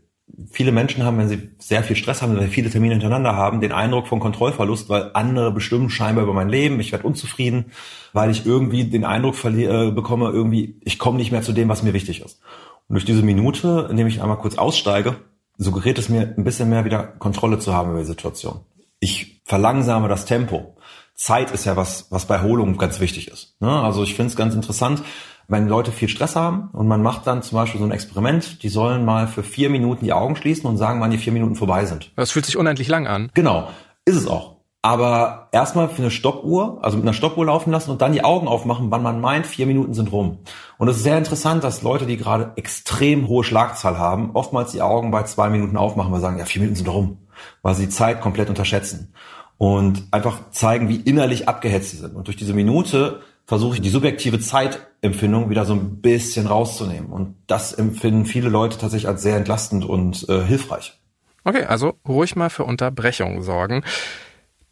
Viele 0.51 0.73
Menschen 0.73 1.05
haben, 1.05 1.19
wenn 1.19 1.29
sie 1.29 1.51
sehr 1.59 1.83
viel 1.83 1.95
Stress 1.95 2.23
haben, 2.23 2.35
wenn 2.35 2.43
sie 2.43 2.49
viele 2.49 2.71
Termine 2.71 2.95
hintereinander 2.95 3.37
haben, 3.37 3.61
den 3.61 3.73
Eindruck 3.73 4.09
von 4.09 4.19
Kontrollverlust, 4.19 4.89
weil 4.89 5.11
andere 5.13 5.53
bestimmen 5.53 5.91
scheinbar 5.91 6.25
über 6.25 6.33
mein 6.33 6.49
Leben, 6.49 6.81
ich 6.81 6.91
werde 6.91 7.07
unzufrieden, 7.07 7.67
weil 8.15 8.31
ich 8.31 8.47
irgendwie 8.47 8.85
den 8.85 9.05
Eindruck 9.05 9.35
verliere, 9.35 9.89
äh, 9.89 9.91
bekomme, 9.91 10.31
irgendwie, 10.31 10.81
ich 10.85 10.99
komme 10.99 11.19
nicht 11.19 11.33
mehr 11.33 11.43
zu 11.43 11.53
dem, 11.53 11.69
was 11.69 11.83
mir 11.83 11.93
wichtig 11.93 12.25
ist. 12.25 12.41
Und 12.89 12.95
durch 12.95 13.05
diese 13.05 13.23
Minute, 13.23 13.89
indem 13.91 14.07
ich 14.07 14.23
einmal 14.23 14.39
kurz 14.39 14.57
aussteige, 14.57 15.17
suggeriert 15.59 15.99
es 15.99 16.09
mir 16.09 16.35
ein 16.37 16.45
bisschen 16.45 16.71
mehr 16.71 16.87
wieder 16.87 17.03
Kontrolle 17.03 17.59
zu 17.59 17.75
haben 17.75 17.91
über 17.91 18.01
die 18.01 18.07
Situation. 18.07 18.61
Ich 19.01 19.43
verlangsame 19.45 20.09
das 20.09 20.25
Tempo. 20.25 20.75
Zeit 21.15 21.51
ist 21.53 21.65
ja 21.65 21.77
was, 21.77 22.07
was 22.11 22.27
bei 22.27 22.37
Erholung 22.37 22.77
ganz 22.77 23.01
wichtig 23.01 23.29
ist. 23.29 23.57
Ne? 23.61 23.71
Also 23.71 24.03
ich 24.03 24.15
finde 24.15 24.31
es 24.31 24.37
ganz 24.37 24.55
interessant, 24.55 25.03
wenn 25.49 25.69
Leute 25.69 25.93
viel 25.93 26.09
Stress 26.09 26.37
haben 26.37 26.71
und 26.73 26.89
man 26.89 27.03
macht 27.03 27.27
dann 27.27 27.43
zum 27.43 27.57
Beispiel 27.57 27.79
so 27.79 27.87
ein 27.87 27.93
Experiment, 27.93 28.63
die 28.63 28.69
sollen 28.69 29.05
mal 29.05 29.29
für 29.29 29.43
vier 29.43 29.71
Minuten 29.71 30.05
die 30.05 30.13
Augen 30.13 30.37
schließen 30.37 30.69
und 30.69 30.77
sagen, 30.77 31.01
wann 31.01 31.11
die 31.11 31.19
vier 31.19 31.33
Minuten 31.33 31.55
vorbei 31.55 31.85
sind. 31.85 32.13
Das 32.17 32.31
fühlt 32.31 32.47
sich 32.47 32.57
unendlich 32.57 32.89
lang 32.89 33.07
an. 33.07 33.31
Genau, 33.35 33.69
ist 34.05 34.17
es 34.17 34.27
auch. 34.27 34.55
Aber 34.85 35.49
erstmal 35.51 35.89
für 35.89 36.03
eine 36.03 36.11
Stoppuhr, 36.11 36.79
also 36.83 36.99
mit 36.99 37.07
einer 37.07 37.15
Stoppuhr 37.15 37.47
laufen 37.47 37.71
lassen 37.71 37.91
und 37.91 38.03
dann 38.03 38.13
die 38.13 38.23
Augen 38.23 38.49
aufmachen, 38.49 38.91
wann 38.91 39.03
man 39.03 39.19
meint, 39.19 39.47
vier 39.47 39.67
Minuten 39.67 39.95
sind 39.95 40.13
rum. 40.13 40.41
Und 40.77 40.89
es 40.89 40.99
ist 40.99 41.05
sehr 41.05 41.17
interessant, 41.17 41.65
dass 41.65 41.81
Leute, 41.81 42.05
die 42.05 42.19
gerade 42.19 42.53
extrem 42.57 43.27
hohe 43.27 43.45
Schlagzahl 43.45 43.99
haben, 43.99 44.33
oftmals 44.35 44.73
die 44.73 44.83
Augen 44.83 45.11
bei 45.11 45.23
zwei 45.23 45.49
Minuten 45.49 45.79
aufmachen, 45.79 46.13
weil 46.13 46.19
sie 46.19 46.27
sagen, 46.27 46.39
ja, 46.39 46.45
vier 46.45 46.61
Minuten 46.61 46.77
sind 46.77 46.89
rum, 46.89 47.17
weil 47.63 47.75
sie 47.75 47.87
die 47.87 47.93
Zeit 47.93 48.21
komplett 48.21 48.51
unterschätzen. 48.51 49.15
Und 49.57 50.05
einfach 50.11 50.51
zeigen, 50.51 50.89
wie 50.89 50.97
innerlich 50.97 51.49
abgehetzt 51.49 51.91
sie 51.91 51.99
sind. 51.99 52.15
Und 52.17 52.27
durch 52.27 52.37
diese 52.37 52.55
Minute 52.55 53.21
versuche 53.47 53.77
ich 53.77 53.81
die 53.83 53.91
subjektive 53.91 54.41
Zeitempfindung 54.41 55.51
wieder 55.51 55.65
so 55.65 55.75
ein 55.75 56.01
bisschen 56.01 56.47
rauszunehmen. 56.47 57.11
Und 57.11 57.37
das 57.47 57.73
empfinden 57.73 58.27
viele 58.27 58.49
Leute 58.49 58.79
tatsächlich 58.79 59.09
als 59.09 59.23
sehr 59.23 59.37
entlastend 59.37 59.85
und 59.85 60.29
äh, 60.29 60.43
hilfreich. 60.43 60.99
Okay, 61.45 61.65
also 61.65 61.95
ruhig 62.09 62.37
mal 62.37 62.51
für 62.51 62.65
Unterbrechung 62.65 63.43
sorgen. 63.43 63.85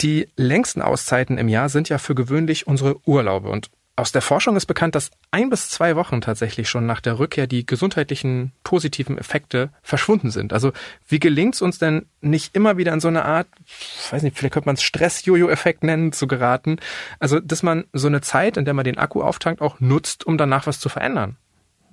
Die 0.01 0.29
längsten 0.37 0.83
Auszeiten 0.83 1.38
im 1.38 1.49
Jahr 1.49 1.68
sind 1.68 1.88
ja 1.88 1.99
für 1.99 2.14
gewöhnlich 2.14 2.66
unsere 2.66 2.97
Urlaube 3.07 3.51
und 3.51 3.71
aus 3.94 4.11
der 4.11 4.22
Forschung 4.22 4.57
ist 4.57 4.66
bekannt, 4.66 4.94
dass 4.94 5.11
ein 5.31 5.50
bis 5.50 5.68
zwei 5.68 5.96
Wochen 5.96 6.22
tatsächlich 6.22 6.68
schon 6.68 6.87
nach 6.87 7.00
der 7.00 7.18
Rückkehr 7.18 7.46
die 7.46 7.66
gesundheitlichen 7.66 8.52
positiven 8.64 9.18
Effekte 9.18 9.70
verschwunden 9.83 10.31
sind. 10.31 10.55
Also 10.55 10.72
wie 11.09 11.20
gelingt 11.20 11.57
es 11.57 11.62
uns 11.62 11.78
denn 11.78 12.07
nicht 12.22 12.57
immer 12.57 12.78
wieder 12.78 12.94
in 12.94 13.00
so 13.00 13.09
eine 13.09 13.24
Art, 13.24 13.48
weiß 14.11 14.22
nicht, 14.22 14.38
vielleicht 14.38 14.55
könnte 14.55 14.68
man 14.68 14.76
es 14.76 14.83
Stress-Jojo-Effekt 14.83 15.85
nennen, 15.85 16.12
zu 16.12 16.26
geraten? 16.26 16.78
Also 17.18 17.38
dass 17.38 17.62
man 17.62 17.85
so 17.92 18.07
eine 18.07 18.22
Zeit, 18.22 18.57
in 18.57 18.64
der 18.64 18.72
man 18.72 18.85
den 18.85 18.96
Akku 18.96 19.22
auftankt, 19.22 19.61
auch 19.61 19.78
nutzt, 19.78 20.24
um 20.24 20.38
danach 20.38 20.66
was 20.66 20.81
zu 20.81 20.88
verändern. 20.88 21.37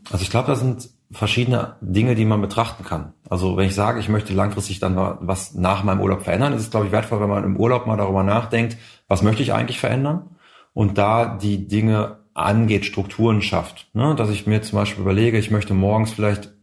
Also 0.10 0.24
ich 0.24 0.30
glaube, 0.30 0.48
da 0.48 0.56
sind 0.56 0.90
verschiedene 1.12 1.76
Dinge, 1.82 2.16
die 2.16 2.24
man 2.24 2.40
betrachten 2.40 2.86
kann. 2.86 3.14
Also 3.30 3.58
wenn 3.58 3.68
ich 3.68 3.76
sage, 3.76 4.00
ich 4.00 4.08
möchte 4.08 4.34
langfristig 4.34 4.80
dann 4.80 4.96
was 4.96 5.54
nach 5.54 5.84
meinem 5.84 6.00
Urlaub 6.00 6.24
verändern, 6.24 6.54
ist 6.54 6.62
es, 6.62 6.72
glaube 6.72 6.86
ich, 6.86 6.92
wertvoll, 6.94 7.20
wenn 7.20 7.30
man 7.30 7.44
im 7.44 7.58
Urlaub 7.58 7.88
mal 7.88 7.98
darüber 7.98 8.24
nachdenkt, 8.24 8.78
was 9.10 9.22
möchte 9.22 9.44
ich 9.44 9.52
eigentlich 9.52 9.80
verändern 9.80 10.30
und 10.74 10.98
da 10.98 11.38
die 11.38 11.68
Dinge 11.68 12.20
angeht, 12.34 12.86
Strukturen 12.86 13.42
schafft. 13.42 13.90
Ne? 13.94 14.16
Dass 14.16 14.30
ich 14.30 14.48
mir 14.48 14.62
zum 14.62 14.78
Beispiel 14.80 15.02
überlege, 15.02 15.38
ich 15.38 15.52
möchte 15.52 15.74
morgens 15.74 16.12
vielleicht 16.12 16.54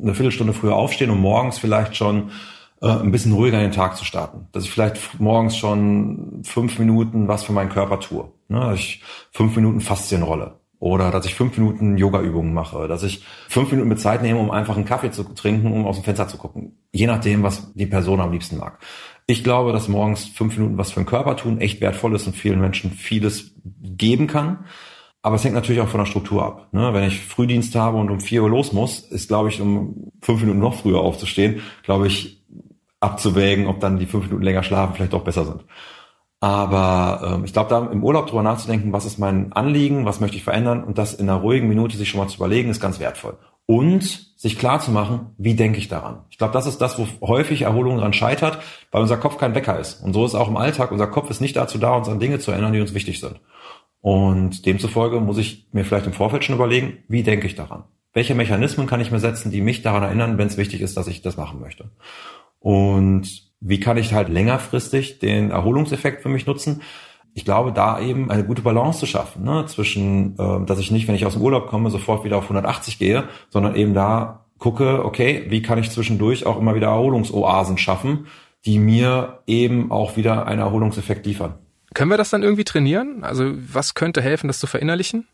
eine 0.00 0.14
Viertelstunde 0.14 0.52
früher 0.52 0.74
aufstehen 0.74 1.10
und 1.10 1.20
morgens 1.20 1.58
vielleicht 1.58 1.96
schon 1.96 2.30
äh, 2.80 2.88
ein 2.88 3.12
bisschen 3.12 3.32
ruhiger 3.32 3.58
in 3.58 3.64
den 3.64 3.72
Tag 3.72 3.96
zu 3.96 4.04
starten. 4.04 4.48
Dass 4.52 4.64
ich 4.64 4.70
vielleicht 4.70 5.20
morgens 5.20 5.56
schon 5.56 6.42
fünf 6.44 6.78
Minuten 6.78 7.28
was 7.28 7.44
für 7.44 7.52
meinen 7.52 7.70
Körper 7.70 8.00
tue. 8.00 8.30
Ne? 8.48 8.60
Dass 8.60 8.78
ich 8.78 9.02
fünf 9.32 9.56
Minuten 9.56 9.80
Faszienrolle 9.80 10.60
oder 10.78 11.10
dass 11.10 11.24
ich 11.24 11.34
fünf 11.34 11.56
Minuten 11.56 11.96
Yoga-Übungen 11.96 12.52
mache, 12.52 12.88
dass 12.88 13.02
ich 13.02 13.24
fünf 13.48 13.70
Minuten 13.70 13.88
mit 13.88 14.00
Zeit 14.00 14.22
nehme, 14.22 14.38
um 14.38 14.50
einfach 14.50 14.76
einen 14.76 14.84
Kaffee 14.84 15.10
zu 15.10 15.24
trinken, 15.24 15.72
um 15.72 15.86
aus 15.86 15.96
dem 15.96 16.04
Fenster 16.04 16.28
zu 16.28 16.36
gucken. 16.36 16.76
Je 16.92 17.06
nachdem, 17.06 17.42
was 17.42 17.72
die 17.72 17.86
Person 17.86 18.20
am 18.20 18.32
liebsten 18.32 18.58
mag. 18.58 18.78
Ich 19.26 19.42
glaube, 19.42 19.72
dass 19.72 19.88
morgens 19.88 20.26
fünf 20.26 20.56
Minuten 20.56 20.76
was 20.76 20.92
für 20.92 21.00
den 21.00 21.06
Körper 21.06 21.36
tun 21.36 21.58
echt 21.58 21.80
wertvoll 21.80 22.14
ist 22.14 22.26
und 22.26 22.36
vielen 22.36 22.60
Menschen 22.60 22.90
vieles 22.90 23.54
geben 23.64 24.26
kann. 24.26 24.66
Aber 25.22 25.36
es 25.36 25.44
hängt 25.44 25.54
natürlich 25.54 25.80
auch 25.80 25.88
von 25.88 26.00
der 26.00 26.06
Struktur 26.06 26.44
ab. 26.44 26.68
Ne? 26.72 26.92
Wenn 26.92 27.04
ich 27.04 27.24
Frühdienst 27.24 27.74
habe 27.74 27.96
und 27.96 28.10
um 28.10 28.20
vier 28.20 28.42
Uhr 28.42 28.50
los 28.50 28.74
muss, 28.74 28.98
ist, 29.00 29.28
glaube 29.28 29.48
ich, 29.48 29.62
um 29.62 30.12
fünf 30.20 30.40
Minuten 30.40 30.58
noch 30.58 30.74
früher 30.74 31.00
aufzustehen, 31.00 31.62
glaube 31.82 32.06
ich, 32.08 32.44
abzuwägen, 33.00 33.66
ob 33.66 33.80
dann 33.80 33.98
die 33.98 34.04
fünf 34.04 34.26
Minuten 34.26 34.42
länger 34.42 34.62
schlafen 34.62 34.94
vielleicht 34.94 35.14
auch 35.14 35.24
besser 35.24 35.46
sind. 35.46 35.64
Aber 36.40 37.36
ähm, 37.36 37.44
ich 37.46 37.54
glaube, 37.54 37.70
da 37.70 37.86
im 37.86 38.04
Urlaub 38.04 38.26
drüber 38.26 38.42
nachzudenken, 38.42 38.92
was 38.92 39.06
ist 39.06 39.18
mein 39.18 39.54
Anliegen, 39.54 40.04
was 40.04 40.20
möchte 40.20 40.36
ich 40.36 40.44
verändern 40.44 40.84
und 40.84 40.98
das 40.98 41.14
in 41.14 41.30
einer 41.30 41.40
ruhigen 41.40 41.68
Minute 41.68 41.96
sich 41.96 42.10
schon 42.10 42.20
mal 42.20 42.28
zu 42.28 42.36
überlegen, 42.36 42.68
ist 42.68 42.82
ganz 42.82 43.00
wertvoll. 43.00 43.38
Und 43.66 44.34
sich 44.36 44.58
klar 44.58 44.78
zu 44.80 44.90
machen, 44.90 45.34
wie 45.38 45.54
denke 45.54 45.78
ich 45.78 45.88
daran. 45.88 46.24
Ich 46.28 46.36
glaube, 46.36 46.52
das 46.52 46.66
ist 46.66 46.78
das, 46.78 46.98
wo 46.98 47.06
häufig 47.26 47.62
Erholung 47.62 47.96
daran 47.96 48.12
scheitert, 48.12 48.58
weil 48.90 49.00
unser 49.00 49.16
Kopf 49.16 49.38
kein 49.38 49.54
Wecker 49.54 49.78
ist. 49.78 50.02
Und 50.02 50.12
so 50.12 50.26
ist 50.26 50.32
es 50.32 50.38
auch 50.38 50.48
im 50.48 50.58
Alltag. 50.58 50.92
Unser 50.92 51.06
Kopf 51.06 51.30
ist 51.30 51.40
nicht 51.40 51.56
dazu 51.56 51.78
da, 51.78 51.96
uns 51.96 52.08
an 52.08 52.20
Dinge 52.20 52.38
zu 52.38 52.50
erinnern, 52.50 52.74
die 52.74 52.80
uns 52.80 52.92
wichtig 52.92 53.20
sind. 53.20 53.40
Und 54.02 54.66
demzufolge 54.66 55.18
muss 55.20 55.38
ich 55.38 55.66
mir 55.72 55.86
vielleicht 55.86 56.06
im 56.06 56.12
Vorfeld 56.12 56.44
schon 56.44 56.56
überlegen, 56.56 56.98
wie 57.08 57.22
denke 57.22 57.46
ich 57.46 57.54
daran? 57.54 57.84
Welche 58.12 58.34
Mechanismen 58.34 58.86
kann 58.86 59.00
ich 59.00 59.10
mir 59.10 59.18
setzen, 59.18 59.50
die 59.50 59.62
mich 59.62 59.80
daran 59.80 60.02
erinnern, 60.02 60.36
wenn 60.36 60.46
es 60.46 60.58
wichtig 60.58 60.82
ist, 60.82 60.98
dass 60.98 61.06
ich 61.06 61.22
das 61.22 61.38
machen 61.38 61.58
möchte? 61.60 61.90
Und 62.60 63.50
wie 63.60 63.80
kann 63.80 63.96
ich 63.96 64.12
halt 64.12 64.28
längerfristig 64.28 65.20
den 65.20 65.50
Erholungseffekt 65.50 66.22
für 66.22 66.28
mich 66.28 66.46
nutzen? 66.46 66.82
Ich 67.34 67.44
glaube, 67.44 67.72
da 67.72 68.00
eben 68.00 68.30
eine 68.30 68.44
gute 68.44 68.62
Balance 68.62 69.00
zu 69.00 69.06
schaffen, 69.06 69.44
ne? 69.44 69.66
zwischen, 69.66 70.38
äh, 70.38 70.64
dass 70.64 70.78
ich 70.78 70.90
nicht, 70.90 71.08
wenn 71.08 71.14
ich 71.14 71.26
aus 71.26 71.34
dem 71.34 71.42
Urlaub 71.42 71.66
komme, 71.66 71.90
sofort 71.90 72.24
wieder 72.24 72.36
auf 72.38 72.44
180 72.44 72.98
gehe, 72.98 73.24
sondern 73.50 73.74
eben 73.74 73.92
da 73.92 74.44
gucke, 74.58 75.04
okay, 75.04 75.44
wie 75.48 75.60
kann 75.60 75.78
ich 75.78 75.90
zwischendurch 75.90 76.46
auch 76.46 76.58
immer 76.58 76.74
wieder 76.74 76.86
Erholungsoasen 76.88 77.76
schaffen, 77.76 78.26
die 78.64 78.78
mir 78.78 79.40
eben 79.46 79.90
auch 79.90 80.16
wieder 80.16 80.46
einen 80.46 80.60
Erholungseffekt 80.60 81.26
liefern. 81.26 81.54
Können 81.92 82.10
wir 82.10 82.16
das 82.16 82.30
dann 82.30 82.42
irgendwie 82.42 82.64
trainieren? 82.64 83.22
Also 83.22 83.52
was 83.72 83.94
könnte 83.94 84.22
helfen, 84.22 84.48
das 84.48 84.58
zu 84.58 84.66
verinnerlichen? 84.66 85.28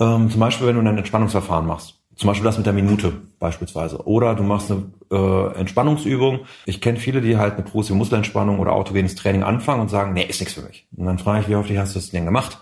Ähm, 0.00 0.30
zum 0.30 0.40
Beispiel, 0.40 0.66
wenn 0.66 0.74
du 0.74 0.82
ein 0.82 0.98
Entspannungsverfahren 0.98 1.66
machst. 1.66 2.01
Zum 2.14 2.28
Beispiel 2.28 2.44
das 2.44 2.58
mit 2.58 2.66
der 2.66 2.72
Minute 2.72 3.12
beispielsweise. 3.38 4.06
Oder 4.06 4.34
du 4.34 4.42
machst 4.42 4.70
eine 4.70 4.92
äh, 5.10 5.58
Entspannungsübung. 5.58 6.40
Ich 6.66 6.80
kenne 6.80 6.98
viele, 6.98 7.20
die 7.20 7.38
halt 7.38 7.56
mit 7.56 7.66
progressive 7.66 7.96
Muskelentspannung 7.96 8.58
oder 8.58 8.72
autogenes 8.72 9.14
Training 9.14 9.42
anfangen 9.42 9.80
und 9.80 9.88
sagen, 9.88 10.12
nee, 10.12 10.24
ist 10.24 10.40
nichts 10.40 10.54
für 10.54 10.62
mich. 10.62 10.86
Und 10.96 11.06
dann 11.06 11.18
frage 11.18 11.40
ich, 11.40 11.48
wie 11.48 11.56
oft 11.56 11.70
hast 11.70 11.94
du 11.94 11.98
das 11.98 12.10
denn 12.10 12.24
gemacht? 12.24 12.58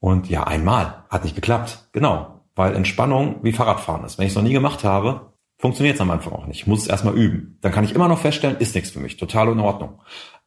Und 0.00 0.28
ja, 0.28 0.44
einmal. 0.44 1.04
Hat 1.10 1.24
nicht 1.24 1.36
geklappt. 1.36 1.88
Genau. 1.92 2.40
Weil 2.54 2.74
Entspannung 2.74 3.36
wie 3.42 3.52
Fahrradfahren 3.52 4.04
ist. 4.04 4.18
Wenn 4.18 4.26
ich 4.26 4.32
es 4.32 4.36
noch 4.36 4.42
nie 4.42 4.52
gemacht 4.52 4.82
habe, 4.84 5.32
funktioniert 5.58 5.96
es 5.96 6.00
am 6.00 6.10
Anfang 6.10 6.32
auch 6.32 6.46
nicht. 6.46 6.60
Ich 6.60 6.66
muss 6.66 6.82
es 6.82 6.88
erstmal 6.88 7.14
üben. 7.14 7.58
Dann 7.60 7.72
kann 7.72 7.84
ich 7.84 7.94
immer 7.94 8.08
noch 8.08 8.18
feststellen, 8.18 8.56
ist 8.58 8.74
nichts 8.74 8.90
für 8.90 9.00
mich. 9.00 9.16
Total 9.16 9.48
in 9.48 9.60
Ordnung. 9.60 10.00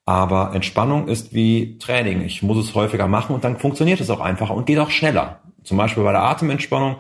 Aber 0.06 0.54
Entspannung 0.54 1.08
ist 1.08 1.34
wie 1.34 1.78
Training. 1.78 2.22
Ich 2.22 2.44
muss 2.44 2.58
es 2.58 2.76
häufiger 2.76 3.08
machen 3.08 3.36
und 3.36 3.44
dann 3.44 3.60
funktioniert 3.60 4.02
es 4.02 4.10
auch 4.10 4.20
einfacher 4.20 4.54
und 4.54 4.66
geht 4.66 4.80
auch 4.80 4.90
schneller. 4.90 5.42
Zum 5.64 5.78
Beispiel 5.78 6.04
bei 6.04 6.12
der 6.12 6.24
Atementspannung 6.24 6.98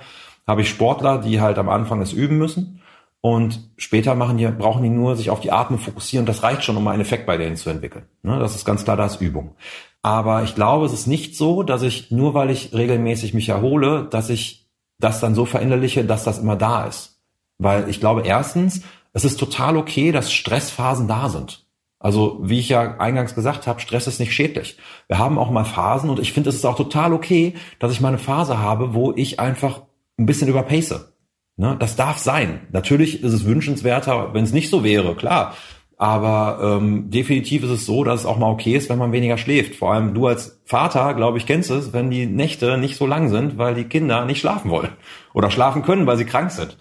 habe 0.47 0.61
ich 0.61 0.69
Sportler, 0.69 1.19
die 1.19 1.41
halt 1.41 1.57
am 1.57 1.69
Anfang 1.69 2.01
es 2.01 2.13
üben 2.13 2.37
müssen 2.37 2.81
und 3.21 3.71
später 3.77 4.15
machen 4.15 4.37
die, 4.37 4.47
brauchen 4.47 4.83
die 4.83 4.89
nur 4.89 5.15
sich 5.15 5.29
auf 5.29 5.39
die 5.39 5.51
Atmung 5.51 5.79
fokussieren. 5.79 6.25
Das 6.25 6.41
reicht 6.41 6.63
schon, 6.63 6.77
um 6.77 6.87
einen 6.87 7.01
Effekt 7.01 7.27
bei 7.27 7.37
denen 7.37 7.55
zu 7.55 7.69
entwickeln. 7.69 8.05
Ne, 8.23 8.39
das 8.39 8.55
ist 8.55 8.65
ganz 8.65 8.83
klar, 8.83 8.97
das 8.97 9.15
ist 9.15 9.21
Übung. 9.21 9.55
Aber 10.01 10.43
ich 10.43 10.55
glaube, 10.55 10.87
es 10.87 10.93
ist 10.93 11.05
nicht 11.05 11.37
so, 11.37 11.61
dass 11.61 11.83
ich 11.83 12.09
nur 12.09 12.33
weil 12.33 12.49
ich 12.49 12.73
regelmäßig 12.73 13.35
mich 13.35 13.49
erhole, 13.49 14.07
dass 14.09 14.31
ich 14.31 14.67
das 14.99 15.19
dann 15.19 15.35
so 15.35 15.45
verinnerliche, 15.45 16.03
dass 16.03 16.23
das 16.23 16.39
immer 16.39 16.55
da 16.55 16.85
ist. 16.85 17.21
Weil 17.59 17.87
ich 17.89 17.99
glaube, 17.99 18.23
erstens, 18.25 18.81
es 19.13 19.23
ist 19.23 19.39
total 19.39 19.77
okay, 19.77 20.11
dass 20.11 20.33
Stressphasen 20.33 21.07
da 21.07 21.29
sind. 21.29 21.65
Also 21.99 22.39
wie 22.41 22.57
ich 22.57 22.69
ja 22.69 22.97
eingangs 22.97 23.35
gesagt 23.35 23.67
habe, 23.67 23.79
Stress 23.79 24.07
ist 24.07 24.19
nicht 24.19 24.33
schädlich. 24.33 24.77
Wir 25.07 25.19
haben 25.19 25.37
auch 25.37 25.51
mal 25.51 25.65
Phasen 25.65 26.09
und 26.09 26.19
ich 26.19 26.33
finde, 26.33 26.49
es 26.49 26.55
ist 26.55 26.65
auch 26.65 26.75
total 26.75 27.13
okay, 27.13 27.53
dass 27.77 27.91
ich 27.91 28.01
mal 28.01 28.07
eine 28.07 28.17
Phase 28.17 28.57
habe, 28.57 28.95
wo 28.95 29.13
ich 29.15 29.39
einfach 29.39 29.81
ein 30.21 30.25
bisschen 30.25 30.47
überpace. 30.47 31.13
Ne? 31.57 31.75
Das 31.79 31.95
darf 31.95 32.17
sein. 32.17 32.67
Natürlich 32.71 33.23
ist 33.23 33.33
es 33.33 33.45
wünschenswerter, 33.45 34.33
wenn 34.33 34.43
es 34.43 34.53
nicht 34.53 34.69
so 34.69 34.83
wäre, 34.83 35.15
klar. 35.15 35.55
Aber 35.97 36.79
ähm, 36.79 37.11
definitiv 37.11 37.63
ist 37.63 37.69
es 37.69 37.85
so, 37.85 38.03
dass 38.03 38.21
es 38.21 38.25
auch 38.25 38.39
mal 38.39 38.49
okay 38.49 38.73
ist, 38.75 38.89
wenn 38.89 38.97
man 38.97 39.11
weniger 39.11 39.37
schläft. 39.37 39.75
Vor 39.75 39.93
allem 39.93 40.15
du 40.15 40.25
als 40.25 40.59
Vater, 40.65 41.13
glaube 41.13 41.37
ich, 41.37 41.45
kennst 41.45 41.69
es, 41.69 41.93
wenn 41.93 42.09
die 42.09 42.25
Nächte 42.25 42.79
nicht 42.79 42.95
so 42.95 43.05
lang 43.05 43.29
sind, 43.29 43.59
weil 43.59 43.75
die 43.75 43.83
Kinder 43.83 44.25
nicht 44.25 44.39
schlafen 44.39 44.71
wollen 44.71 44.89
oder 45.35 45.51
schlafen 45.51 45.83
können, 45.83 46.07
weil 46.07 46.17
sie 46.17 46.25
krank 46.25 46.49
sind. 46.49 46.77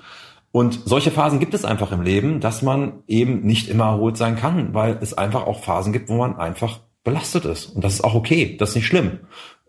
Und 0.53 0.81
solche 0.87 1.11
Phasen 1.11 1.39
gibt 1.39 1.53
es 1.53 1.67
einfach 1.67 1.93
im 1.93 2.01
Leben, 2.01 2.41
dass 2.41 2.63
man 2.63 3.03
eben 3.07 3.43
nicht 3.43 3.69
immer 3.69 3.85
erholt 3.85 4.17
sein 4.17 4.37
kann, 4.37 4.73
weil 4.73 4.99
es 5.03 5.17
einfach 5.17 5.47
auch 5.47 5.63
Phasen 5.63 5.93
gibt, 5.93 6.09
wo 6.09 6.17
man 6.17 6.37
einfach 6.37 6.81
belastet 7.05 7.45
ist. 7.45 7.67
Und 7.67 7.85
das 7.85 7.95
ist 7.95 8.05
auch 8.05 8.15
okay, 8.15 8.57
das 8.59 8.71
ist 8.71 8.77
nicht 8.77 8.87
schlimm. 8.87 9.21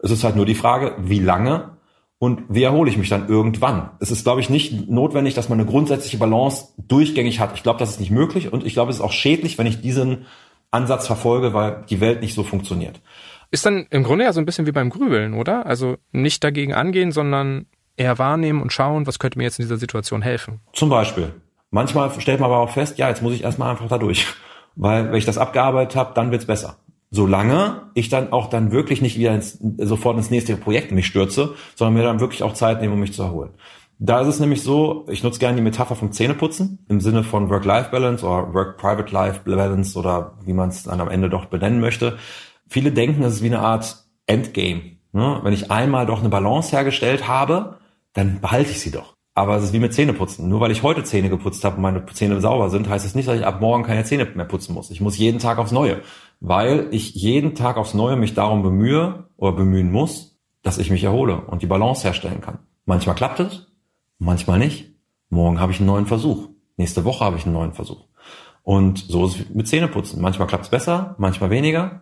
Es 0.01 0.11
ist 0.11 0.23
halt 0.23 0.37
nur 0.37 0.45
die 0.45 0.55
Frage, 0.55 0.95
wie 0.97 1.19
lange 1.19 1.77
und 2.21 2.43
wie 2.49 2.61
erhole 2.61 2.87
ich 2.87 2.99
mich 2.99 3.09
dann 3.09 3.29
irgendwann. 3.29 3.89
Es 3.99 4.11
ist, 4.11 4.25
glaube 4.25 4.41
ich, 4.41 4.49
nicht 4.51 4.87
notwendig, 4.87 5.33
dass 5.33 5.49
man 5.49 5.59
eine 5.59 5.67
grundsätzliche 5.67 6.19
Balance 6.19 6.65
durchgängig 6.77 7.39
hat. 7.39 7.55
Ich 7.55 7.63
glaube, 7.63 7.79
das 7.79 7.89
ist 7.89 7.99
nicht 7.99 8.11
möglich 8.11 8.53
und 8.53 8.63
ich 8.63 8.73
glaube, 8.73 8.91
es 8.91 8.97
ist 8.97 9.01
auch 9.01 9.11
schädlich, 9.11 9.57
wenn 9.57 9.65
ich 9.65 9.81
diesen 9.81 10.27
Ansatz 10.69 11.07
verfolge, 11.07 11.55
weil 11.55 11.83
die 11.89 11.99
Welt 11.99 12.21
nicht 12.21 12.35
so 12.35 12.43
funktioniert. 12.43 13.01
Ist 13.49 13.65
dann 13.65 13.87
im 13.89 14.03
Grunde 14.03 14.25
ja 14.25 14.33
so 14.33 14.39
ein 14.39 14.45
bisschen 14.45 14.67
wie 14.67 14.71
beim 14.71 14.91
Grübeln, 14.91 15.33
oder? 15.33 15.65
Also 15.65 15.97
nicht 16.11 16.43
dagegen 16.43 16.75
angehen, 16.75 17.11
sondern 17.11 17.65
eher 17.97 18.19
wahrnehmen 18.19 18.61
und 18.61 18.71
schauen, 18.71 19.07
was 19.07 19.17
könnte 19.17 19.39
mir 19.39 19.45
jetzt 19.45 19.57
in 19.57 19.65
dieser 19.65 19.77
Situation 19.77 20.21
helfen. 20.21 20.59
Zum 20.73 20.89
Beispiel. 20.89 21.33
Manchmal 21.71 22.11
stellt 22.21 22.39
man 22.39 22.51
aber 22.51 22.59
auch 22.59 22.69
fest, 22.69 22.99
ja, 22.99 23.09
jetzt 23.09 23.23
muss 23.23 23.33
ich 23.33 23.43
erstmal 23.43 23.71
einfach 23.71 23.87
da 23.87 23.97
durch. 23.97 24.27
Weil 24.75 25.07
wenn 25.07 25.15
ich 25.15 25.25
das 25.25 25.39
abgearbeitet 25.39 25.95
habe, 25.95 26.13
dann 26.13 26.29
wird's 26.29 26.45
besser. 26.45 26.77
Solange 27.11 27.91
ich 27.93 28.07
dann 28.07 28.31
auch 28.31 28.49
dann 28.49 28.71
wirklich 28.71 29.01
nicht 29.01 29.17
wieder 29.17 29.35
ins, 29.35 29.59
sofort 29.77 30.17
ins 30.17 30.31
nächste 30.31 30.55
Projekt 30.55 30.91
mich 30.91 31.05
stürze, 31.05 31.55
sondern 31.75 31.95
mir 31.95 32.03
dann 32.03 32.21
wirklich 32.21 32.41
auch 32.41 32.53
Zeit 32.53 32.79
nehme, 32.81 32.93
um 32.93 32.99
mich 33.01 33.13
zu 33.13 33.21
erholen. 33.21 33.51
Da 33.99 34.21
ist 34.21 34.27
es 34.29 34.39
nämlich 34.39 34.63
so, 34.63 35.05
ich 35.09 35.21
nutze 35.21 35.39
gerne 35.39 35.57
die 35.57 35.61
Metapher 35.61 35.95
vom 35.95 36.11
Zähneputzen 36.11 36.83
im 36.89 37.01
Sinne 37.01 37.23
von 37.23 37.51
Work-Life-Balance 37.51 38.25
oder 38.25 38.53
Work-Private-Life-Balance 38.53 39.99
oder 39.99 40.39
wie 40.43 40.53
man 40.53 40.69
es 40.69 40.83
dann 40.83 40.99
am 41.01 41.09
Ende 41.09 41.29
doch 41.29 41.45
benennen 41.45 41.79
möchte. 41.81 42.17
Viele 42.67 42.91
denken, 42.91 43.21
es 43.21 43.35
ist 43.35 43.43
wie 43.43 43.47
eine 43.47 43.59
Art 43.59 44.03
Endgame. 44.25 44.97
Ne? 45.11 45.39
Wenn 45.43 45.53
ich 45.53 45.69
einmal 45.69 46.07
doch 46.07 46.21
eine 46.21 46.29
Balance 46.29 46.71
hergestellt 46.71 47.27
habe, 47.27 47.77
dann 48.13 48.41
behalte 48.41 48.71
ich 48.71 48.79
sie 48.79 48.91
doch. 48.91 49.13
Aber 49.33 49.55
es 49.57 49.65
ist 49.65 49.73
wie 49.73 49.79
mit 49.79 49.93
Zähneputzen. 49.93 50.49
Nur 50.49 50.61
weil 50.61 50.71
ich 50.71 50.83
heute 50.83 51.03
Zähne 51.03 51.29
geputzt 51.29 51.63
habe 51.63 51.75
und 51.75 51.83
meine 51.83 52.05
Zähne 52.07 52.41
sauber 52.41 52.69
sind, 52.69 52.89
heißt 52.89 53.05
es 53.05 53.11
das 53.11 53.15
nicht, 53.15 53.27
dass 53.27 53.37
ich 53.37 53.45
ab 53.45 53.61
morgen 53.61 53.83
keine 53.83 54.03
Zähne 54.03 54.25
mehr 54.33 54.45
putzen 54.45 54.73
muss. 54.73 54.89
Ich 54.89 54.99
muss 54.99 55.17
jeden 55.17 55.39
Tag 55.39 55.57
aufs 55.57 55.71
Neue, 55.71 56.01
weil 56.41 56.87
ich 56.91 57.13
jeden 57.13 57.55
Tag 57.55 57.77
aufs 57.77 57.93
Neue 57.93 58.17
mich 58.17 58.33
darum 58.33 58.63
bemühe 58.63 59.27
oder 59.37 59.55
bemühen 59.55 59.91
muss, 59.91 60.39
dass 60.63 60.79
ich 60.79 60.89
mich 60.89 61.03
erhole 61.03 61.39
und 61.41 61.61
die 61.61 61.67
Balance 61.67 62.03
herstellen 62.03 62.41
kann. 62.41 62.59
Manchmal 62.85 63.15
klappt 63.15 63.39
es, 63.39 63.67
manchmal 64.17 64.59
nicht. 64.59 64.91
Morgen 65.29 65.59
habe 65.59 65.71
ich 65.71 65.79
einen 65.79 65.87
neuen 65.87 66.07
Versuch. 66.07 66.49
Nächste 66.77 67.05
Woche 67.05 67.23
habe 67.23 67.37
ich 67.37 67.45
einen 67.45 67.53
neuen 67.53 67.73
Versuch. 67.73 68.05
Und 68.63 68.99
so 68.99 69.27
ist 69.27 69.39
es 69.39 69.49
mit 69.49 69.67
Zähneputzen. 69.67 70.21
Manchmal 70.21 70.47
klappt 70.47 70.65
es 70.65 70.69
besser, 70.71 71.15
manchmal 71.19 71.51
weniger. 71.51 72.01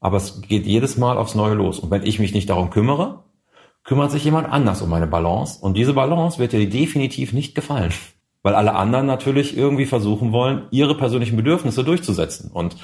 Aber 0.00 0.16
es 0.16 0.40
geht 0.42 0.66
jedes 0.66 0.96
Mal 0.96 1.18
aufs 1.18 1.34
Neue 1.34 1.54
los. 1.54 1.78
Und 1.78 1.90
wenn 1.90 2.02
ich 2.02 2.18
mich 2.18 2.34
nicht 2.34 2.48
darum 2.48 2.70
kümmere, 2.70 3.24
kümmert 3.84 4.10
sich 4.10 4.24
jemand 4.24 4.48
anders 4.48 4.80
um 4.80 4.88
meine 4.88 5.06
Balance. 5.06 5.60
Und 5.60 5.76
diese 5.76 5.92
Balance 5.92 6.38
wird 6.38 6.52
dir 6.52 6.68
definitiv 6.68 7.34
nicht 7.34 7.54
gefallen. 7.54 7.92
Weil 8.42 8.54
alle 8.54 8.74
anderen 8.74 9.06
natürlich 9.06 9.56
irgendwie 9.56 9.86
versuchen 9.86 10.32
wollen, 10.32 10.66
ihre 10.70 10.96
persönlichen 10.96 11.36
Bedürfnisse 11.36 11.84
durchzusetzen. 11.84 12.50
Und 12.50 12.76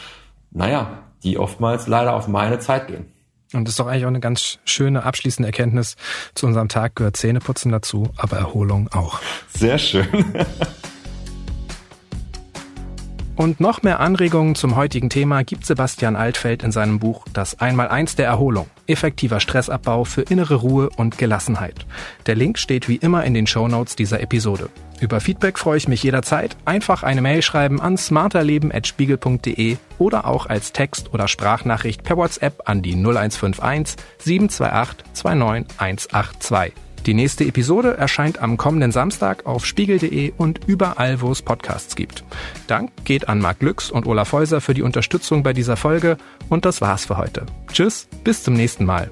naja, 0.51 1.05
die 1.23 1.39
oftmals 1.39 1.87
leider 1.87 2.15
auf 2.15 2.29
meine 2.29 2.59
Zeit 2.59 2.89
gehen. 2.89 3.13
Und 3.53 3.65
das 3.65 3.73
ist 3.73 3.81
doch 3.81 3.89
eigentlich 3.89 4.05
auch 4.05 4.09
eine 4.09 4.21
ganz 4.21 4.59
schöne 4.65 5.03
abschließende 5.03 5.49
Erkenntnis. 5.49 5.97
Zu 6.35 6.47
unserem 6.47 6.69
Tag 6.69 6.95
gehört 6.97 7.17
Zähneputzen 7.17 7.73
dazu, 7.73 8.09
aber 8.17 8.37
Erholung 8.37 8.89
auch. 8.93 9.21
Sehr 9.49 9.79
schön. 9.79 10.07
Und 13.37 13.61
noch 13.61 13.83
mehr 13.83 14.01
Anregungen 14.01 14.55
zum 14.55 14.77
heutigen 14.77 15.09
Thema 15.09 15.45
gibt 15.45 15.65
Sebastian 15.65 16.17
Altfeld 16.17 16.63
in 16.63 16.73
seinem 16.73 16.99
Buch 16.99 17.25
Das 17.33 17.59
Einmaleins 17.59 18.17
der 18.17 18.27
Erholung. 18.27 18.67
Effektiver 18.87 19.41
Stressabbau 19.41 20.05
für 20.05 20.23
innere 20.23 20.57
Ruhe 20.57 20.91
und 20.97 21.17
Gelassenheit. 21.17 21.87
Der 22.27 22.35
Link 22.35 22.59
steht 22.59 22.89
wie 22.89 22.97
immer 22.97 23.25
in 23.25 23.33
den 23.33 23.47
Show 23.47 23.67
Notes 23.67 23.97
dieser 23.97 24.21
Episode. 24.21 24.69
Über 25.01 25.21
Feedback 25.21 25.59
freue 25.59 25.79
ich 25.79 25.89
mich 25.89 26.03
jederzeit. 26.03 26.57
Einfach 26.67 27.03
eine 27.03 27.23
Mail 27.23 27.41
schreiben 27.41 27.81
an 27.81 27.97
smarterleben.spiegel.de 27.97 29.79
oder 29.99 30.27
auch 30.27 30.47
als 30.47 30.73
Text- 30.73 31.15
oder 31.15 31.27
Sprachnachricht 31.27 32.05
per 32.05 32.19
WhatsApp 32.19 32.63
an 32.67 32.83
die 32.83 32.95
0151 32.95 33.97
728 34.19 35.07
29182. 35.15 36.90
Die 37.07 37.15
nächste 37.15 37.45
Episode 37.45 37.97
erscheint 37.97 38.41
am 38.41 38.57
kommenden 38.57 38.93
Samstag 38.93 39.47
auf 39.47 39.65
spiegel.de 39.65 40.33
und 40.37 40.61
überall, 40.67 41.21
wo 41.21 41.33
es 41.33 41.43
Podcasts 41.43 41.97
gibt. 41.97 42.25
Dank 42.67 42.91
geht 43.05 43.29
an 43.29 43.41
Marc 43.41 43.61
Glücks 43.61 43.91
und 43.91 44.07
Olaf 44.07 44.33
Häuser 44.33 44.61
für 44.61 44.75
die 44.75 44.83
Unterstützung 44.83 45.43
bei 45.43 45.53
dieser 45.53 45.77
Folge 45.77 46.17
und 46.49 46.65
das 46.65 46.81
war's 46.81 47.07
für 47.07 47.17
heute. 47.17 47.47
Tschüss, 47.73 48.09
bis 48.25 48.43
zum 48.43 48.55
nächsten 48.55 48.85
Mal. 48.85 49.11